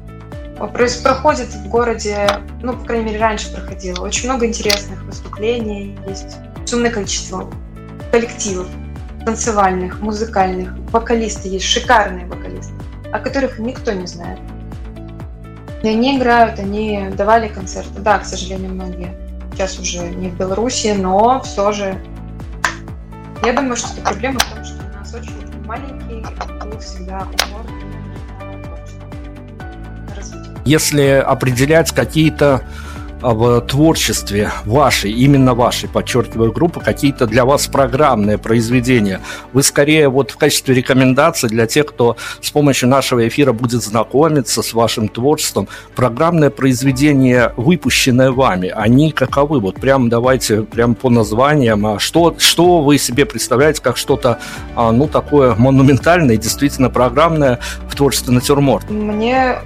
Происходит 0.73 1.49
в 1.49 1.69
городе, 1.69 2.29
ну, 2.63 2.73
по 2.75 2.85
крайней 2.87 3.07
мере, 3.07 3.19
раньше 3.19 3.53
проходило, 3.53 4.05
очень 4.05 4.29
много 4.29 4.47
интересных 4.47 5.03
выступлений, 5.03 5.99
есть 6.07 6.39
сумное 6.65 6.91
количество 6.91 7.51
коллективов 8.11 8.69
танцевальных, 9.25 10.01
музыкальных, 10.01 10.79
вокалисты 10.93 11.49
есть, 11.49 11.67
шикарные 11.67 12.27
вокалисты, 12.27 12.73
о 13.13 13.19
которых 13.19 13.59
никто 13.59 13.93
не 13.93 14.07
знает. 14.07 14.39
И 15.83 15.89
они 15.89 16.17
играют, 16.17 16.59
они 16.61 17.11
давали 17.13 17.49
концерты. 17.49 18.01
Да, 18.01 18.19
к 18.21 18.25
сожалению, 18.25 18.73
многие 18.73 19.15
сейчас 19.53 19.79
уже 19.79 20.09
не 20.09 20.31
в 20.31 20.37
Беларуси, 20.37 20.95
но 20.97 21.41
все 21.43 21.73
же 21.73 21.99
я 23.45 23.53
думаю, 23.53 23.77
что 23.77 24.01
проблема 24.01 24.39
в 24.39 24.55
том, 24.55 24.65
что 24.65 24.83
у 24.85 24.99
нас 24.99 25.13
очень 25.13 25.65
маленький 25.67 26.06
Если 30.65 31.03
определять 31.03 31.93
какие-то 31.93 32.63
в 33.21 33.61
творчестве 33.63 34.51
вашей, 34.65 35.11
именно 35.11 35.55
вашей, 35.55 35.89
подчеркиваю, 35.89 36.53
группы, 36.53 36.81
какие-то 36.81 37.27
для 37.27 37.45
вас 37.45 37.67
программные 37.67 38.39
произведения. 38.39 39.21
Вы 39.53 39.63
скорее 39.63 40.09
вот 40.09 40.31
в 40.31 40.37
качестве 40.37 40.75
рекомендации 40.75 41.49
для 41.49 41.67
тех, 41.67 41.87
кто 41.87 42.17
с 42.41 42.51
помощью 42.51 42.89
нашего 42.89 43.27
эфира 43.27 43.53
будет 43.53 43.83
знакомиться 43.83 44.63
с 44.63 44.73
вашим 44.75 45.09
творчеством, 45.09 45.69
программное 45.95 46.51
произведение, 46.51 47.53
выпущенное 47.57 48.31
вами, 48.31 48.69
они 48.69 49.11
каковы? 49.13 49.61
Вот 49.61 49.77
прям 49.77 50.09
давайте 50.09 50.63
прям 50.63 50.95
по 50.95 51.11
названиям. 51.11 51.87
А 51.87 51.99
что, 51.99 52.35
что 52.39 52.83
вы 52.83 52.99
себе 52.99 53.25
представляете 53.25 53.83
как 53.83 53.97
что-то, 53.97 54.39
а, 54.75 54.93
ну, 54.93 55.09
такое 55.09 55.55
монументальное, 55.55 56.37
действительно 56.37 56.91
программное 56.91 57.61
в 57.89 57.97
творчестве 57.97 58.35
натюрморт? 58.35 58.91
Мне 58.91 59.57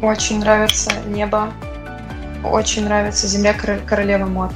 очень 0.00 0.40
нравится 0.40 0.90
«Небо», 1.06 1.48
очень 2.44 2.84
нравится 2.84 3.26
«Земля 3.26 3.54
королевы 3.54 4.26
мод». 4.26 4.52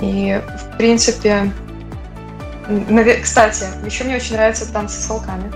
И, 0.00 0.40
в 0.58 0.76
принципе, 0.76 1.52
кстати, 3.22 3.66
еще 3.84 4.04
мне 4.04 4.16
очень 4.16 4.34
нравятся 4.36 4.72
танцы 4.72 5.00
с 5.00 5.08
волками. 5.08 5.50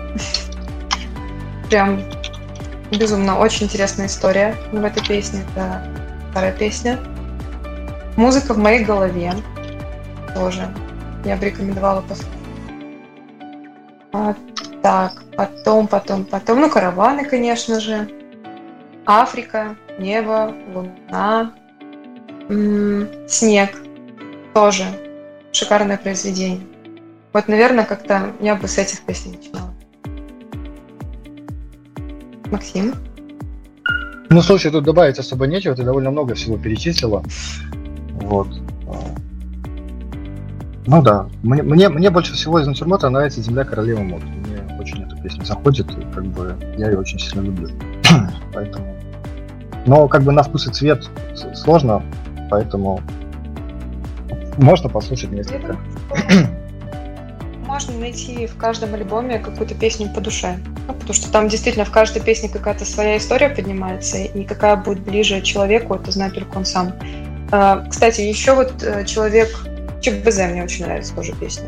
Прям 1.68 2.00
безумно, 2.90 3.38
очень 3.38 3.66
интересная 3.66 4.06
история 4.06 4.54
в 4.72 4.84
этой 4.84 5.04
песне. 5.04 5.42
Это 5.52 5.82
старая 6.30 6.52
песня. 6.52 6.98
Музыка 8.16 8.54
в 8.54 8.58
моей 8.58 8.84
голове 8.84 9.32
тоже. 10.34 10.68
Я 11.24 11.36
бы 11.36 11.46
рекомендовала 11.46 12.02
послушать. 12.02 12.32
А, 14.12 14.34
так, 14.82 15.22
потом, 15.36 15.88
потом, 15.88 16.24
потом. 16.24 16.60
Ну, 16.60 16.70
караваны, 16.70 17.24
конечно 17.24 17.80
же. 17.80 18.08
Африка 19.04 19.76
небо, 19.98 20.54
луна, 20.74 21.52
снег 23.28 23.70
тоже 24.54 24.84
шикарное 25.52 25.96
произведение. 25.96 26.60
Вот, 27.32 27.48
наверное, 27.48 27.84
как-то 27.84 28.32
я 28.40 28.54
бы 28.54 28.68
с 28.68 28.78
этих 28.78 29.02
песен 29.02 29.32
начинала. 29.32 29.74
Максим? 32.50 32.94
Ну, 34.30 34.42
слушай, 34.42 34.70
тут 34.70 34.84
добавить 34.84 35.18
особо 35.18 35.46
нечего, 35.46 35.74
ты 35.74 35.82
довольно 35.82 36.10
много 36.10 36.34
всего 36.34 36.56
перечислила. 36.56 37.22
Вот. 38.12 38.48
Ну 40.86 41.02
да, 41.02 41.28
мне, 41.42 41.62
мне, 41.62 41.88
мне 41.88 42.10
больше 42.10 42.34
всего 42.34 42.60
из 42.60 42.66
натюрморта 42.66 43.10
нравится 43.10 43.42
«Земля 43.42 43.64
королевы 43.64 44.02
мод». 44.04 44.22
Мне 44.22 44.78
очень 44.80 45.02
эта 45.02 45.16
песня 45.20 45.44
заходит, 45.44 45.90
и 45.90 46.00
как 46.14 46.24
бы 46.26 46.56
я 46.78 46.90
ее 46.90 46.98
очень 46.98 47.18
сильно 47.18 47.44
люблю. 47.44 47.70
Поэтому 48.54 48.95
но 49.86 50.08
как 50.08 50.22
бы 50.22 50.32
на 50.32 50.42
вкус 50.42 50.66
и 50.66 50.70
цвет 50.70 51.08
сложно, 51.54 52.02
поэтому 52.50 53.00
можно 54.56 54.88
послушать 54.88 55.30
несколько. 55.30 55.76
Можно 57.66 57.98
найти 57.98 58.46
в 58.46 58.56
каждом 58.56 58.94
альбоме 58.94 59.38
какую-то 59.38 59.74
песню 59.74 60.08
по 60.14 60.20
душе. 60.20 60.58
Ну, 60.86 60.94
потому 60.94 61.12
что 61.12 61.30
там 61.30 61.48
действительно 61.48 61.84
в 61.84 61.90
каждой 61.90 62.22
песне 62.22 62.48
какая-то 62.48 62.84
своя 62.84 63.16
история 63.16 63.48
поднимается, 63.48 64.18
и 64.18 64.44
какая 64.44 64.76
будет 64.76 65.00
ближе 65.00 65.42
человеку, 65.42 65.94
это 65.94 66.10
знает 66.12 66.34
только 66.34 66.56
он 66.56 66.64
сам. 66.64 66.92
А, 67.50 67.84
кстати, 67.88 68.20
еще 68.20 68.54
вот 68.54 68.82
э, 68.82 69.04
человек 69.04 69.48
ЧБЗ 70.00 70.38
мне 70.50 70.62
очень 70.62 70.84
нравится 70.84 71.14
тоже 71.14 71.32
песня. 71.32 71.66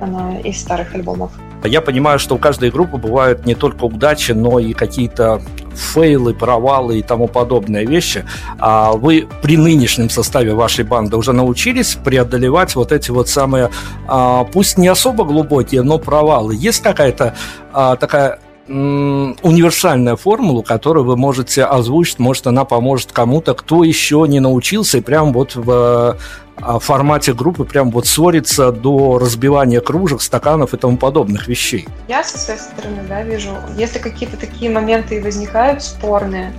Она 0.00 0.38
из 0.40 0.60
старых 0.60 0.94
альбомов. 0.94 1.32
Я 1.64 1.80
понимаю, 1.80 2.18
что 2.18 2.36
у 2.36 2.38
каждой 2.38 2.70
группы 2.70 2.98
бывают 2.98 3.44
не 3.44 3.54
только 3.54 3.84
удачи, 3.84 4.32
но 4.32 4.60
и 4.60 4.72
какие-то 4.72 5.42
фейлы, 5.78 6.34
провалы 6.34 6.98
и 6.98 7.02
тому 7.02 7.28
подобные 7.28 7.86
вещи. 7.86 8.24
А 8.58 8.92
вы 8.92 9.26
при 9.42 9.56
нынешнем 9.56 10.10
составе 10.10 10.54
вашей 10.54 10.84
банды 10.84 11.16
уже 11.16 11.32
научились 11.32 11.94
преодолевать 11.94 12.74
вот 12.74 12.92
эти 12.92 13.10
вот 13.10 13.28
самые, 13.28 13.70
а, 14.06 14.44
пусть 14.44 14.78
не 14.78 14.88
особо 14.88 15.24
глубокие, 15.24 15.82
но 15.82 15.98
провалы. 15.98 16.54
Есть 16.56 16.82
какая-то 16.82 17.34
а, 17.72 17.96
такая 17.96 18.38
универсальная 18.68 20.16
формула, 20.16 20.62
которую 20.62 21.04
вы 21.04 21.16
можете 21.16 21.64
озвучить, 21.64 22.18
может, 22.18 22.46
она 22.46 22.64
поможет 22.64 23.12
кому-то, 23.12 23.54
кто 23.54 23.82
еще 23.82 24.26
не 24.28 24.40
научился 24.40 24.98
и 24.98 25.00
прям 25.00 25.32
вот 25.32 25.56
в 25.56 26.18
а, 26.60 26.78
формате 26.78 27.32
группы 27.32 27.64
прям 27.64 27.90
вот 27.90 28.06
ссориться 28.06 28.72
до 28.72 29.18
разбивания 29.18 29.80
кружек, 29.80 30.20
стаканов 30.20 30.74
и 30.74 30.76
тому 30.76 30.98
подобных 30.98 31.48
вещей. 31.48 31.88
Я 32.08 32.24
со 32.24 32.38
своей 32.38 32.60
стороны, 32.60 33.02
да, 33.08 33.22
вижу, 33.22 33.50
если 33.76 33.98
какие-то 33.98 34.36
такие 34.36 34.70
моменты 34.70 35.22
возникают 35.22 35.82
спорные, 35.82 36.52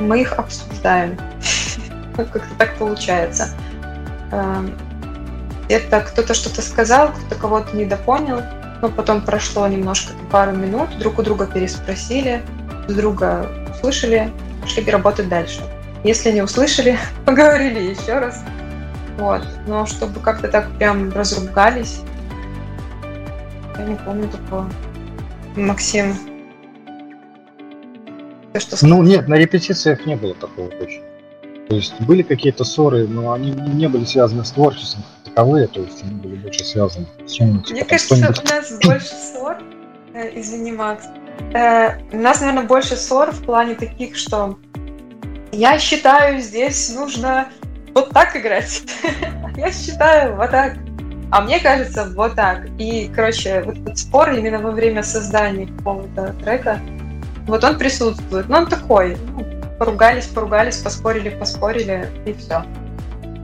мы 0.00 0.22
их 0.22 0.32
обсуждаем. 0.38 1.18
Как-то 2.16 2.42
так 2.56 2.76
получается. 2.78 3.50
Эм, 4.32 4.72
это 5.68 6.00
кто-то 6.00 6.34
что-то 6.34 6.62
сказал, 6.62 7.12
кто-то 7.12 7.34
кого-то 7.34 7.76
недопонял, 7.76 8.42
но 8.82 8.88
потом 8.88 9.22
прошло 9.22 9.66
немножко, 9.66 10.12
пару 10.30 10.52
минут, 10.52 10.96
друг 10.98 11.18
у 11.18 11.22
друга 11.22 11.46
переспросили, 11.46 12.42
друга 12.88 13.48
услышали, 13.74 14.30
пошли 14.62 14.88
работать 14.90 15.28
дальше. 15.28 15.60
Если 16.04 16.30
не 16.30 16.42
услышали, 16.42 16.98
поговорили 17.24 17.80
еще 17.80 18.18
раз, 18.18 18.42
вот. 19.18 19.42
Но 19.66 19.86
чтобы 19.86 20.20
как-то 20.20 20.48
так 20.48 20.70
прям 20.78 21.12
разругались, 21.12 22.00
я 23.76 23.84
не 23.84 23.96
помню 23.96 24.28
такого. 24.28 24.68
Максим, 25.56 26.14
ты 28.52 28.60
что 28.60 28.76
сказал? 28.76 28.98
Ну 28.98 29.02
нет, 29.02 29.28
на 29.28 29.34
репетициях 29.34 30.06
не 30.06 30.16
было 30.16 30.34
такого 30.34 30.68
точно. 30.68 31.07
То 31.68 31.76
есть 31.76 32.00
были 32.00 32.22
какие-то 32.22 32.64
ссоры, 32.64 33.06
но 33.06 33.32
они 33.32 33.50
не 33.50 33.88
были 33.88 34.04
связаны 34.04 34.44
с 34.44 34.52
творчеством 34.52 35.04
таковые, 35.24 35.66
то 35.66 35.80
есть 35.80 36.02
они 36.02 36.14
были 36.14 36.36
больше 36.36 36.64
связаны 36.64 37.06
с 37.26 37.32
чем-нибудь. 37.32 37.70
Мне 37.70 37.84
кажется, 37.84 38.14
у 38.14 38.48
нас 38.48 38.78
больше 38.84 39.08
ссор, 39.08 39.58
э, 40.14 40.40
извини, 40.40 40.72
Макс, 40.72 41.04
э, 41.52 41.98
у 42.12 42.16
нас, 42.16 42.40
наверное, 42.40 42.64
больше 42.64 42.96
ссор 42.96 43.32
в 43.32 43.44
плане 43.44 43.74
таких, 43.74 44.16
что 44.16 44.58
я 45.52 45.78
считаю, 45.78 46.40
здесь 46.40 46.94
нужно 46.94 47.48
вот 47.94 48.10
так 48.10 48.36
играть. 48.36 48.82
Я 49.56 49.72
считаю, 49.72 50.36
вот 50.36 50.50
так. 50.50 50.76
А 51.30 51.40
мне 51.40 51.58
кажется, 51.58 52.08
вот 52.14 52.34
так. 52.36 52.68
И, 52.78 53.10
короче, 53.14 53.62
вот 53.62 53.76
этот 53.78 53.98
спор 53.98 54.30
именно 54.32 54.58
во 54.58 54.70
время 54.70 55.02
создания 55.02 55.66
какого-то 55.66 56.34
трека, 56.44 56.80
вот 57.46 57.64
он 57.64 57.76
присутствует. 57.76 58.48
Но 58.48 58.58
он 58.58 58.66
такой. 58.68 59.16
Ну, 59.34 59.57
поругались, 59.78 60.26
поругались, 60.26 60.78
поспорили, 60.78 61.30
поспорили, 61.30 62.08
и 62.26 62.32
все. 62.32 62.64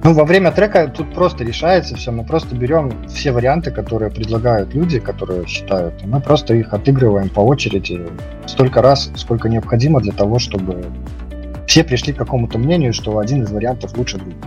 Ну, 0.03 0.13
во 0.13 0.25
время 0.25 0.53
трека 0.53 0.87
тут 0.89 1.15
просто 1.15 1.45
решается 1.45 1.97
все. 1.97 2.11
Мы 2.11 2.25
просто 2.25 2.55
берем 2.55 2.93
все 3.09 3.33
варианты, 3.33 3.71
которые 3.71 4.11
предлагают 4.11 4.75
люди, 4.75 4.99
которые 4.99 5.47
считают, 5.47 5.95
и 6.03 6.07
мы 6.07 6.21
просто 6.21 6.53
их 6.53 6.75
отыгрываем 6.75 7.31
по 7.31 7.41
очереди 7.41 8.07
столько 8.47 8.83
раз, 8.83 9.11
сколько 9.17 9.49
необходимо 9.49 10.01
для 10.03 10.13
того, 10.13 10.39
чтобы 10.39 10.85
все 11.67 11.85
пришли 11.85 12.13
к 12.13 12.19
какому-то 12.19 12.59
мнению, 12.59 12.93
что 12.93 13.19
один 13.19 13.45
из 13.45 13.51
вариантов 13.51 13.97
лучше 13.97 14.19
другого. 14.19 14.45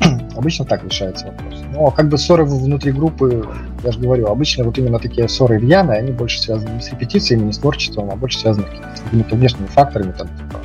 Обычно 0.36 0.66
так 0.66 0.84
решается 0.84 1.26
вопрос. 1.26 1.62
Но 1.72 1.90
как 1.90 2.10
бы 2.10 2.18
ссоры 2.18 2.44
внутри 2.44 2.92
группы, 2.92 3.48
я 3.82 3.92
же 3.92 3.98
говорю, 3.98 4.26
обычно 4.26 4.64
вот 4.64 4.76
именно 4.78 4.98
такие 4.98 5.26
ссоры 5.28 5.58
рьяные, 5.58 6.00
они 6.00 6.12
больше 6.12 6.40
связаны 6.40 6.74
не 6.74 6.80
с 6.82 6.90
репетициями, 6.90 7.44
не 7.44 7.52
с 7.52 7.58
творчеством, 7.58 8.10
а 8.10 8.16
больше 8.16 8.38
связаны 8.38 8.66
с 8.94 9.00
какими-то 9.00 9.36
внешними 9.36 9.66
факторами. 9.68 10.12
Там, 10.12 10.28
типа, 10.28 10.60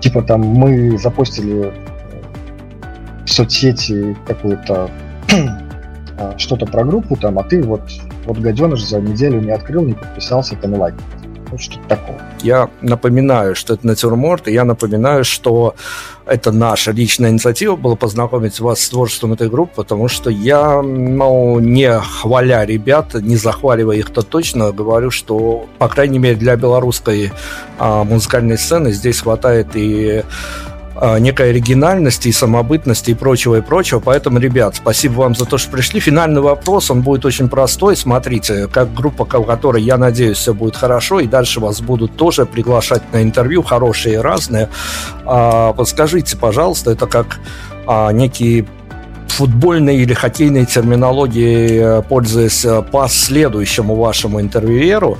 типа 0.00 0.22
там 0.22 0.40
мы 0.40 0.98
запустили 0.98 1.72
в 3.24 3.30
соцсети 3.30 4.16
какую-то 4.26 4.90
а, 6.18 6.38
что-то 6.38 6.66
про 6.66 6.84
группу, 6.84 7.16
там, 7.16 7.38
а 7.38 7.44
ты 7.44 7.62
вот, 7.62 7.82
вот 8.24 8.38
гаденыш 8.38 8.84
за 8.84 9.00
неделю 9.00 9.40
не 9.40 9.50
открыл, 9.50 9.84
не 9.84 9.94
подписался, 9.94 10.56
там 10.56 10.74
лайк. 10.74 10.94
Вот 11.50 11.60
что-то 11.60 11.88
такое. 11.88 12.20
Я 12.42 12.68
напоминаю, 12.82 13.54
что 13.54 13.74
это 13.74 13.86
натюрморт, 13.86 14.48
и 14.48 14.52
я 14.52 14.64
напоминаю, 14.64 15.24
что 15.24 15.74
это 16.26 16.52
наша 16.52 16.92
личная 16.92 17.30
инициатива 17.30 17.74
была 17.74 17.96
познакомить 17.96 18.60
вас 18.60 18.80
с 18.80 18.88
творчеством 18.90 19.32
этой 19.32 19.48
группы, 19.48 19.72
потому 19.76 20.08
что 20.08 20.30
я, 20.30 20.82
ну, 20.82 21.58
не 21.58 21.98
хваля 21.98 22.64
ребят, 22.64 23.14
не 23.14 23.36
захваливая 23.36 23.96
их, 23.96 24.10
то 24.10 24.22
точно 24.22 24.72
говорю, 24.72 25.10
что, 25.10 25.66
по 25.78 25.88
крайней 25.88 26.18
мере, 26.18 26.36
для 26.36 26.56
белорусской 26.56 27.32
а, 27.78 28.04
музыкальной 28.04 28.58
сцены 28.58 28.92
здесь 28.92 29.20
хватает 29.20 29.68
и 29.74 30.22
некой 31.18 31.50
оригинальности 31.50 32.28
и 32.28 32.32
самобытности 32.32 33.10
и 33.12 33.14
прочего, 33.14 33.56
и 33.56 33.60
прочего. 33.60 34.00
Поэтому, 34.00 34.38
ребят, 34.38 34.76
спасибо 34.76 35.20
вам 35.20 35.34
за 35.34 35.44
то, 35.44 35.58
что 35.58 35.70
пришли. 35.70 36.00
Финальный 36.00 36.40
вопрос, 36.40 36.90
он 36.90 37.02
будет 37.02 37.24
очень 37.24 37.48
простой. 37.48 37.96
Смотрите, 37.96 38.66
как 38.66 38.92
группа, 38.94 39.22
у 39.36 39.44
которой, 39.44 39.82
я 39.82 39.96
надеюсь, 39.96 40.38
все 40.38 40.54
будет 40.54 40.76
хорошо, 40.76 41.20
и 41.20 41.26
дальше 41.26 41.60
вас 41.60 41.80
будут 41.80 42.16
тоже 42.16 42.46
приглашать 42.46 43.02
на 43.12 43.22
интервью, 43.22 43.62
хорошие 43.62 44.14
и 44.14 44.18
разные. 44.18 44.68
А, 45.24 45.72
подскажите, 45.72 46.36
пожалуйста, 46.36 46.90
это 46.90 47.06
как 47.06 47.38
а, 47.86 48.10
некий 48.12 48.66
футбольной 49.28 49.98
или 49.98 50.14
хоккейной 50.14 50.66
терминологией, 50.66 52.02
пользуясь 52.02 52.66
по 52.90 53.06
следующему 53.08 53.94
вашему 53.94 54.40
интервьюеру, 54.40 55.18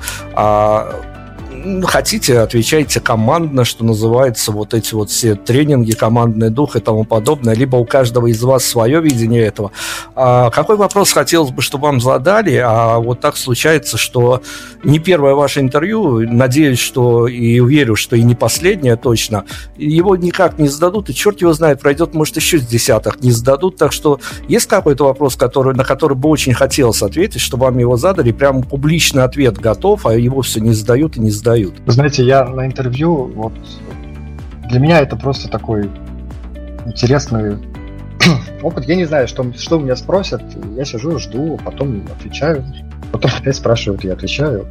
хотите, 1.85 2.41
отвечайте 2.41 3.01
командно, 3.01 3.65
что 3.65 3.85
называется, 3.85 4.53
вот 4.53 4.75
эти 4.75 4.95
вот 4.95 5.11
все 5.11 5.35
тренинги, 5.35 5.93
командный 5.93 6.51
дух 6.51 6.77
и 6.77 6.81
тому 6.81 7.05
подобное, 7.05 7.55
либо 7.55 7.77
у 7.77 7.85
каждого 7.85 8.27
из 8.27 8.43
вас 8.43 8.65
свое 8.65 9.01
видение 9.01 9.45
этого. 9.45 9.73
А 10.15 10.51
какой 10.51 10.77
вопрос 10.77 11.13
хотелось 11.13 11.51
бы, 11.51 11.63
чтобы 11.63 11.85
вам 11.85 12.01
задали, 12.01 12.57
а 12.57 12.99
вот 12.99 13.21
так 13.21 13.37
случается, 13.37 13.97
что 13.97 14.43
не 14.83 14.99
первое 14.99 15.35
ваше 15.35 15.61
интервью, 15.61 16.21
надеюсь, 16.29 16.79
что 16.79 17.29
и 17.29 17.61
уверен, 17.61 17.97
что 17.97 18.17
и 18.17 18.23
не 18.23 18.35
последнее 18.35 18.97
точно, 18.97 19.45
его 19.77 20.17
никак 20.17 20.59
не 20.59 20.69
сдадут, 20.69 21.11
и 21.11 21.15
черт 21.15 21.41
его 21.41 21.53
знает, 21.53 21.81
пройдет, 21.81 22.15
может, 22.15 22.37
еще 22.37 22.59
с 22.59 22.67
десятых 22.67 23.21
не 23.21 23.31
сдадут, 23.31 23.77
так 23.77 23.93
что 23.93 24.21
есть 24.49 24.67
какой-то 24.67 25.05
вопрос, 25.05 25.37
который, 25.37 25.75
на 25.75 25.85
который 25.85 26.17
бы 26.17 26.29
очень 26.29 26.55
хотелось 26.55 27.03
ответить, 27.03 27.41
чтобы 27.41 27.65
вам 27.65 27.79
его 27.79 27.97
задали, 27.97 28.33
прям 28.33 28.63
публичный 28.63 29.25
ответ 29.25 29.59
готов, 29.59 30.07
а 30.07 30.15
его 30.15 30.43
все 30.43 30.61
не 30.61 30.73
сдают 30.73 31.17
и 31.17 31.21
не 31.21 31.31
сдают 31.31 31.58
дают. 31.59 31.81
Вы 31.85 31.93
знаете, 31.93 32.25
я 32.25 32.45
на 32.45 32.67
интервью, 32.67 33.33
вот 33.35 33.53
для 34.69 34.79
меня 34.79 35.01
это 35.01 35.17
просто 35.17 35.49
такой 35.49 35.91
интересный 36.87 37.59
опыт. 38.63 38.85
Я 38.85 38.95
не 38.95 39.05
знаю, 39.05 39.27
что, 39.27 39.53
что 39.55 39.79
меня 39.79 39.97
спросят. 39.97 40.43
Я 40.77 40.85
сижу, 40.85 41.19
жду, 41.19 41.59
потом 41.65 42.07
отвечаю. 42.17 42.65
Потом 43.11 43.31
опять 43.39 43.57
спрашивают, 43.57 44.05
я 44.05 44.13
отвечаю. 44.13 44.67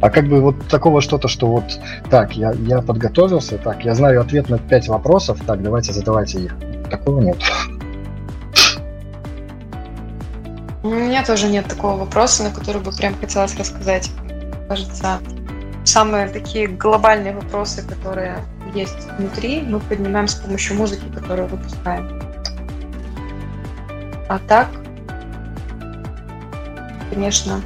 А 0.00 0.10
как 0.10 0.28
бы 0.28 0.40
вот 0.40 0.68
такого 0.68 1.00
что-то, 1.00 1.28
что 1.28 1.46
вот 1.46 1.64
так, 2.10 2.36
я, 2.36 2.52
я 2.52 2.82
подготовился, 2.82 3.58
так, 3.58 3.84
я 3.84 3.94
знаю 3.94 4.20
ответ 4.20 4.48
на 4.48 4.58
пять 4.58 4.88
вопросов, 4.88 5.40
так, 5.46 5.62
давайте 5.62 5.92
задавайте 5.92 6.40
их. 6.40 6.56
Такого 6.90 7.20
нет. 7.20 7.38
У 10.82 10.88
меня 10.88 11.24
тоже 11.24 11.48
нет 11.48 11.66
такого 11.66 11.98
вопроса, 11.98 12.44
на 12.44 12.50
который 12.50 12.80
бы 12.80 12.92
прям 12.92 13.14
хотелось 13.18 13.56
рассказать. 13.58 14.10
Кажется, 14.68 15.18
самые 15.88 16.28
такие 16.28 16.68
глобальные 16.68 17.34
вопросы, 17.34 17.82
которые 17.86 18.44
есть 18.74 19.10
внутри, 19.18 19.62
мы 19.62 19.80
поднимаем 19.80 20.28
с 20.28 20.34
помощью 20.34 20.76
музыки, 20.76 21.04
которую 21.14 21.48
выпускаем. 21.48 22.22
А 24.28 24.38
так, 24.46 24.68
конечно, 27.10 27.62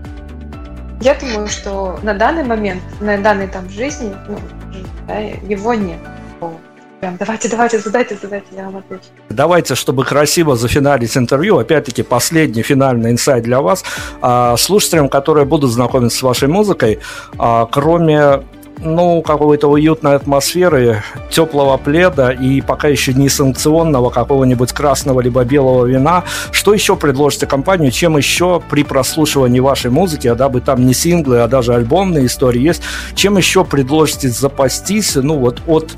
я 1.00 1.14
думаю, 1.14 1.48
что 1.48 1.98
на 2.02 2.14
данный 2.14 2.44
момент, 2.44 2.82
на 3.00 3.16
данный 3.18 3.46
этап 3.46 3.68
жизни, 3.70 4.14
ну, 4.28 4.38
да, 5.06 5.18
его 5.18 5.72
нет. 5.74 6.00
Прям, 7.00 7.16
давайте, 7.16 7.48
давайте, 7.48 7.78
задайте, 7.78 8.18
задайте, 8.20 8.46
я 8.56 8.64
вам 8.64 8.78
отвечу. 8.78 9.04
Давайте, 9.28 9.76
чтобы 9.76 10.04
красиво 10.04 10.56
зафиналить 10.56 11.16
интервью, 11.16 11.58
опять-таки 11.58 12.02
последний 12.02 12.62
финальный 12.62 13.12
инсайт 13.12 13.44
для 13.44 13.60
вас. 13.60 13.84
А, 14.20 14.56
слушателям, 14.56 15.08
которые 15.08 15.46
будут 15.46 15.70
знакомиться 15.70 16.18
с 16.18 16.22
вашей 16.22 16.48
музыкой, 16.48 16.98
а, 17.38 17.66
кроме 17.66 18.42
ну, 18.80 19.22
какой-то 19.22 19.68
уютной 19.68 20.14
атмосферы, 20.14 21.02
теплого 21.30 21.76
пледа 21.76 22.30
и 22.30 22.60
пока 22.60 22.88
еще 22.88 23.12
не 23.12 23.28
санкционного 23.28 24.10
какого-нибудь 24.10 24.72
красного 24.72 25.20
либо 25.20 25.44
белого 25.44 25.84
вина. 25.84 26.24
Что 26.52 26.74
еще 26.74 26.96
предложите 26.96 27.46
компанию? 27.46 27.90
Чем 27.90 28.16
еще 28.16 28.62
при 28.70 28.84
прослушивании 28.84 29.60
вашей 29.60 29.90
музыки, 29.90 30.28
а 30.28 30.34
дабы 30.34 30.60
там 30.60 30.86
не 30.86 30.94
синглы, 30.94 31.40
а 31.40 31.48
даже 31.48 31.74
альбомные 31.74 32.26
истории 32.26 32.60
есть, 32.60 32.82
чем 33.14 33.36
еще 33.36 33.64
предложите 33.64 34.28
запастись, 34.28 35.16
ну, 35.16 35.38
вот 35.38 35.62
от 35.66 35.92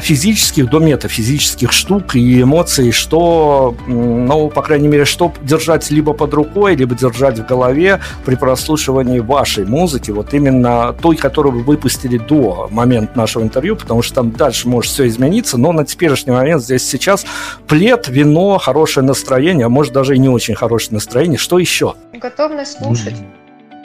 физических 0.00 0.70
до 0.70 0.78
метафизических 0.78 1.72
штук 1.72 2.14
и 2.14 2.42
эмоций, 2.42 2.92
что, 2.92 3.74
ну, 3.88 4.48
по 4.48 4.62
крайней 4.62 4.86
мере, 4.86 5.04
что 5.04 5.32
держать 5.42 5.90
либо 5.90 6.12
под 6.12 6.32
рукой, 6.34 6.76
либо 6.76 6.94
держать 6.94 7.40
в 7.40 7.46
голове 7.46 8.00
при 8.24 8.36
прослушивании 8.36 9.18
вашей 9.18 9.64
музыки, 9.64 10.12
вот 10.12 10.32
именно 10.32 10.92
той, 10.92 11.16
которую 11.16 11.56
вы 11.56 11.62
выпустили 11.62 12.18
до 12.18 12.68
момента 12.70 13.18
нашего 13.18 13.42
интервью, 13.42 13.74
потому 13.74 14.02
что 14.02 14.14
там 14.16 14.30
дальше 14.30 14.68
может 14.68 14.92
все 14.92 15.08
измениться, 15.08 15.58
но 15.58 15.72
на 15.72 15.84
теперешний 15.84 16.32
момент 16.32 16.62
здесь 16.62 16.88
сейчас 16.88 17.26
плед, 17.66 18.06
вино, 18.08 18.58
хорошее 18.58 19.04
настроение, 19.04 19.66
а 19.66 19.68
может 19.68 19.92
даже 19.92 20.14
и 20.14 20.18
не 20.18 20.28
очень 20.28 20.54
хорошее 20.54 20.94
настроение. 20.94 21.38
Что 21.38 21.58
еще? 21.58 21.94
Готовность 22.12 22.78
слушать. 22.78 23.16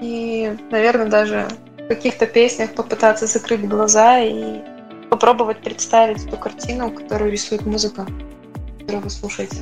И, 0.03 0.51
наверное, 0.70 1.08
даже 1.08 1.47
в 1.80 1.88
каких-то 1.88 2.28
песнях 2.28 2.76
попытаться 2.76 3.26
закрыть 3.26 3.68
глаза 3.68 4.20
и 4.20 4.62
попробовать 5.10 5.62
представить 5.62 6.30
ту 6.30 6.38
картину, 6.38 6.91
которую 6.91 7.32
рисует 7.32 7.66
музыка, 7.66 8.05
которую 8.80 9.03
вы 9.03 9.10
слушаете. 9.10 9.58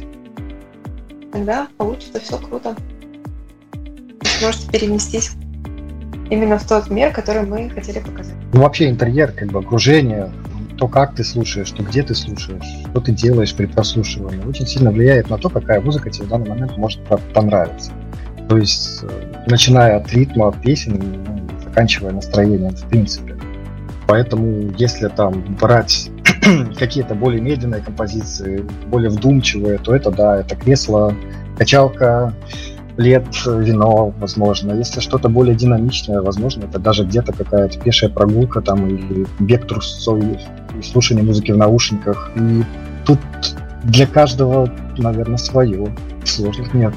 Тогда 1.31 1.67
получится 1.77 2.19
все 2.19 2.37
круто. 2.37 2.75
Вы 3.73 4.25
сможете 4.39 4.71
перенестись 4.71 5.31
именно 6.29 6.57
в 6.57 6.67
тот 6.67 6.89
мир, 6.89 7.11
который 7.11 7.43
мы 7.43 7.69
хотели 7.69 7.99
показать. 7.99 8.35
Ну, 8.53 8.61
вообще 8.61 8.89
интерьер, 8.89 9.31
как 9.31 9.51
бы 9.51 9.59
окружение, 9.59 10.31
то, 10.77 10.87
как 10.87 11.15
ты 11.15 11.23
слушаешь, 11.23 11.71
то, 11.71 11.83
где 11.83 12.03
ты 12.03 12.15
слушаешь, 12.15 12.65
что 12.89 12.99
ты 12.99 13.11
делаешь 13.11 13.53
при 13.55 13.65
прослушивании, 13.65 14.43
очень 14.45 14.67
сильно 14.67 14.91
влияет 14.91 15.29
на 15.29 15.37
то, 15.37 15.49
какая 15.49 15.81
музыка 15.81 16.09
тебе 16.09 16.25
в 16.25 16.29
данный 16.29 16.49
момент 16.49 16.77
может 16.77 17.01
понравиться. 17.33 17.91
То 18.49 18.57
есть, 18.57 19.03
э, 19.03 19.43
начиная 19.47 19.97
от 19.97 20.11
ритма, 20.13 20.49
от 20.49 20.61
песен, 20.61 21.01
ну, 21.25 21.63
заканчивая 21.63 22.11
настроением, 22.11 22.75
в 22.75 22.87
принципе. 22.89 23.34
Поэтому, 24.07 24.71
если 24.77 25.07
там 25.07 25.41
брать 25.59 26.09
какие-то 26.77 27.15
более 27.15 27.41
медленные 27.41 27.81
композиции, 27.81 28.65
более 28.87 29.09
вдумчивые, 29.09 29.77
то 29.79 29.95
это 29.95 30.11
да, 30.11 30.37
это 30.37 30.55
кресло, 30.55 31.13
качалка, 31.57 32.33
лет, 32.97 33.25
вино, 33.45 34.13
возможно. 34.19 34.73
Если 34.73 34.99
что-то 34.99 35.27
более 35.27 35.55
динамичное, 35.55 36.21
возможно, 36.21 36.65
это 36.65 36.79
даже 36.79 37.03
где-то 37.03 37.33
какая-то 37.33 37.79
пешая 37.79 38.09
прогулка 38.09 38.61
там 38.61 38.87
или 38.87 39.25
бег 39.39 39.67
трусцой, 39.67 40.39
и 40.77 40.81
слушание 40.81 41.23
музыки 41.23 41.51
в 41.51 41.57
наушниках. 41.57 42.31
И 42.35 42.63
тут 43.05 43.19
для 43.83 44.07
каждого, 44.07 44.71
наверное, 44.97 45.37
свое. 45.37 45.93
Сложных 46.23 46.73
нет 46.73 46.93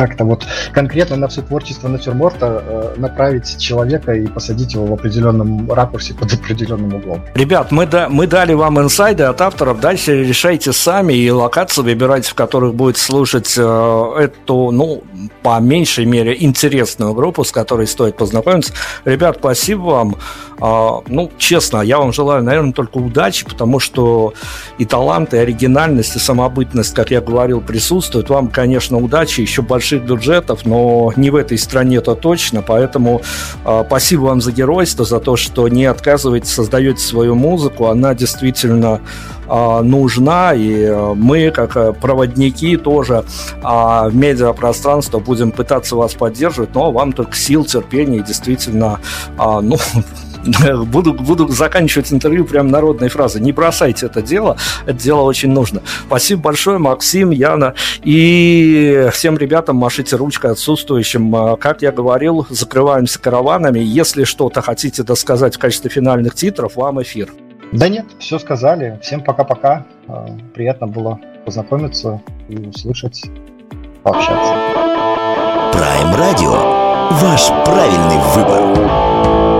как-то 0.00 0.24
вот 0.24 0.46
конкретно 0.72 1.16
на 1.16 1.28
все 1.28 1.42
творчество 1.42 1.88
натюрморта 1.88 2.62
э, 2.66 2.94
направить 2.96 3.58
человека 3.58 4.12
и 4.12 4.26
посадить 4.26 4.72
его 4.72 4.86
в 4.86 4.92
определенном 4.94 5.70
ракурсе 5.70 6.14
под 6.14 6.32
определенным 6.32 6.94
углом. 6.94 7.22
Ребят, 7.34 7.70
мы, 7.70 7.86
да, 7.86 8.08
мы 8.08 8.26
дали 8.26 8.54
вам 8.54 8.80
инсайды 8.80 9.24
от 9.24 9.40
авторов, 9.42 9.80
дальше 9.80 10.24
решайте 10.24 10.72
сами 10.72 11.12
и 11.12 11.30
локации 11.30 11.82
выбирайте, 11.82 12.30
в 12.30 12.34
которых 12.34 12.74
будет 12.74 12.96
слушать 12.96 13.54
э, 13.58 14.12
эту, 14.18 14.70
ну, 14.70 15.02
по 15.42 15.60
меньшей 15.60 16.06
мере, 16.06 16.34
интересную 16.38 17.12
группу, 17.12 17.44
с 17.44 17.52
которой 17.52 17.86
стоит 17.86 18.16
познакомиться. 18.16 18.72
Ребят, 19.04 19.36
спасибо 19.38 19.82
вам. 19.82 20.16
А, 20.60 21.00
ну, 21.06 21.30
честно, 21.38 21.80
я 21.80 21.98
вам 21.98 22.12
желаю, 22.12 22.42
наверное, 22.42 22.72
только 22.72 22.98
удачи, 22.98 23.44
потому 23.46 23.80
что 23.80 24.34
и 24.78 24.84
талант, 24.84 25.34
и 25.34 25.38
оригинальность, 25.38 26.16
и 26.16 26.18
самобытность, 26.18 26.94
как 26.94 27.10
я 27.10 27.20
говорил, 27.20 27.60
присутствуют. 27.60 28.28
Вам, 28.28 28.48
конечно, 28.48 28.98
удачи, 28.98 29.40
еще 29.40 29.62
больших 29.62 30.04
бюджетов, 30.04 30.66
но 30.66 31.12
не 31.16 31.30
в 31.30 31.36
этой 31.36 31.58
стране 31.58 31.96
это 31.96 32.14
точно, 32.14 32.62
поэтому 32.62 33.22
э, 33.64 33.84
спасибо 33.86 34.22
вам 34.22 34.40
за 34.40 34.52
геройство, 34.52 35.04
за 35.04 35.20
то, 35.20 35.36
что 35.36 35.68
не 35.68 35.86
отказываете, 35.86 36.46
создаете 36.46 37.00
свою 37.00 37.34
музыку, 37.34 37.86
она 37.86 38.14
действительно 38.14 39.00
э, 39.48 39.80
нужна, 39.82 40.54
и 40.54 40.82
э, 40.82 41.14
мы, 41.14 41.50
как 41.50 41.98
проводники, 41.98 42.76
тоже 42.76 43.24
э, 43.56 43.62
в 43.62 44.10
медиапространство 44.14 45.18
будем 45.18 45.52
пытаться 45.52 45.96
вас 45.96 46.14
поддерживать, 46.14 46.74
но 46.74 46.92
вам 46.92 47.12
только 47.12 47.34
сил, 47.34 47.64
терпения 47.64 48.18
и 48.18 48.22
действительно, 48.22 49.00
э, 49.38 49.60
ну, 49.62 49.76
буду, 50.86 51.14
буду 51.14 51.48
заканчивать 51.48 52.12
интервью 52.12 52.44
прям 52.44 52.68
народной 52.68 53.08
фразой. 53.08 53.40
Не 53.40 53.52
бросайте 53.52 54.06
это 54.06 54.22
дело, 54.22 54.56
это 54.84 54.98
дело 54.98 55.22
очень 55.22 55.50
нужно. 55.50 55.82
Спасибо 56.06 56.42
большое, 56.42 56.78
Максим, 56.78 57.30
Яна. 57.30 57.74
И 58.02 59.08
всем 59.12 59.36
ребятам 59.36 59.76
машите 59.76 60.16
ручкой 60.16 60.52
отсутствующим. 60.52 61.34
А, 61.34 61.56
как 61.56 61.82
я 61.82 61.92
говорил, 61.92 62.46
закрываемся 62.50 63.20
караванами. 63.20 63.80
Если 63.80 64.24
что-то 64.24 64.62
хотите 64.62 65.02
досказать 65.02 65.56
в 65.56 65.58
качестве 65.58 65.90
финальных 65.90 66.34
титров, 66.34 66.76
вам 66.76 67.02
эфир. 67.02 67.30
Да 67.72 67.88
нет, 67.88 68.06
все 68.18 68.38
сказали. 68.38 68.98
Всем 69.02 69.22
пока-пока. 69.22 69.86
А, 70.08 70.26
приятно 70.54 70.86
было 70.86 71.20
познакомиться 71.44 72.20
и 72.48 72.56
услышать, 72.56 73.24
пообщаться. 74.02 74.54
Prime 75.72 76.14
Radio. 76.16 76.80
Ваш 77.10 77.48
правильный 77.64 78.18
выбор. 78.34 79.59